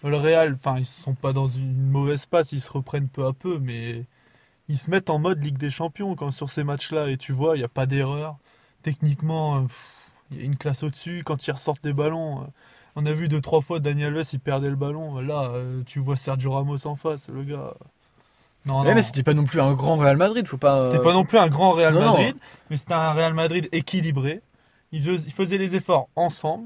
euh, 0.04 0.08
le 0.10 0.16
Real, 0.16 0.54
enfin, 0.54 0.78
ils 0.78 0.84
sont 0.86 1.14
pas 1.14 1.32
dans 1.32 1.48
une 1.48 1.88
mauvaise 1.90 2.26
passe, 2.26 2.52
ils 2.52 2.60
se 2.60 2.70
reprennent 2.70 3.08
peu 3.08 3.24
à 3.26 3.32
peu, 3.32 3.58
mais 3.58 4.04
ils 4.68 4.78
se 4.78 4.90
mettent 4.90 5.08
en 5.10 5.18
mode 5.18 5.42
Ligue 5.42 5.56
des 5.58 5.70
Champions 5.70 6.14
quand 6.16 6.30
sur 6.30 6.50
ces 6.50 6.64
matchs-là. 6.64 7.08
Et 7.08 7.16
tu 7.16 7.32
vois, 7.32 7.56
il 7.56 7.60
n'y 7.60 7.64
a 7.64 7.68
pas 7.68 7.86
d'erreur. 7.86 8.36
Techniquement, 8.82 9.66
il 10.30 10.38
y 10.38 10.40
a 10.40 10.44
une 10.44 10.56
classe 10.56 10.82
au-dessus. 10.82 11.22
Quand 11.24 11.46
ils 11.46 11.50
ressortent 11.52 11.82
des 11.84 11.92
ballons, 11.92 12.46
on 12.96 13.06
a 13.06 13.12
vu 13.12 13.28
deux, 13.28 13.40
trois 13.40 13.60
fois 13.60 13.78
Daniel 13.80 14.16
Alves, 14.16 14.26
il 14.32 14.40
perdait 14.40 14.68
le 14.70 14.76
ballon. 14.76 15.18
Là, 15.20 15.50
euh, 15.54 15.82
tu 15.86 15.98
vois 16.00 16.16
Sergio 16.16 16.52
Ramos 16.52 16.86
en 16.86 16.96
face, 16.96 17.28
le 17.32 17.42
gars. 17.44 17.54
euh, 17.56 17.70
Non, 18.66 18.80
Ouais, 18.82 18.88
non. 18.88 18.94
mais 18.94 19.02
c'était 19.02 19.22
pas 19.22 19.34
non 19.34 19.44
plus 19.44 19.60
un 19.60 19.72
grand 19.74 19.96
Real 19.96 20.16
Madrid, 20.16 20.46
faut 20.46 20.56
pas. 20.58 20.90
C'était 20.90 21.02
pas 21.02 21.12
non 21.14 21.24
plus 21.24 21.38
un 21.38 21.48
grand 21.48 21.72
Real 21.72 21.94
non. 21.94 22.00
Madrid, 22.00 22.36
mais 22.68 22.76
c'était 22.76 22.92
un 22.94 23.12
Real 23.12 23.32
Madrid 23.34 23.68
équilibré. 23.72 24.40
Ils, 24.92 25.02
fais- 25.02 25.14
ils 25.26 25.32
faisaient 25.32 25.58
les 25.58 25.76
efforts 25.76 26.08
ensemble. 26.16 26.64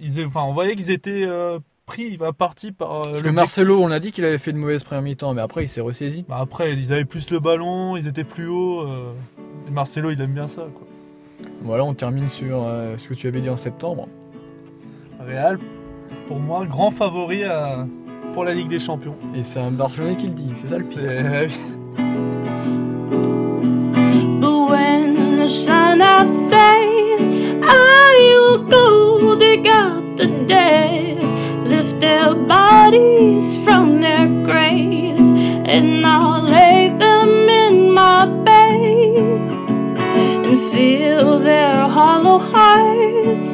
Ils, 0.00 0.24
enfin, 0.26 0.42
on 0.42 0.52
voyait 0.52 0.76
qu'ils 0.76 0.90
étaient 0.90 1.24
euh, 1.26 1.58
pris, 1.86 2.16
bah, 2.18 2.32
partis 2.32 2.72
par 2.72 2.90
euh, 2.90 2.94
Parce 2.94 3.06
que 3.06 3.12
l'objectif. 3.14 3.32
Marcelo, 3.34 3.80
on 3.82 3.90
a 3.90 4.00
dit 4.00 4.12
qu'il 4.12 4.24
avait 4.24 4.38
fait 4.38 4.50
une 4.50 4.58
mauvaise 4.58 4.84
première 4.84 5.02
mi-temps, 5.02 5.32
mais 5.34 5.40
après 5.42 5.64
il 5.64 5.68
s'est 5.68 5.80
ressaisi. 5.80 6.24
Bah, 6.28 6.38
après, 6.40 6.72
ils 6.74 6.92
avaient 6.92 7.04
plus 7.06 7.30
le 7.30 7.40
ballon, 7.40 7.96
ils 7.96 8.06
étaient 8.06 8.24
plus 8.24 8.48
hauts. 8.48 8.80
euh, 8.86 9.12
et 9.66 9.70
Marcelo, 9.70 10.10
il 10.10 10.20
aime 10.20 10.34
bien 10.34 10.46
ça. 10.46 10.62
Quoi. 10.74 10.86
Voilà, 11.62 11.84
on 11.84 11.94
termine 11.94 12.28
sur 12.28 12.62
euh, 12.64 12.96
ce 12.98 13.08
que 13.08 13.14
tu 13.14 13.26
avais 13.28 13.40
dit 13.40 13.48
en 13.48 13.56
septembre. 13.56 14.08
Real, 15.26 15.58
pour 16.26 16.38
moi, 16.38 16.66
grand 16.66 16.90
favori 16.90 17.42
euh, 17.42 17.84
pour 18.32 18.44
la 18.44 18.54
Ligue 18.54 18.68
des 18.68 18.78
Champions. 18.78 19.16
Et 19.34 19.42
c'est 19.42 19.60
un 19.60 19.70
Barcelonais 19.70 20.16
qui 20.16 20.26
le 20.26 20.34
dit, 20.34 20.52
c'est 20.54 20.68
ça 20.68 20.78
le 20.78 20.84
pire. 20.84 21.50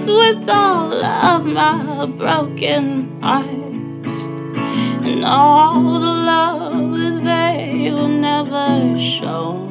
With 0.06 0.48
all 0.48 0.92
of 0.92 1.44
my 1.44 2.06
broken 2.06 3.20
hearts 3.20 4.22
and 5.06 5.24
all 5.24 5.82
the 5.82 6.14
love 6.32 6.92
that 6.98 7.24
they 7.24 7.90
will 7.90 8.08
never 8.08 8.98
show. 8.98 9.68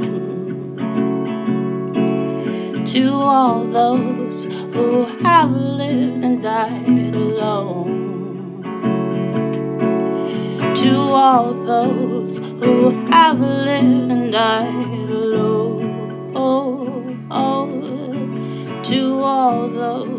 To 2.93 3.11
all 3.13 3.65
those 3.67 4.43
who 4.43 5.05
have 5.23 5.51
lived 5.51 6.23
and 6.23 6.43
died 6.43 7.15
alone. 7.15 8.63
To 10.75 10.95
all 10.95 11.53
those 11.65 12.37
who 12.37 12.89
have 13.09 13.39
lived 13.39 14.11
and 14.11 14.31
died 14.31 15.09
alone. 15.09 15.69
To 18.89 19.19
all 19.21 19.69
those 19.69 20.18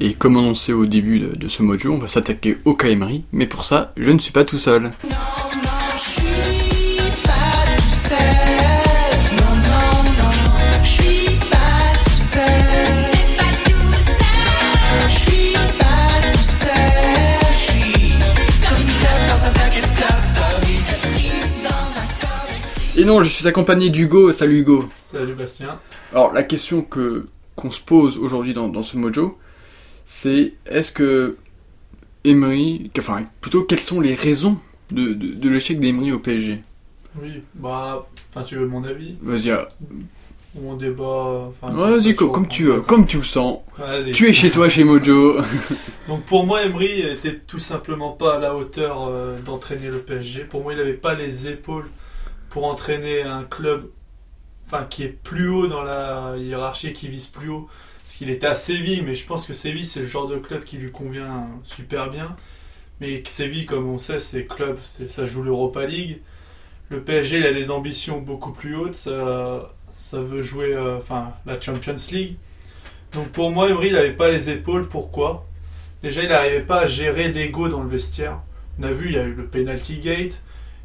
Et 0.00 0.14
comme 0.14 0.36
annoncé 0.36 0.72
au 0.72 0.86
début 0.86 1.18
de, 1.18 1.34
de 1.34 1.48
ce 1.48 1.62
mojo, 1.62 1.92
on 1.92 1.98
va 1.98 2.06
s'attaquer 2.06 2.56
au 2.64 2.76
Emery, 2.84 3.24
mais 3.32 3.46
pour 3.46 3.64
ça, 3.64 3.92
je 3.96 4.10
ne 4.10 4.18
suis 4.18 4.30
pas 4.30 4.44
tout 4.44 4.58
seul. 4.58 4.92
Et 22.96 23.04
non, 23.04 23.22
je 23.22 23.28
suis 23.28 23.46
accompagné 23.46 23.90
d'Hugo. 23.90 24.32
Salut 24.32 24.60
Hugo. 24.60 24.88
Salut 24.96 25.34
Bastien. 25.34 25.78
Alors 26.12 26.32
la 26.32 26.42
question 26.42 26.82
que 26.82 27.28
qu'on 27.54 27.70
se 27.70 27.80
pose 27.80 28.18
aujourd'hui 28.18 28.54
dans, 28.54 28.68
dans 28.68 28.82
ce 28.82 28.96
mojo, 28.96 29.38
c'est 30.10 30.54
est-ce 30.64 30.90
que 30.90 31.36
Emery, 32.24 32.90
enfin 32.98 33.26
plutôt 33.42 33.64
quelles 33.64 33.78
sont 33.78 34.00
les 34.00 34.14
raisons 34.14 34.58
de, 34.90 35.12
de, 35.12 35.34
de 35.34 35.48
l'échec 35.50 35.78
d'Emery 35.78 36.12
au 36.12 36.18
PSG 36.18 36.62
Oui, 37.20 37.42
bah, 37.54 38.08
enfin 38.30 38.42
tu 38.42 38.56
veux 38.56 38.66
mon 38.66 38.82
avis? 38.84 39.16
Vas-y, 39.20 39.52
Ou 40.54 40.70
on 40.70 40.76
débat 40.76 41.50
vas-y, 41.60 42.14
comme 42.14 42.48
tu, 42.48 42.72
comme 42.86 43.06
tu 43.06 43.18
le 43.18 43.22
sens. 43.22 43.58
Tu 44.14 44.30
es 44.30 44.32
chez 44.32 44.50
toi, 44.50 44.70
chez 44.70 44.82
Mojo. 44.82 45.42
Donc 46.08 46.24
pour 46.24 46.46
moi, 46.46 46.62
Emery 46.64 47.02
était 47.02 47.38
tout 47.40 47.58
simplement 47.58 48.12
pas 48.12 48.36
à 48.36 48.38
la 48.38 48.56
hauteur 48.56 49.08
euh, 49.10 49.38
d'entraîner 49.38 49.88
le 49.88 49.98
PSG. 49.98 50.44
Pour 50.44 50.62
moi, 50.62 50.72
il 50.72 50.78
n'avait 50.78 50.94
pas 50.94 51.12
les 51.12 51.48
épaules 51.48 51.90
pour 52.48 52.64
entraîner 52.64 53.24
un 53.24 53.44
club 53.44 53.90
enfin, 54.64 54.86
qui 54.88 55.04
est 55.04 55.08
plus 55.22 55.50
haut 55.50 55.66
dans 55.66 55.82
la 55.82 56.32
hiérarchie, 56.38 56.94
qui 56.94 57.08
vise 57.08 57.26
plus 57.26 57.50
haut. 57.50 57.68
Parce 58.08 58.16
qu'il 58.16 58.30
était 58.30 58.46
à 58.46 58.54
Séville, 58.54 59.02
mais 59.02 59.14
je 59.14 59.26
pense 59.26 59.44
que 59.44 59.52
Séville, 59.52 59.84
c'est 59.84 60.00
le 60.00 60.06
genre 60.06 60.26
de 60.26 60.38
club 60.38 60.64
qui 60.64 60.78
lui 60.78 60.90
convient 60.90 61.46
super 61.62 62.08
bien. 62.08 62.36
Mais 63.02 63.22
Séville, 63.26 63.66
comme 63.66 63.86
on 63.86 63.98
sait, 63.98 64.18
c'est 64.18 64.46
club, 64.46 64.78
ça 64.80 65.26
joue 65.26 65.42
l'Europa 65.42 65.84
League. 65.84 66.22
Le 66.88 67.02
PSG, 67.02 67.36
il 67.36 67.44
a 67.44 67.52
des 67.52 67.70
ambitions 67.70 68.18
beaucoup 68.18 68.52
plus 68.52 68.76
hautes. 68.76 68.94
Ça, 68.94 70.20
veut 70.22 70.40
jouer 70.40 70.72
euh, 70.72 70.96
enfin, 70.96 71.34
la 71.44 71.60
Champions 71.60 71.96
League. 72.10 72.36
Donc 73.12 73.28
pour 73.28 73.50
moi, 73.50 73.68
Emery, 73.68 73.88
il 73.88 73.92
n'avait 73.92 74.16
pas 74.16 74.30
les 74.30 74.48
épaules. 74.48 74.88
Pourquoi? 74.88 75.46
Déjà, 76.02 76.22
il 76.22 76.30
n'arrivait 76.30 76.62
pas 76.62 76.80
à 76.80 76.86
gérer 76.86 77.30
l'ego 77.30 77.68
dans 77.68 77.82
le 77.82 77.90
vestiaire. 77.90 78.40
On 78.80 78.84
a 78.84 78.90
vu, 78.90 79.08
il 79.08 79.16
y 79.16 79.18
a 79.18 79.24
eu 79.24 79.34
le 79.34 79.44
penalty 79.44 80.00
gate, 80.00 80.40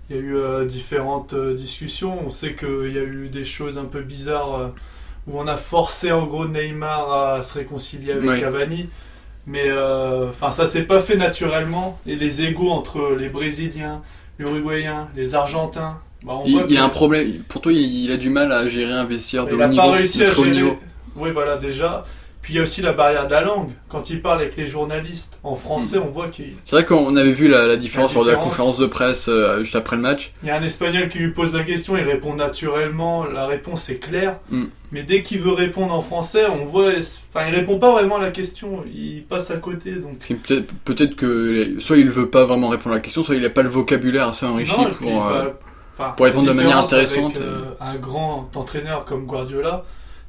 il 0.10 0.18
y 0.18 0.20
a 0.20 0.22
eu 0.22 0.36
euh, 0.36 0.66
différentes 0.66 1.32
euh, 1.32 1.54
discussions. 1.54 2.22
On 2.26 2.30
sait 2.30 2.54
qu'il 2.54 2.92
y 2.94 3.00
a 3.00 3.04
eu 3.04 3.30
des 3.30 3.46
choses 3.46 3.78
un 3.78 3.86
peu 3.86 4.02
bizarres 4.02 4.74
où 5.28 5.40
on 5.40 5.48
a 5.48 5.58
forcé 5.58 6.12
en 6.12 6.26
gros 6.26 6.48
Neymar 6.48 7.12
à 7.12 7.44
se 7.44 7.54
réconcilier 7.54 8.12
avec 8.14 8.30
Ouais. 8.30 8.40
Cavani. 8.40 8.90
Mais 9.46 9.66
euh, 9.68 10.30
enfin, 10.30 10.52
ça 10.52 10.66
s'est 10.66 10.84
pas 10.84 11.00
fait 11.02 11.18
naturellement. 11.18 12.00
Et 12.06 12.16
les 12.16 12.42
égos 12.44 12.70
entre 12.72 13.16
les 13.18 13.30
Brésiliens, 13.30 14.02
les 14.40 14.46
Uruguayens, 14.46 15.10
les 15.16 15.36
Argentins, 15.36 16.00
bah, 16.24 16.34
on 16.42 16.46
Il, 16.46 16.54
voit 16.54 16.66
il 16.70 16.78
a 16.78 16.84
un 16.86 16.90
problème. 16.90 17.44
Pour 17.50 17.62
toi, 17.62 17.74
il, 17.74 18.06
il 18.06 18.12
a 18.12 18.18
du 18.18 18.30
mal 18.30 18.52
à 18.52 18.68
gérer 18.68 18.94
un 18.94 19.06
vestiaire 19.06 19.48
de 19.48 19.52
il 19.52 19.56
haut 19.56 19.58
n'a 19.58 19.68
niveau. 19.68 19.82
pas 19.82 19.92
réussi 19.92 20.24
à 20.24 20.32
gérer. 20.32 20.50
niveau. 20.52 20.80
Oui, 21.16 21.30
voilà, 21.32 21.58
déjà. 21.58 22.04
Puis 22.44 22.54
il 22.54 22.58
y 22.58 22.60
a 22.60 22.64
aussi 22.64 22.82
la 22.82 22.92
barrière 22.94 23.26
de 23.26 23.32
la 23.32 23.42
langue. 23.42 23.72
Quand 23.88 24.10
il 24.10 24.22
parle 24.22 24.42
avec 24.42 24.56
les 24.58 24.68
journalistes 24.68 25.40
en 25.44 25.56
français, 25.56 25.98
on 25.98 26.10
voit 26.10 26.28
qu'il 26.28 26.54
C'est 26.66 26.76
vrai 26.76 26.86
qu'on 26.86 27.16
avait 27.16 27.32
vu 27.32 27.48
la, 27.48 27.66
la 27.66 27.78
différence 27.78 28.14
lors 28.14 28.26
de 28.26 28.32
la 28.32 28.36
conférence 28.36 28.78
de 28.78 28.86
presse 28.86 29.28
euh, 29.30 29.64
juste 29.64 29.78
après 29.78 29.96
le 29.96 30.02
match. 30.02 30.34
il 30.44 30.50
y 30.50 30.52
a 30.52 30.58
un 30.58 30.62
espagnol 30.62 31.08
qui 31.08 31.20
lui 31.20 31.32
pose 31.32 31.56
la 31.56 31.64
question, 31.64 31.96
il 31.98 32.04
répond 32.04 32.36
naturellement, 32.36 33.24
la 33.24 33.48
réponse 33.48 33.90
est 33.90 33.96
claire. 33.96 34.40
Mm. 34.50 34.66
Mais 34.92 35.04
dès 35.04 35.24
qu'il 35.24 35.40
veut 35.40 35.54
répondre 35.54 35.94
en 35.94 36.02
français, 36.02 36.46
on 36.52 36.66
voit. 36.66 36.90
Enfin, 36.90 37.48
il 37.48 37.56
répond 37.56 37.80
pas 37.80 37.94
vraiment 37.94 38.18
à 38.18 38.22
la 38.22 38.32
question, 38.32 38.84
il 38.94 39.24
passe 39.24 39.50
à 39.50 39.56
côté. 39.58 39.94
Donc. 39.94 40.20
Peut-être 40.86 41.16
que 41.16 41.80
soit 41.80 41.98
il 41.98 42.10
veut 42.12 42.30
pas 42.30 42.46
vraiment 42.46 42.70
répondre 42.70 42.94
à 42.94 42.98
la 42.98 43.02
question, 43.02 43.24
soit 43.24 43.36
il 43.36 43.46
a 43.46 43.50
pas 43.50 43.64
le 43.64 43.70
vocabulaire 43.70 44.28
assez 44.28 44.46
enrichi 44.46 44.80
Non, 44.80 44.90
pour. 44.92 45.28
euh, 45.28 45.46
bah, 45.98 46.14
pour 46.18 46.26
répondre 46.26 46.48
de 46.48 46.54
manière 46.54 46.78
intéressante, 46.80 47.36
Avec, 47.36 47.48
euh, 47.48 47.62
un 47.80 47.96
grand 47.96 48.50
entraîneur 48.56 49.06
comme 49.06 49.26
Guardiola, 49.26 49.84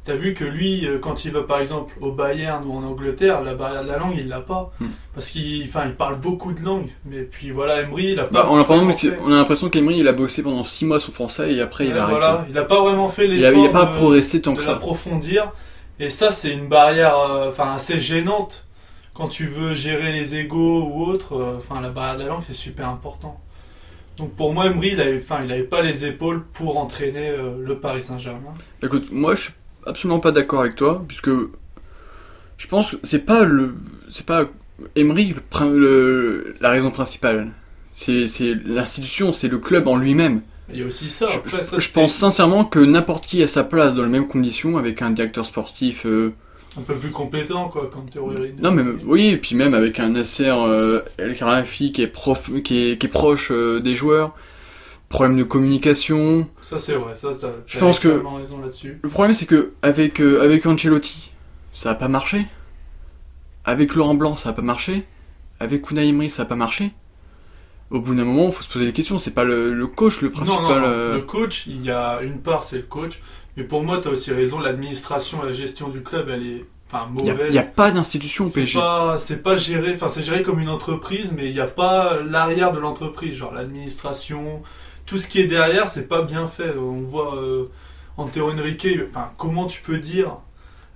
t'as 0.05 0.15
vu 0.15 0.35
que 0.35 0.45
lui, 0.45 0.87
euh, 0.87 0.99
quand 0.99 1.25
il 1.25 1.31
va 1.33 1.43
par 1.43 1.61
exemple 1.61 1.95
au 2.01 2.13
Bayern 2.13 2.65
ou 2.67 2.73
en 2.77 2.83
Angleterre, 2.85 3.43
la 3.43 3.55
barrière 3.55 3.83
de 3.85 3.89
la 3.89 3.99
langue, 3.99 4.15
il 4.19 4.29
l'a 4.29 4.41
pas. 4.41 4.73
Hmm. 4.81 4.87
Parce 5.15 5.31
qu'il 5.31 5.63
enfin, 5.69 5.85
il 5.87 5.95
parle 5.95 6.19
beaucoup 6.19 6.53
de 6.53 6.61
langues. 6.63 6.91
Mais 7.07 7.23
puis 7.23 7.51
voilà, 7.51 7.81
Emery, 7.83 8.13
il 8.13 8.21
a 8.21 8.25
bah, 8.25 8.43
pas. 8.43 8.49
on 8.51 8.57
a 8.59 8.65
fait. 8.93 9.17
on 9.23 9.33
a 9.33 9.37
l'impression 9.37 9.71
qu'Emery 9.71 9.99
il 10.01 10.09
a 10.09 10.13
bossé 10.13 10.43
pendant 10.43 10.65
6 10.65 10.85
mois 10.87 11.01
son 11.01 11.13
français 11.13 11.53
et 11.55 11.61
après 11.61 11.87
il 11.87 11.93
a 11.97 12.03
arrêté. 12.05 12.19
voilà, 12.21 12.47
il 12.51 12.59
a 12.59 12.65
pas 12.65 12.81
vraiment 12.83 13.09
fait 13.09 13.27
Il 13.27 13.45
a, 13.45 13.53
il 13.53 13.67
a 13.67 13.71
pas 13.71 13.87
de- 13.87 13.97
progressé 13.97 14.41
tant 14.41 14.53
de 14.53 14.59
que 14.59 14.65
ça. 14.65 14.73
l'approfondir. 14.73 15.53
Et 16.01 16.11
ça, 16.11 16.31
c'est 16.33 16.51
une 16.53 16.67
barrière 16.69 17.17
euh, 17.17 17.49
enfin, 17.49 17.73
assez 17.73 17.99
gênante 17.99 18.67
quand 19.15 19.29
tu 19.29 19.47
veux 19.47 19.75
gérer 19.75 20.11
les 20.13 20.35
égaux 20.35 20.83
ou 20.83 21.05
autre. 21.05 21.35
euh, 21.37 21.55
Enfin, 21.59 21.81
la 21.81 21.89
barrière 21.91 22.17
de 22.17 22.23
la 22.25 22.29
langue, 22.31 22.41
c'est 22.43 22.53
super 22.53 22.89
important. 22.89 23.39
Donc 24.17 24.33
pour 24.35 24.53
moi, 24.53 24.67
Emery, 24.67 24.91
il 24.95 25.01
avait, 25.01 25.19
enfin, 25.23 25.41
il 25.45 25.51
avait 25.53 25.63
pas 25.63 25.83
les 25.83 26.05
épaules 26.05 26.45
pour 26.53 26.79
entraîner 26.79 27.29
euh, 27.31 27.53
le 27.61 27.79
Paris 27.79 28.03
Saint-Germain. 28.03 28.53
Écoute, 28.83 29.09
moi 29.13 29.35
je 29.37 29.43
suis 29.43 29.53
absolument 29.87 30.21
pas 30.21 30.33
d'accord 30.33 30.61
avec 30.61 30.77
toi 30.77 31.05
puisque 31.07 31.31
je 31.31 32.67
pense 32.69 32.93
que 32.93 32.97
c'est 33.03 33.25
pas 33.25 33.45
le 33.45 33.75
c'est 34.11 34.27
pas 34.27 34.47
Emery 34.97 35.35
le, 35.63 36.55
la 36.61 36.71
raison 36.71 36.91
principale. 36.91 37.53
C'est 37.95 38.27
l'institution, 38.67 39.33
c'est 39.33 39.49
le 39.49 39.59
club 39.59 39.87
en 39.87 39.97
lui-même. 39.97 40.43
Il 40.73 40.81
y 40.81 40.83
a 40.83 40.87
aussi 40.87 41.09
ça. 41.09 41.27
Je, 41.47 41.63
ça, 41.63 41.77
pense 41.93 42.15
sincèrement 42.15 42.65
que 42.65 42.79
n'importe 42.79 43.27
qui 43.27 43.43
a 43.43 43.47
sa 43.47 43.65
place 43.65 43.95
dans 43.95 44.03
les 44.03 44.09
mêmes 44.09 44.27
conditions 44.27 44.77
avec 44.79 45.03
un 45.03 45.11
directeur 45.11 45.47
sportif. 45.47 46.07
euh, 46.07 46.33
un 46.77 46.83
peu 46.83 46.95
plus 46.95 47.11
compétent, 47.11 47.69
quoi, 47.69 47.89
quand 47.93 48.05
au 48.21 48.33
non 48.61 48.73
mais 48.73 48.83
oui, 49.07 49.29
et 49.29 49.37
puis 49.37 49.55
même 49.55 49.75
avec 49.75 50.01
un 50.01 50.09
Nasser 50.09 50.53
euh, 50.53 51.03
El 51.19 51.37
Khelaifi 51.37 51.93
qui 51.93 52.03
est 52.03 52.09
prof, 52.09 52.51
qui 52.63 52.91
est, 52.91 52.99
qui 52.99 53.07
est 53.07 53.11
proche 53.11 53.53
euh, 53.53 53.79
des 53.81 53.95
joueurs. 53.95 54.35
Problème 55.15 55.39
de 55.39 55.45
communication. 55.45 56.49
Ça, 56.61 56.77
c'est 56.77 56.95
vrai. 56.95 57.15
Ça, 57.15 57.31
ça, 57.33 57.53
Je 57.67 57.79
pense 57.79 58.01
que- 58.01 58.09
extrêmement 58.09 58.35
raison 58.35 58.61
là-dessus. 58.61 58.99
Le 59.01 59.09
problème 59.09 59.33
c'est 59.33 59.47
que 59.47 59.73
avec 59.81 60.21
euh, 60.21 60.43
avec 60.43 60.67
Ancelotti, 60.67 61.31
ça 61.73 61.93
a 61.93 61.95
pas 61.95 62.09
marché. 62.09 62.47
Avec 63.65 63.95
Laurent 63.95 64.15
Blanc, 64.15 64.35
ça 64.35 64.49
a 64.49 64.53
pas 64.53 64.63
marché. 64.63 65.05
Avec 65.61 65.89
Unai 65.91 66.09
Emery, 66.09 66.31
ça 66.31 66.43
a 66.43 66.47
pas 66.47 66.57
marché. 66.57 66.91
Au 67.91 68.01
bout 68.01 68.15
d'un 68.17 68.25
moment, 68.25 68.51
faut 68.51 68.65
se 68.65 68.69
poser 68.69 68.87
des 68.87 68.93
questions. 68.93 69.19
C'est 69.19 69.31
pas 69.31 69.45
le, 69.45 69.73
le 69.73 69.87
coach 69.87 70.21
le 70.21 70.31
principal. 70.31 70.63
non, 70.63 70.69
non. 70.81 70.85
euh, 70.85 71.15
Le 71.15 71.21
coach, 71.23 71.67
il 71.69 71.85
y 71.85 71.91
a 71.93 72.21
une 72.23 72.41
part, 72.41 72.65
c'est 72.65 72.77
le 72.77 72.83
coach. 72.83 73.21
Mais 73.57 73.63
pour 73.63 73.85
moi, 73.85 73.99
tu 73.99 74.09
as 74.09 74.11
aussi 74.11 74.33
raison, 74.33 74.59
l'administration, 74.59 75.45
la 75.45 75.53
gestion 75.53 75.89
du 75.91 76.03
club, 76.03 76.29
elle 76.29 76.45
est 76.45 76.65
enfin, 76.91 77.07
Il 77.17 77.25
mauvaise. 77.25 77.47
il 77.51 77.53
n'y 77.53 77.59
a, 77.59 77.63
pas 77.63 77.93
d'institution 77.93 78.47
au 78.47 78.51
PSG. 78.51 78.81
c'est 79.19 79.45
pas 79.45 79.55
géré, 79.55 79.93
enfin 79.95 80.09
c'est 80.09 80.23
géré 80.23 80.43
comme 80.43 80.59
une 80.59 80.69
entreprise, 80.69 81.33
mais 81.37 81.47
il 81.47 81.53
n'y 81.53 81.61
a 81.61 81.69
pas 81.69 82.19
l'arrière 82.29 82.73
de 82.73 82.81
l'entreprise, 82.81 83.37
genre 83.37 83.55
l'administration, 83.55 84.61
tout 85.07 85.17
ce 85.19 85.27
qui 85.27 85.41
est 85.41 85.47
derrière, 85.47 85.89
c'est 85.89 86.09
pas 86.09 86.23
bien 86.23 86.47
fait. 86.47 86.75
On 86.79 87.03
voit 87.03 87.37
euh, 87.37 87.71
Antero 88.17 88.51
Henrique, 88.53 88.87
enfin 89.09 89.31
comment 89.37 89.67
tu 89.67 89.81
peux 89.83 89.99
dire 89.99 90.37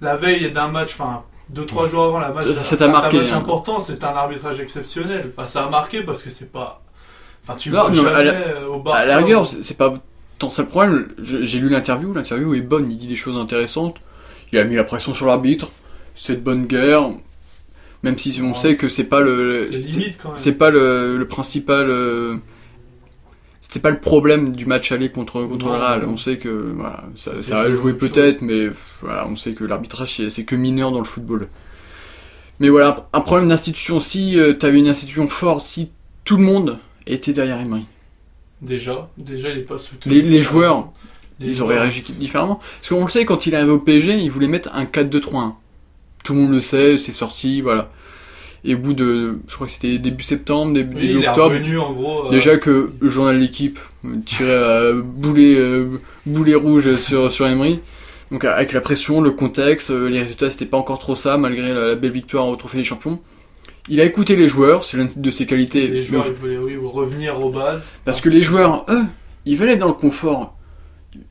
la 0.01 0.17
veille 0.17 0.51
d'un 0.53 0.69
match, 0.69 0.93
enfin 0.95 1.23
deux 1.51 1.67
trois 1.67 1.87
jours 1.89 2.05
avant 2.05 2.19
la 2.21 2.31
match, 2.31 2.47
t'a 2.77 2.85
un 2.87 2.89
match 2.93 3.15
hein. 3.33 3.37
important, 3.37 3.81
c'est 3.81 4.05
un 4.05 4.09
arbitrage 4.09 4.61
exceptionnel. 4.61 5.33
Enfin 5.37 5.47
ça 5.47 5.65
a 5.65 5.69
marqué 5.71 6.03
parce 6.03 6.23
que 6.23 6.31
c'est 6.31 6.53
pas, 6.53 6.83
enfin 7.45 7.57
tu 7.57 7.71
Non, 7.71 7.89
vois 7.89 7.91
non, 7.91 8.07
à 8.07 8.23
la- 8.23 8.33
euh, 8.33 8.67
au 8.69 8.81
Barça. 8.81 9.01
À 9.01 9.07
la 9.07 9.17
rigueur, 9.19 9.47
c'est 9.47 9.63
c'est 9.63 9.77
pas 9.77 9.95
ça 10.51 10.63
le 10.63 10.69
problème. 10.69 11.09
J'ai 11.19 11.59
lu 11.59 11.69
l'interview, 11.69 12.13
l'interview 12.13 12.55
est 12.55 12.61
bonne, 12.61 12.91
il 12.91 12.97
dit 12.97 13.09
des 13.09 13.17
choses 13.17 13.37
intéressantes. 13.37 13.97
Il 14.53 14.59
a 14.59 14.65
mis 14.65 14.77
la 14.77 14.85
pression 14.85 15.13
sur 15.13 15.27
l'arbitre, 15.27 15.71
c'est 16.15 16.37
de 16.37 16.41
bonne 16.41 16.67
guerre. 16.67 17.11
Même 18.05 18.17
si 18.17 18.41
on 18.41 18.51
Ouais. 18.51 18.55
sait 18.55 18.77
que 18.77 18.89
c'est 18.89 19.03
pas 19.05 19.21
le, 19.21 19.65
c'est 19.65 19.83
c'est- 19.83 19.99
limite 19.99 20.19
quand 20.23 20.29
même. 20.29 20.39
c'est 20.39 20.53
pas 20.53 20.71
le, 20.71 21.17
le 21.17 21.27
principal. 21.27 21.91
euh, 21.91 22.37
c'était 23.69 23.81
pas 23.81 23.91
le 23.91 24.01
problème 24.01 24.51
du 24.57 24.65
match 24.67 24.91
aller 24.93 25.11
contre 25.11 25.43
contre 25.45 25.67
Non, 25.67 25.73
le 25.75 25.79
Real. 25.79 26.03
non. 26.07 26.13
On 26.13 26.17
sait 26.17 26.39
que 26.39 26.49
voilà, 26.75 27.05
ça, 27.17 27.61
a 27.61 27.71
joué 27.71 27.93
peut-être, 27.95 28.41
mais 28.43 28.69
voilà, 29.03 29.27
on 29.29 29.37
sait 29.37 29.53
que 29.53 29.63
l'arbitrage 29.65 30.23
c'est 30.29 30.45
que 30.45 30.57
mineur 30.57 30.91
dans 30.91 30.99
le 31.01 31.05
football. 31.05 31.49
Mais 32.61 32.71
voilà, 32.71 33.09
un 33.13 33.21
problème 33.21 33.49
d'institution. 33.49 34.01
Si 34.01 34.37
tu 34.37 34.59
t'avais 34.59 34.79
une 34.79 34.89
institution 34.89 35.29
forte, 35.29 35.61
si 35.61 35.91
tout 36.25 36.37
le 36.37 36.43
monde 36.43 36.79
était 37.07 37.33
derrière 37.33 37.61
Emery, 37.61 37.85
Déjà, 38.61 39.09
déjà, 39.17 39.51
il 39.51 39.59
est 39.59 39.63
pas 39.63 39.79
soutenu. 39.79 40.13
les, 40.13 40.23
les 40.23 40.41
joueurs, 40.41 40.89
Les 41.39 41.47
ils 41.53 41.63
auraient 41.63 41.79
réagi 41.79 42.03
différemment. 42.19 42.57
Parce 42.57 42.89
qu'on 42.89 43.03
le 43.05 43.09
sait, 43.11 43.25
quand 43.25 43.47
il 43.47 43.55
est 43.55 43.57
arrivé 43.57 43.71
au 43.71 43.79
PSG, 43.79 44.19
il 44.19 44.31
voulait 44.33 44.49
mettre 44.49 44.71
un 44.75 44.85
4-2-3-1. 44.85 45.53
Tout 46.25 46.35
le 46.35 46.41
monde 46.41 46.51
le 46.53 46.61
sait, 46.61 46.99
c'est 46.99 47.13
sorti, 47.13 47.61
voilà. 47.61 47.93
Et 48.65 48.75
au 48.75 48.79
bout 48.79 48.93
de, 48.93 49.39
je 49.47 49.55
crois 49.55 49.67
que 49.69 49.73
c'était 49.73 49.99
début 49.99 50.25
septembre, 50.25 50.75
début, 50.75 50.97
Oui, 50.97 51.07
début 51.09 51.27
octobre, 51.27 51.55
revenu, 51.55 51.79
en 51.79 51.93
gros. 51.93 52.27
euh, 52.27 52.31
Déjà 52.31 52.57
que 52.57 52.91
le 52.99 53.09
journal 53.09 53.37
de 53.37 53.41
l'équipe 53.41 53.79
tirait 54.27 54.53
à 54.53 54.93
boulet, 54.95 55.55
euh, 55.57 55.87
boulet 56.27 56.55
rouge 56.57 56.97
sur, 56.97 57.31
sur 57.31 57.47
Emery. 57.47 57.81
Donc 58.31 58.45
avec 58.45 58.73
la 58.73 58.81
pression, 58.81 59.21
le 59.21 59.31
contexte, 59.31 59.91
euh, 59.91 60.09
les 60.11 60.21
résultats 60.21 60.51
c'était 60.51 60.67
pas 60.67 60.77
encore 60.77 60.99
trop 60.99 61.15
ça 61.17 61.39
malgré 61.39 61.73
la, 61.73 61.87
la 61.87 61.95
belle 61.95 62.11
victoire 62.11 62.47
au 62.49 62.57
Trophée 62.57 62.79
des 62.79 62.85
Champions. 62.85 63.21
Il 63.89 64.01
a 64.01 64.05
écouté 64.05 64.37
les 64.37 64.49
joueurs, 64.49 64.85
c'est 64.85 64.99
l'une 64.99 65.09
de 65.17 65.31
ses 65.31 65.47
qualités. 65.47 65.89
Les 65.89 66.03
joueurs, 66.03 66.25
Mais- 66.25 66.31
ils 66.31 66.59
voulaient 66.59 66.75
oui, 66.77 66.77
revenir 66.85 67.41
aux 67.41 67.51
bases. 67.51 67.91
parce 68.05 68.21
que 68.21 68.29
les 68.29 68.43
joueurs, 68.43 68.85
eux, 68.91 69.05
ils 69.47 69.57
veulent 69.57 69.71
être 69.71 69.79
dans 69.79 69.87
le 69.87 69.93
confort. 69.95 70.59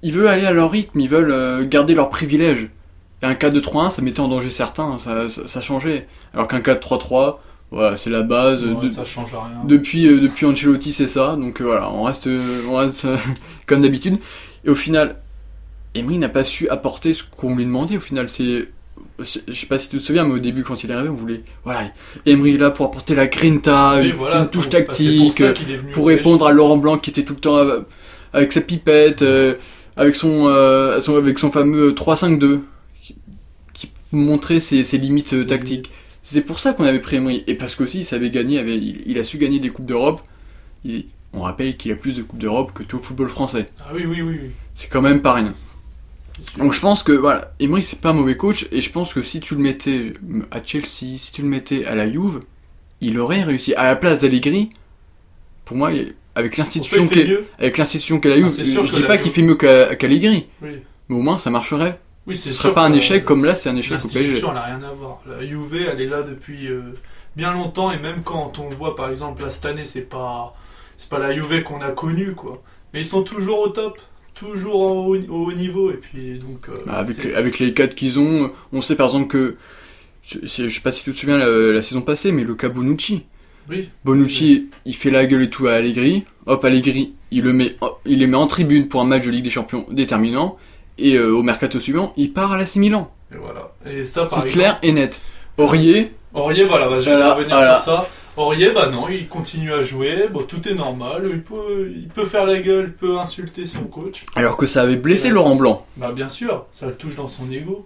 Ils 0.02 0.12
veulent 0.12 0.28
aller 0.28 0.46
à 0.46 0.52
leur 0.52 0.72
rythme, 0.72 1.00
ils 1.00 1.10
veulent 1.10 1.68
garder 1.68 1.94
leurs 1.94 2.10
privilèges. 2.10 2.70
Un 3.24 3.34
4-2-3-1, 3.34 3.90
ça 3.90 4.02
mettait 4.02 4.20
en 4.20 4.28
danger 4.28 4.52
certains, 4.52 4.98
ça, 5.00 5.28
ça, 5.28 5.48
ça 5.48 5.62
changeait. 5.62 6.08
Alors 6.34 6.48
qu'un 6.48 6.60
4-3-3, 6.60 7.38
voilà, 7.72 7.98
c'est 7.98 8.10
la 8.12 8.22
base. 8.22 8.64
Ouais, 8.64 8.76
de- 8.84 8.88
ça 8.88 9.04
change 9.04 9.34
rien. 9.34 9.64
depuis, 9.68 10.08
euh, 10.08 10.20
depuis 10.20 10.46
Ancelotti, 10.46 10.94
c'est 10.94 11.08
ça. 11.08 11.36
Donc 11.36 11.60
euh, 11.62 11.66
voilà, 11.66 11.90
on 11.90 12.04
reste, 12.04 12.28
euh, 12.28 12.62
on 12.70 12.76
reste 12.76 13.06
euh, 13.06 13.18
comme 13.66 13.82
d'habitude. 13.82 14.18
Et 14.66 14.70
au 14.70 14.76
final, 14.76 15.16
Emery 15.96 16.18
n'a 16.20 16.30
pas 16.30 16.44
su 16.44 16.70
apporter 16.70 17.14
ce 17.14 17.24
qu'on 17.24 17.56
lui 17.56 17.66
demandait. 17.66 17.98
Au 17.98 18.02
final, 18.02 18.30
c'est. 18.30 18.70
Je 19.20 19.24
sais 19.54 19.66
pas 19.68 19.80
si 19.80 19.90
tu 19.90 19.98
te 19.98 20.02
souviens, 20.02 20.26
mais 20.26 20.36
au 20.36 20.40
début, 20.40 20.64
quand 20.64 20.84
il 20.84 20.92
est 20.92 20.94
arrivé, 20.94 21.10
on 21.10 21.16
voulait. 21.16 21.42
Voilà, 21.64 21.82
Emery 22.28 22.54
est 22.56 22.58
là 22.60 22.70
pour 22.70 22.86
apporter 22.86 23.16
la 23.16 23.26
grinta, 23.26 23.96
Oui, 24.00 24.10
une, 24.10 24.16
voilà, 24.16 24.38
une 24.42 24.50
touche 24.50 24.70
pour- 24.70 24.78
pour 24.84 24.86
tactique, 24.86 25.42
euh, 25.42 25.54
pour 25.92 26.08
répondre 26.08 26.46
à 26.46 26.52
Laurent 26.52 26.78
Blanc 26.78 27.00
qui 27.00 27.10
était 27.10 27.24
tout 27.24 27.34
le 27.34 27.40
temps 27.40 27.58
euh, 27.58 27.80
avec 28.34 28.52
sa 28.52 28.62
pipette, 28.62 29.24
euh, 29.24 29.56
avec, 29.96 30.14
son, 30.14 30.48
euh, 30.48 31.00
son- 31.00 31.16
avec 31.16 31.40
son 31.40 31.50
fameux 31.50 31.94
3-5-2, 31.96 32.62
montrait 34.12 34.60
ses, 34.60 34.84
ses 34.84 34.98
limites 34.98 35.34
euh, 35.34 35.46
tactiques. 35.46 35.92
C'est 36.24 36.42
pour 36.42 36.60
ça 36.60 36.74
qu'on 36.74 36.84
avait 36.84 37.00
pris 37.00 37.18
Emery. 37.18 37.44
Et 37.48 37.56
parce 37.56 37.76
qu'aussi, 37.76 38.00
il 38.00 38.06
savait 38.06 38.30
gagner, 38.30 38.60
avait, 38.60 38.78
il, 38.78 39.02
il 39.06 39.18
a 39.20 39.24
su 39.24 39.38
gagner 39.38 39.60
des 39.60 39.70
Coupes 39.70 39.86
d'Europe. 39.86 40.22
On 41.34 41.42
rappelle 41.42 41.76
qu'il 41.78 41.92
a 41.92 41.96
plus 41.96 42.16
de 42.18 42.22
Coupes 42.24 42.40
d'Europe 42.40 42.72
que 42.74 42.84
tout 42.84 42.98
le 42.98 43.04
football 43.04 43.30
français. 43.30 43.68
Ah 43.80 43.92
oui, 43.94 44.06
oui, 44.06 44.22
oui. 44.22 44.38
oui. 44.44 44.50
C'est 44.74 44.90
quand 44.90 45.02
même 45.02 45.22
pas 45.22 45.34
rien. 45.34 45.54
Donc 46.58 46.74
je 46.74 46.80
pense 46.80 47.02
que 47.02 47.12
voilà, 47.14 47.52
Emery 47.60 47.82
c'est 47.82 48.00
pas 48.00 48.10
un 48.10 48.14
mauvais 48.14 48.38
coach 48.38 48.68
et 48.72 48.80
je 48.80 48.92
pense 48.92 49.12
que 49.12 49.24
si 49.24 49.40
tu 49.40 49.56
le 49.56 49.62
mettais 49.62 50.14
à 50.52 50.64
Chelsea, 50.64 51.18
si 51.18 51.32
tu 51.34 51.42
le 51.42 51.48
mettais 51.48 51.84
à 51.88 51.96
la 51.96 52.12
Juve, 52.12 52.42
il 53.02 53.18
aurait 53.20 53.42
réussi. 53.42 53.74
À 53.74 53.88
la 53.88 53.96
place 53.96 54.22
d'Allegri, 54.22 54.70
pour 55.66 55.78
moi, 55.78 55.90
avec 56.36 56.58
l'institution 56.58 57.08
qu'est 57.08 57.26
qu'est 57.26 58.30
la 58.30 58.36
Juve, 58.36 58.46
Ah, 58.46 58.50
c'est 58.50 58.66
sûr 58.66 58.86
je 58.86 58.94
dis 58.94 59.02
pas 59.04 59.16
Juve- 59.16 59.24
qu'il 59.24 59.32
fait 59.32 59.42
mieux 59.42 59.56
qu'Allegri, 59.56 60.46
Oui, 60.62 60.70
mais 61.10 61.16
au 61.16 61.22
moins 61.22 61.40
ça 61.40 61.50
marcherait. 61.50 62.00
Oui 62.28 62.36
Ce 62.38 62.50
c'est 62.50 62.56
serait 62.56 62.74
pas 62.74 62.84
un 62.86 62.94
échec 62.94 63.26
comme 63.26 63.46
là, 63.46 63.56
c'est 63.56 63.70
un 63.70 63.76
échec 63.76 63.98
au 63.98 64.08
PSG. 64.08 64.20
L'institution, 64.20 64.50
elle 64.50 64.54
n'a 64.56 64.64
rien 64.64 64.84
à 64.84 64.92
voir. 64.92 65.20
La 65.28 65.46
Juve, 65.46 65.76
elle 65.92 66.02
est 66.02 66.08
là 66.08 66.22
depuis 66.24 66.68
euh, 66.68 66.82
bien 67.36 67.54
longtemps 67.54 67.92
et 67.92 68.00
même 68.00 68.24
quand 68.24 68.60
on 68.60 68.70
voit, 68.70 68.96
par 68.96 69.10
exemple, 69.10 69.44
là 69.44 69.50
cette 69.50 69.66
année, 69.66 69.86
c'est 69.86 70.02
pas, 70.02 70.56
c'est 70.98 71.10
pas 71.10 71.20
la 71.20 71.34
Juve 71.34 71.64
qu'on 71.64 71.82
a 71.82 71.92
connue, 71.92 72.34
quoi. 72.34 72.62
Mais 72.94 73.02
ils 73.02 73.06
sont 73.06 73.24
toujours 73.24 73.60
au 73.60 73.70
top, 73.70 74.00
toujours 74.34 74.76
au 74.82 75.16
haut 75.16 75.52
niveau 75.54 75.92
et 75.92 75.98
puis 75.98 76.40
donc. 76.40 76.70
euh, 76.70 76.78
Bah, 76.86 76.94
avec, 76.98 77.26
avec 77.26 77.60
les 77.60 77.74
cadres 77.74 77.96
qu'ils 77.96 78.20
ont, 78.20 78.52
on 78.74 78.82
sait 78.82 78.96
par 78.96 79.08
exemple 79.08 79.28
que, 79.28 79.58
je, 80.24 80.68
sais 80.68 80.82
pas 80.82 80.92
si 80.92 81.04
tu 81.04 81.14
te 81.14 81.18
souviens 81.18 81.38
la, 81.38 81.50
la 81.50 81.82
saison 81.82 82.02
passée, 82.02 82.32
mais 82.32 82.44
le 82.44 82.56
cas 82.56 82.70
Bonucci. 82.70 83.24
Oui. 83.70 83.90
Bonucci, 84.06 84.70
il 84.86 84.96
fait 84.96 85.12
la 85.12 85.26
gueule 85.26 85.44
et 85.44 85.50
tout 85.50 85.68
à 85.68 85.74
Allegri. 85.74 86.24
Hop, 86.46 86.64
Allegri, 86.64 87.14
il 87.32 87.44
le 87.44 87.52
met, 87.54 87.76
il 88.06 88.20
les 88.20 88.28
met 88.28 88.38
en 88.38 88.48
tribune 88.48 88.88
pour 88.88 89.02
un 89.02 89.06
match 89.06 89.26
de 89.26 89.30
Ligue 89.32 89.44
des 89.44 89.50
Champions 89.50 89.86
déterminant. 89.92 90.58
Et 90.98 91.14
euh, 91.16 91.32
au 91.36 91.44
mercato 91.44 91.80
suivant, 91.80 92.14
il 92.18 92.34
part 92.34 92.52
à 92.52 92.58
l'AC 92.58 92.76
Milan. 92.78 93.12
Et 93.34 93.38
voilà. 93.38 93.72
Et 93.86 94.04
ça, 94.04 94.26
par 94.26 94.44
C'est 94.44 94.50
clair 94.50 94.80
et 94.82 94.92
net. 94.92 95.22
Aurier, 95.58 96.14
Aurier, 96.34 96.64
voilà, 96.66 96.88
bah, 96.88 97.00
j'allais 97.00 97.30
revenir 97.32 97.56
voilà. 97.56 97.76
sur 97.76 97.84
ça. 97.94 98.10
Aurier, 98.36 98.70
bah 98.72 98.90
non, 98.90 99.10
il 99.10 99.28
continue 99.28 99.74
à 99.74 99.82
jouer, 99.82 100.28
bon, 100.32 100.44
tout 100.44 100.68
est 100.68 100.76
normal, 100.76 101.28
il 101.32 101.42
peut, 101.42 101.92
il 101.96 102.08
peut 102.08 102.26
faire 102.26 102.46
la 102.46 102.60
gueule, 102.60 102.86
il 102.90 102.94
peut 102.94 103.18
insulter 103.18 103.66
son 103.66 103.86
coach. 103.86 104.24
alors 104.36 104.58
que 104.58 104.68
ça 104.68 104.84
avait 104.84 104.96
blessé 104.98 105.32
Laurent 105.32 105.56
Blanc. 105.56 105.86
Bah 105.98 106.12
bien 106.12 106.30
sûr, 106.30 106.68
ça 106.72 106.86
le 106.86 106.94
touche 106.94 107.16
dans 107.16 107.28
son 107.28 107.52
ego. 107.52 107.86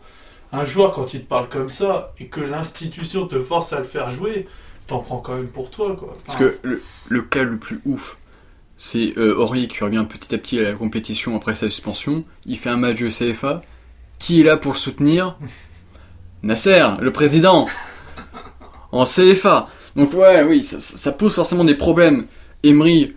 Un 0.51 0.65
joueur, 0.65 0.91
quand 0.91 1.13
il 1.13 1.21
te 1.21 1.25
parle 1.27 1.47
comme 1.47 1.69
ça, 1.69 2.11
et 2.19 2.25
que 2.25 2.41
l'institution 2.41 3.25
te 3.27 3.39
force 3.39 3.71
à 3.71 3.77
le 3.77 3.85
faire 3.85 4.09
jouer, 4.09 4.45
t'en 4.87 4.99
prends 4.99 5.19
quand 5.19 5.35
même 5.35 5.47
pour 5.47 5.69
toi, 5.69 5.95
quoi. 5.97 6.13
Parce 6.25 6.37
que 6.37 6.57
le, 6.63 6.81
le 7.07 7.21
cas 7.21 7.43
le 7.43 7.55
plus 7.57 7.79
ouf, 7.85 8.17
c'est 8.83 9.13
euh, 9.17 9.35
Aurier 9.35 9.67
qui 9.67 9.83
revient 9.83 10.03
petit 10.09 10.33
à 10.33 10.39
petit 10.39 10.59
à 10.59 10.63
la 10.63 10.73
compétition 10.73 11.35
après 11.35 11.53
sa 11.53 11.69
suspension. 11.69 12.23
Il 12.47 12.57
fait 12.57 12.69
un 12.69 12.77
match 12.77 12.99
de 12.99 13.09
CFA. 13.09 13.61
Qui 14.17 14.41
est 14.41 14.43
là 14.43 14.57
pour 14.57 14.75
soutenir 14.75 15.37
Nasser, 16.43 16.83
le 16.99 17.11
président, 17.11 17.67
en 18.91 19.03
CFA. 19.03 19.67
Donc 19.95 20.11
ouais, 20.15 20.41
oui, 20.41 20.63
ça, 20.63 21.11
pose 21.11 21.31
forcément 21.35 21.63
des 21.63 21.75
problèmes. 21.75 22.25
Emery, 22.63 23.13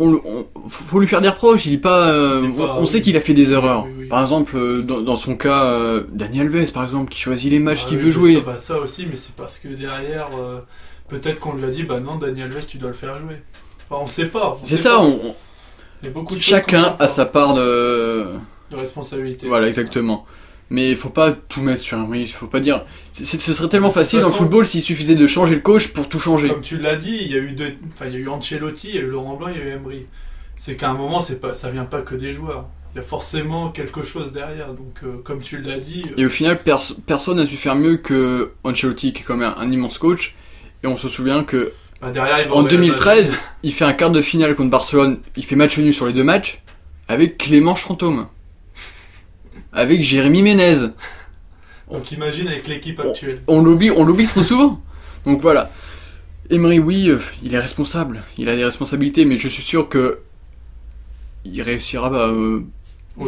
on, 0.00 0.20
faut 0.68 0.98
lui 0.98 1.06
faire 1.06 1.20
des 1.20 1.28
reproches. 1.28 1.66
Il 1.66 1.74
est 1.74 1.78
pas, 1.78 2.08
euh, 2.08 2.40
Il 2.42 2.50
est 2.50 2.56
pas- 2.56 2.74
on, 2.76 2.82
on 2.82 2.86
sait 2.86 3.00
qu'il 3.00 3.16
a 3.16 3.20
fait 3.20 3.34
des 3.34 3.52
erreurs. 3.52 3.84
oui, 3.84 3.92
oui. 4.00 4.08
Par 4.08 4.20
exemple, 4.20 4.56
euh, 4.56 4.82
dans, 4.82 5.00
dans 5.00 5.16
son 5.16 5.36
cas, 5.36 5.66
euh, 5.66 6.06
Daniel 6.10 6.48
Alves, 6.48 6.72
par 6.72 6.82
exemple, 6.82 7.08
qui 7.12 7.20
choisit 7.20 7.52
les 7.52 7.60
matchs 7.60 7.82
ah 7.84 7.88
qu'il 7.90 7.98
oui, 7.98 8.04
veut 8.06 8.10
jouer. 8.10 8.34
Ça, 8.34 8.40
bah 8.40 8.56
ça 8.56 8.78
aussi, 8.80 9.06
mais 9.08 9.14
c'est 9.14 9.34
parce 9.36 9.60
que 9.60 9.68
derrière, 9.68 10.30
peut-être 11.06 11.38
qu'on 11.38 11.54
lui 11.54 11.64
a 11.64 11.70
dit, 11.70 11.84
bah 11.84 12.00
non, 12.00 12.16
Daniel 12.16 12.50
Alves, 12.50 12.66
tu 12.66 12.78
dois 12.78 12.88
le 12.88 12.96
faire 12.96 13.16
jouer. 13.18 13.36
Enfin, 13.90 14.02
on 14.02 14.06
sait 14.06 14.26
pas. 14.26 14.58
C'est 14.64 14.76
ça, 14.76 14.90
pas. 14.96 14.98
on- 15.00 15.20
on- 15.28 15.34
Il 16.02 16.06
y 16.06 16.08
a 16.08 16.12
beaucoup 16.12 16.34
de 16.36 16.40
choses 16.40 16.52
qu'on 16.60 16.70
chacun 16.72 16.96
a 16.98 17.08
sa 17.08 17.26
part 17.26 17.54
de, 17.54 18.26
de 18.70 18.76
responsabilité. 18.76 19.48
Voilà, 19.48 19.66
exactement. 19.66 20.26
Mais 20.70 20.90
il 20.90 20.96
faut 20.96 21.08
pas 21.08 21.32
tout 21.32 21.62
mettre 21.62 21.80
sur 21.80 21.96
Emery, 21.96 22.20
il 22.22 22.26
faut 22.28 22.46
pas 22.46 22.60
dire. 22.60 22.84
ce 23.14 23.24
serait 23.24 23.68
tellement 23.68 23.90
facile 23.90 24.18
toute 24.18 24.24
dans 24.24 24.28
le 24.28 24.32
façon- 24.32 24.44
football 24.44 24.66
s'il 24.66 24.82
suffisait 24.82 25.14
de 25.14 25.26
changer 25.26 25.54
le 25.54 25.60
coach 25.62 25.88
pour 25.88 26.08
tout 26.10 26.18
changer. 26.20 26.48
Comme 26.50 26.60
tu 26.60 26.76
l'as 26.76 26.96
dit, 26.96 27.16
il 27.22 27.32
y 27.32 27.34
a 27.34 27.38
eu 27.38 27.52
deux, 27.52 27.72
enfin 27.88 28.04
il 28.06 28.12
y 28.12 28.16
a 28.16 28.18
eu 28.18 28.28
Ancelotti, 28.28 28.88
il 28.90 28.94
y 28.94 28.98
a 28.98 29.00
eu 29.00 29.06
Laurent 29.08 29.36
Blanc, 29.36 29.48
il 29.48 29.56
y 29.58 29.60
a 29.62 29.64
eu 29.64 29.68
Emery. 29.70 30.06
C'est 30.56 30.76
qu'à 30.76 30.90
un 30.90 30.94
moment, 30.94 31.20
c'est 31.20 31.40
pas, 31.40 31.54
ça 31.54 31.70
vient 31.70 31.84
pas 31.86 32.02
que 32.02 32.14
des 32.14 32.32
joueurs. 32.32 32.66
Il 32.94 32.96
y 32.96 33.00
a 33.00 33.02
forcément 33.02 33.70
quelque 33.70 34.02
chose 34.02 34.32
derrière. 34.32 34.68
Donc, 34.74 35.00
euh, 35.04 35.16
comme 35.24 35.40
tu 35.40 35.60
l'as 35.62 35.78
dit, 35.78 36.02
euh, 36.10 36.14
Et 36.20 36.26
au 36.26 36.30
final, 36.30 36.60
pers- 36.62 36.94
personne 37.06 37.36
n'a 37.38 37.46
su 37.46 37.56
faire 37.56 37.74
mieux 37.76 37.96
que 37.96 38.52
Ancelotti, 38.64 39.12
qui 39.12 39.22
est 39.22 39.24
quand 39.24 39.36
même 39.36 39.54
un, 39.56 39.60
un 39.62 39.70
immense 39.72 39.96
coach. 39.98 40.34
Et 40.82 40.86
on 40.86 40.96
se 40.98 41.08
souvient 41.08 41.44
que 41.44 41.72
bah, 42.00 42.10
derrière, 42.10 42.48
va 42.48 42.54
en 42.54 42.58
au 42.60 42.62
Real 42.62 42.70
2013, 42.70 43.30
Madrid. 43.32 43.46
il 43.62 43.72
fait 43.72 43.84
un 43.84 43.92
quart 43.92 44.10
de 44.10 44.20
finale 44.20 44.54
contre 44.54 44.70
Barcelone. 44.70 45.20
Il 45.36 45.44
fait 45.44 45.56
match 45.56 45.78
nul 45.78 45.92
sur 45.94 46.06
les 46.06 46.12
deux 46.12 46.24
matchs 46.24 46.60
avec 47.08 47.38
Clément 47.38 47.74
Chantôme, 47.74 48.28
avec 49.72 50.02
Jérémy 50.02 50.42
Ménez. 50.42 50.88
Donc, 51.90 52.12
imagine 52.12 52.48
avec 52.48 52.66
l'équipe 52.68 53.00
actuelle. 53.00 53.42
On 53.46 53.62
l'oublie, 53.62 53.90
on 53.90 54.04
l'oublie 54.04 54.26
trop 54.26 54.42
souvent. 54.42 54.80
Donc 55.24 55.40
voilà. 55.40 55.70
Emery, 56.50 56.78
oui, 56.78 57.08
euh, 57.08 57.18
il 57.42 57.54
est 57.54 57.58
responsable. 57.58 58.22
Il 58.38 58.48
a 58.48 58.56
des 58.56 58.64
responsabilités, 58.64 59.24
mais 59.24 59.36
je 59.36 59.48
suis 59.48 59.62
sûr 59.62 59.88
que 59.88 60.20
il 61.44 61.60
réussira 61.62 62.10
bah, 62.10 62.26
euh, 62.28 62.62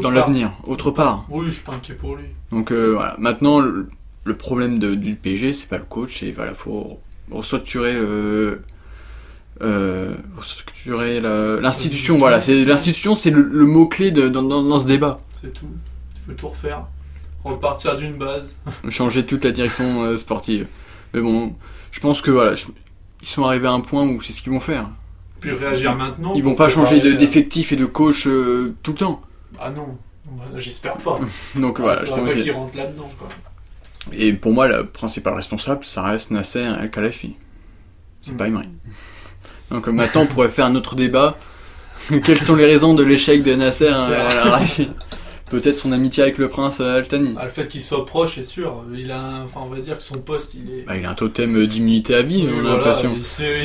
dans 0.01 0.11
l'avenir, 0.11 0.53
autre 0.67 0.91
part. 0.91 1.27
Oui, 1.31 1.47
je 1.47 1.51
suis 1.53 1.63
pas 1.63 1.75
inquiet 1.75 1.95
pour 1.95 2.17
lui. 2.17 2.25
Donc 2.51 2.71
euh, 2.71 2.93
voilà. 2.95 3.17
Maintenant, 3.19 3.61
le, 3.61 3.89
le 4.25 4.37
problème 4.37 4.79
de- 4.79 4.95
du 4.95 5.15
PSG, 5.17 5.53
c'est 5.55 5.69
pas 5.69 5.79
le 5.79 5.85
coach, 5.85 6.23
et 6.23 6.31
voilà, 6.33 6.55
faut 6.55 6.99
restructurer 7.31 7.95
le. 7.95 8.63
Euh, 9.63 10.15
restructurer 10.39 11.21
l'institution, 11.21 12.17
voilà, 12.19 12.41
c'est 12.41 12.65
l'institution, 12.65 13.15
c'est 13.15 13.31
le, 13.31 13.43
le 13.43 13.67
mot 13.67 13.87
clé 13.87 14.11
de, 14.11 14.29
dans, 14.29 14.43
dans- 14.43 14.63
dans 14.63 14.81
ce 14.81 14.87
débat. 14.87 15.19
C'est 15.41 15.53
tout. 15.53 15.67
Il 16.17 16.21
faut 16.23 16.33
tout 16.33 16.49
refaire. 16.49 16.85
Repartir 17.45 17.97
d'une 17.97 18.15
base. 18.17 18.57
changer 18.91 19.27
toute 19.27 19.45
la 19.45 19.51
direction 19.51 20.03
euh, 20.05 20.17
sportive. 20.17 20.67
Mais 21.13 21.21
bon, 21.21 21.55
je 21.91 22.01
pense 22.01 22.23
que 22.23 22.31
voilà, 22.31 22.55
je- 22.55 22.67
ils 23.21 23.27
sont 23.29 23.45
arrivés 23.45 23.67
à 23.67 23.73
un 23.73 23.81
point 23.81 24.07
où 24.07 24.23
c'est 24.23 24.33
ce 24.33 24.41
qu'ils 24.41 24.53
vont 24.53 24.61
faire. 24.61 24.89
Puis 25.41 25.51
réagir 25.53 25.95
maintenant. 25.95 26.33
Ils 26.35 26.43
vont 26.45 26.55
pas 26.55 26.71
changer 26.71 27.01
de- 27.01 27.13
d'effectif 27.13 27.73
et 27.73 27.77
de 27.77 27.85
coach 27.87 28.27
euh, 28.27 28.75
tout 28.83 28.93
le 28.93 28.99
temps. 28.99 29.21
Ah 29.59 29.71
non, 29.71 29.99
j'espère 30.57 30.97
pas. 30.97 31.21
Donc 31.55 31.81
voilà, 31.81 32.03
je 32.07 32.11
pense 32.11 32.21
pas 32.27 32.35
que- 32.35 32.41
qu'il 32.41 32.53
rentre 32.53 32.77
là-dedans. 32.79 33.11
Et 34.13 34.33
pour 34.33 34.53
moi, 34.53 34.67
le 34.69 34.87
principal 34.87 35.35
responsable, 35.35 35.85
ça 35.85 36.03
reste 36.03 36.31
Nasser 36.31 36.61
El 36.81 36.91
Khelafi. 36.91 37.35
C'est 38.23 38.33
Mm. 38.33 38.37
pas 38.37 38.49
Emery. 38.49 38.69
Donc 39.71 39.89
euh, 39.89 39.93
maintenant, 39.93 40.23
on 40.23 40.27
pourrait 40.27 40.49
faire 40.49 40.67
un 40.67 40.75
autre 40.75 40.95
débat. 40.97 41.39
Quelles 42.25 42.41
sont 42.41 42.57
les 42.57 42.65
raisons 42.67 42.95
de 42.95 43.03
l'échec 43.05 43.43
de 43.43 43.55
Nasser. 43.55 43.87
El 43.87 43.95
Khelafi 43.95 44.89
Peut-être 45.51 45.77
son 45.77 45.91
amitié 45.91 46.23
avec 46.23 46.39
le 46.39 46.49
prince 46.49 46.79
euh, 46.81 46.99
Al-Thani. 46.99 47.35
Ah, 47.37 47.45
le 47.45 47.51
fait 47.51 47.67
qu'il 47.67 47.81
soit 47.81 48.07
proche, 48.07 48.37
c'est 48.37 48.43
sûr. 48.43 48.85
Il 48.95 49.11
a, 49.11 49.21
un- 49.21 49.43
enfin, 49.45 49.61
on 49.65 49.69
va 49.69 49.81
dire 49.81 49.97
que 49.97 50.03
son 50.03 50.15
poste, 50.15 50.55
il 50.55 50.71
est. 50.73 50.83
Bah, 50.87 50.97
il 50.97 51.05
a 51.05 51.11
un 51.11 51.15
totem 51.15 51.57
euh, 51.57 51.67
d'immunité 51.67 52.15
à 52.15 52.23
vie, 52.23 52.45
Oui, 52.47 52.53
on 52.55 52.67
a 52.67 52.77
l'impression. 52.77 53.13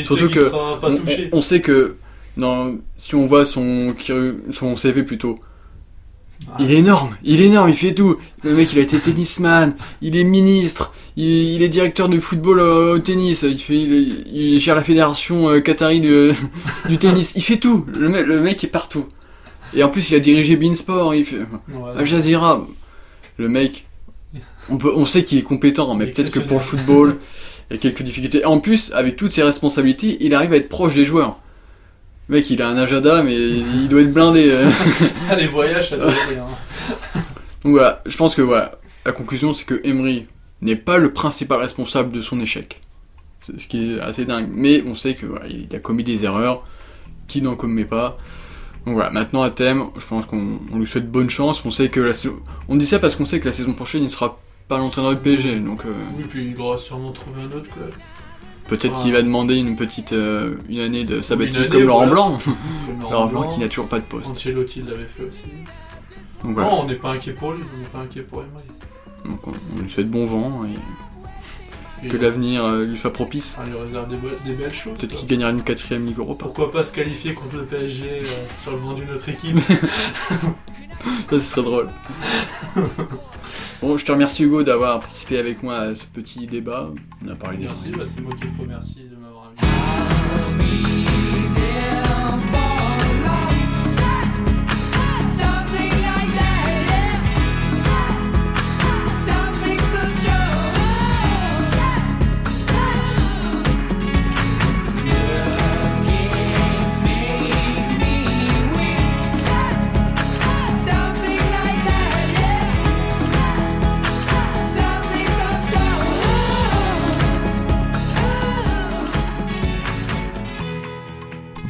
Surtout 0.03 0.25
qu'il 0.25 0.35
que 0.35 0.49
sera 0.49 0.79
pas 0.79 0.89
on, 0.89 0.95
touché. 0.97 1.29
on- 1.31 1.37
on 1.37 1.41
sait 1.41 1.61
que 1.61 1.95
non, 2.37 2.79
si 2.97 3.13
on 3.13 3.27
voit 3.27 3.45
son, 3.45 3.93
son 4.51 4.75
CV 4.75 5.03
plutôt, 5.03 5.39
il 6.59 6.71
est 6.71 6.77
énorme, 6.77 7.15
il 7.23 7.41
est 7.41 7.45
énorme, 7.45 7.69
il 7.69 7.75
fait 7.75 7.93
tout. 7.93 8.17
Le 8.43 8.53
mec, 8.53 8.71
il 8.73 8.79
a 8.79 8.81
été 8.81 8.99
tennisman, 8.99 9.75
il 10.01 10.15
est 10.15 10.23
ministre, 10.23 10.93
il, 11.17 11.25
il 11.25 11.63
est 11.63 11.69
directeur 11.69 12.09
de 12.09 12.19
football 12.19 12.59
euh, 12.59 12.95
au 12.95 12.99
tennis, 12.99 13.43
il 13.43 13.59
fait, 13.59 13.75
il, 13.75 14.27
il 14.33 14.59
gère 14.59 14.75
la 14.75 14.83
fédération 14.83 15.49
euh, 15.49 15.59
qatari 15.59 16.01
du 16.89 16.97
tennis, 16.97 17.33
il 17.35 17.41
fait 17.41 17.57
tout. 17.57 17.85
Le 17.93 18.09
mec, 18.09 18.25
le 18.25 18.41
mec 18.41 18.63
est 18.63 18.67
partout. 18.67 19.05
Et 19.73 19.83
en 19.83 19.89
plus, 19.89 20.09
il 20.11 20.15
a 20.15 20.19
dirigé 20.19 20.55
Beansport, 20.55 21.15
il 21.15 21.25
fait 21.25 21.39
Al 21.97 22.05
Jazeera. 22.05 22.65
Le 23.37 23.49
mec, 23.49 23.85
on 24.69 24.77
peut, 24.77 24.91
on 24.95 25.05
sait 25.05 25.23
qu'il 25.23 25.37
est 25.37 25.43
compétent, 25.43 25.93
mais 25.95 26.07
peut-être 26.07 26.31
que 26.31 26.39
pour 26.39 26.57
le 26.57 26.63
football, 26.63 27.17
il 27.69 27.73
y 27.73 27.77
a 27.77 27.79
quelques 27.79 28.03
difficultés. 28.03 28.45
En 28.45 28.59
plus, 28.59 28.91
avec 28.93 29.15
toutes 29.15 29.33
ses 29.33 29.43
responsabilités, 29.43 30.17
il 30.21 30.33
arrive 30.33 30.53
à 30.53 30.57
être 30.57 30.69
proche 30.69 30.93
des 30.93 31.03
joueurs. 31.03 31.39
Mec, 32.29 32.49
il 32.49 32.61
a 32.61 32.67
un 32.69 32.77
agenda, 32.77 33.21
mais 33.21 33.35
il 33.35 33.87
doit 33.87 34.01
être 34.01 34.13
blindé. 34.13 34.47
euh. 34.49 34.69
Ah, 35.29 35.35
les 35.35 35.47
voyages, 35.47 35.89
ça 35.89 35.97
doit 35.97 36.07
aller, 36.27 36.37
hein. 36.37 37.21
Donc 37.63 37.73
voilà, 37.73 38.01
je 38.05 38.15
pense 38.17 38.35
que 38.35 38.41
voilà, 38.41 38.73
la 39.05 39.11
conclusion 39.11 39.53
c'est 39.53 39.65
que 39.65 39.79
Emery 39.83 40.25
n'est 40.61 40.75
pas 40.75 40.97
le 40.97 41.11
principal 41.13 41.59
responsable 41.59 42.11
de 42.11 42.21
son 42.21 42.39
échec. 42.39 42.81
C'est 43.41 43.59
ce 43.59 43.67
qui 43.67 43.93
est 43.95 43.99
assez 44.01 44.25
dingue. 44.25 44.47
Mais 44.51 44.83
on 44.87 44.95
sait 44.95 45.13
que 45.15 45.25
voilà, 45.27 45.45
il 45.47 45.67
a 45.75 45.79
commis 45.79 46.03
des 46.03 46.25
erreurs, 46.25 46.65
qui 47.27 47.41
n'en 47.41 47.55
commet 47.55 47.85
pas. 47.85 48.17
Donc 48.85 48.95
voilà, 48.95 49.09
maintenant 49.09 49.41
à 49.41 49.49
thème, 49.49 49.85
je 49.97 50.05
pense 50.05 50.25
qu'on 50.27 50.59
on 50.71 50.77
lui 50.79 50.85
souhaite 50.87 51.09
bonne 51.09 51.29
chance. 51.29 51.63
On 51.65 51.71
sait 51.71 51.89
que 51.89 51.99
la 51.99 52.13
saison- 52.13 52.39
on 52.67 52.75
dit 52.75 52.85
ça 52.85 52.99
parce 52.99 53.15
qu'on 53.15 53.25
sait 53.25 53.39
que 53.39 53.45
la 53.45 53.51
saison 53.51 53.73
prochaine 53.73 54.03
il 54.03 54.09
sera 54.11 54.39
pas 54.67 54.77
l'entraîneur 54.77 55.11
du 55.15 55.21
PSG, 55.21 55.59
donc 55.59 55.85
euh, 55.85 55.93
Oui, 56.17 56.25
puis 56.29 56.51
il 56.55 56.59
aura 56.61 56.77
sûrement 56.77 57.11
trouvé 57.11 57.41
un 57.41 57.45
autre 57.45 57.69
club. 57.71 57.91
Peut-être 58.67 59.01
qu'il 59.01 59.13
va 59.13 59.21
demander 59.21 59.55
une 59.55 59.75
petite 59.75 60.13
euh, 60.13 60.55
une 60.69 60.79
année 60.79 61.03
de 61.03 61.21
sabbatique 61.21 61.57
année, 61.57 61.69
comme 61.69 61.83
Laurent 61.83 62.07
voilà. 62.07 62.11
Blanc. 62.11 62.37
Comme 62.45 63.01
Laurent 63.01 63.25
Blanc 63.27 63.49
qui 63.49 63.59
n'a 63.59 63.67
toujours 63.69 63.87
pas 63.87 63.99
de 63.99 64.05
poste. 64.05 64.31
Ancelotti 64.31 64.81
l'avait 64.81 65.05
fait 65.05 65.23
aussi. 65.23 65.45
Donc 66.43 66.53
voilà. 66.53 66.69
Non, 66.69 66.81
on 66.81 66.85
n'est 66.85 66.95
pas 66.95 67.11
inquiet 67.11 67.33
pour 67.33 67.53
lui, 67.53 67.63
on 67.75 67.79
n'est 67.79 67.87
pas 67.87 67.99
inquiet 67.99 68.21
pour 68.21 68.39
Emery. 68.41 68.63
Donc 69.25 69.47
on, 69.47 69.51
on 69.75 69.81
lui 69.81 69.89
souhaite 69.89 70.09
bon 70.09 70.25
vent 70.25 70.65
Et 70.65 70.69
que 72.09 72.17
l'avenir 72.17 72.65
euh, 72.65 72.85
lui 72.85 72.97
soit 72.97 73.13
propice. 73.13 73.57
On 73.61 73.65
lui 73.69 73.77
réserve 73.77 74.07
des, 74.09 74.15
be- 74.15 74.43
des 74.45 74.53
belles 74.53 74.73
choses. 74.73 74.97
Peut-être 74.97 75.15
qu'il 75.15 75.27
gagnera 75.27 75.49
une 75.51 75.63
quatrième 75.63 76.05
Ligue 76.05 76.19
Europa. 76.19 76.45
Pourquoi 76.45 76.71
pas 76.71 76.83
se 76.83 76.91
qualifier 76.91 77.33
contre 77.33 77.57
le 77.57 77.65
PSG 77.65 78.03
euh, 78.09 78.23
sur 78.57 78.71
le 78.71 78.77
banc 78.77 78.93
d'une 78.93 79.09
autre 79.11 79.27
équipe 79.29 79.57
Ça, 81.29 81.31
ce 81.31 81.39
serait 81.39 81.61
drôle. 81.63 81.89
bon, 83.81 83.97
je 83.97 84.05
te 84.05 84.11
remercie 84.11 84.43
Hugo 84.43 84.63
d'avoir 84.63 84.99
participé 84.99 85.37
avec 85.37 85.61
moi 85.63 85.77
à 85.77 85.95
ce 85.95 86.03
petit 86.05 86.47
débat. 86.47 86.89
On 87.25 87.29
a 87.31 87.35
parlé 87.35 87.57
des 87.57 87.65
Merci, 87.65 87.89
bah, 87.91 88.03
c'est 88.03 88.21
moi 88.21 88.33
qui 88.33 88.47
te 88.47 88.61
remercie 88.61 89.01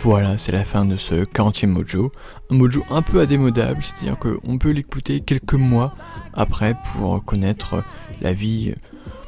Voilà, 0.05 0.37
c'est 0.37 0.51
la 0.51 0.63
fin 0.63 0.85
de 0.85 0.97
ce 0.97 1.15
40e 1.15 1.65
Mojo. 1.65 2.11
Un 2.51 2.55
Mojo 2.57 2.83
un 2.91 3.01
peu 3.01 3.21
indémodable, 3.21 3.83
c'est-à-dire 3.83 4.19
qu'on 4.19 4.59
peut 4.59 4.69
l'écouter 4.69 5.21
quelques 5.21 5.55
mois 5.55 5.95
après 6.35 6.75
pour 6.93 7.25
connaître 7.25 7.83
la 8.21 8.31
vie, 8.31 8.75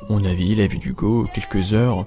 mon 0.07 0.23
avis, 0.23 0.53
la 0.53 0.67
vie 0.67 0.77
d'Hugo, 0.77 1.25
quelques 1.33 1.73
heures, 1.73 2.05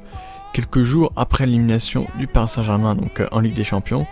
quelques 0.52 0.82
jours 0.82 1.12
après 1.16 1.46
l'élimination 1.46 2.06
du 2.16 2.28
Paris 2.28 2.46
Saint-Germain 2.46 2.96
euh, 3.18 3.26
en 3.32 3.40
Ligue 3.40 3.56
des 3.56 3.64
Champions. 3.64 4.06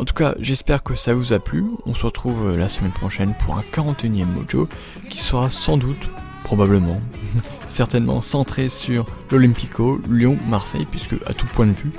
En 0.00 0.04
tout 0.04 0.14
cas, 0.14 0.34
j'espère 0.40 0.82
que 0.82 0.96
ça 0.96 1.14
vous 1.14 1.32
a 1.32 1.38
plu. 1.38 1.64
On 1.86 1.94
se 1.94 2.04
retrouve 2.04 2.48
euh, 2.48 2.56
la 2.56 2.68
semaine 2.68 2.90
prochaine 2.90 3.32
pour 3.44 3.58
un 3.58 3.62
41e 3.72 4.24
Mojo 4.24 4.68
qui 5.08 5.18
sera 5.18 5.50
sans 5.50 5.76
doute, 5.76 6.08
probablement, 6.42 6.98
certainement 7.64 8.22
centré 8.22 8.70
sur 8.70 9.06
l'Olympico, 9.30 10.00
Lyon, 10.10 10.36
Marseille, 10.48 10.88
puisque 10.90 11.14
à 11.26 11.32
tout 11.32 11.46
point 11.46 11.68
de 11.68 11.74
vue, 11.74 11.92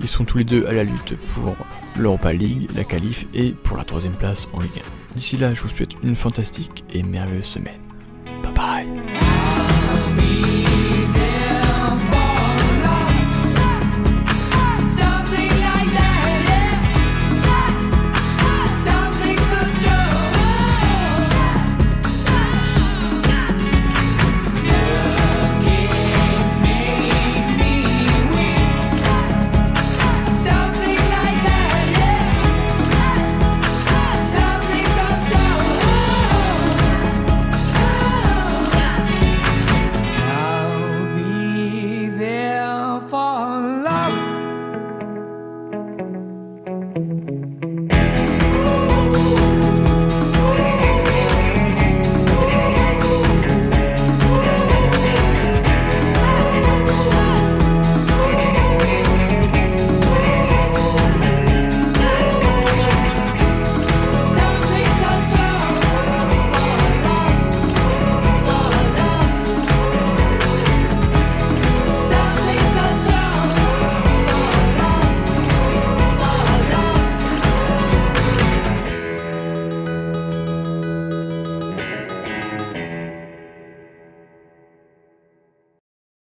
ils 0.00 0.08
sont 0.08 0.24
tous 0.24 0.38
les 0.38 0.44
deux 0.44 0.66
à 0.66 0.72
la 0.72 0.84
lutte 0.84 1.16
pour 1.34 1.56
l'Europa 1.98 2.32
League, 2.32 2.68
la 2.74 2.84
qualif 2.84 3.26
et 3.34 3.52
pour 3.52 3.76
la 3.76 3.84
troisième 3.84 4.14
place 4.14 4.46
en 4.52 4.60
Ligue 4.60 4.82
1. 5.12 5.16
D'ici 5.16 5.36
là, 5.36 5.54
je 5.54 5.62
vous 5.62 5.68
souhaite 5.68 5.92
une 6.02 6.14
fantastique 6.14 6.84
et 6.92 7.02
merveilleuse 7.02 7.44
semaine. 7.44 7.85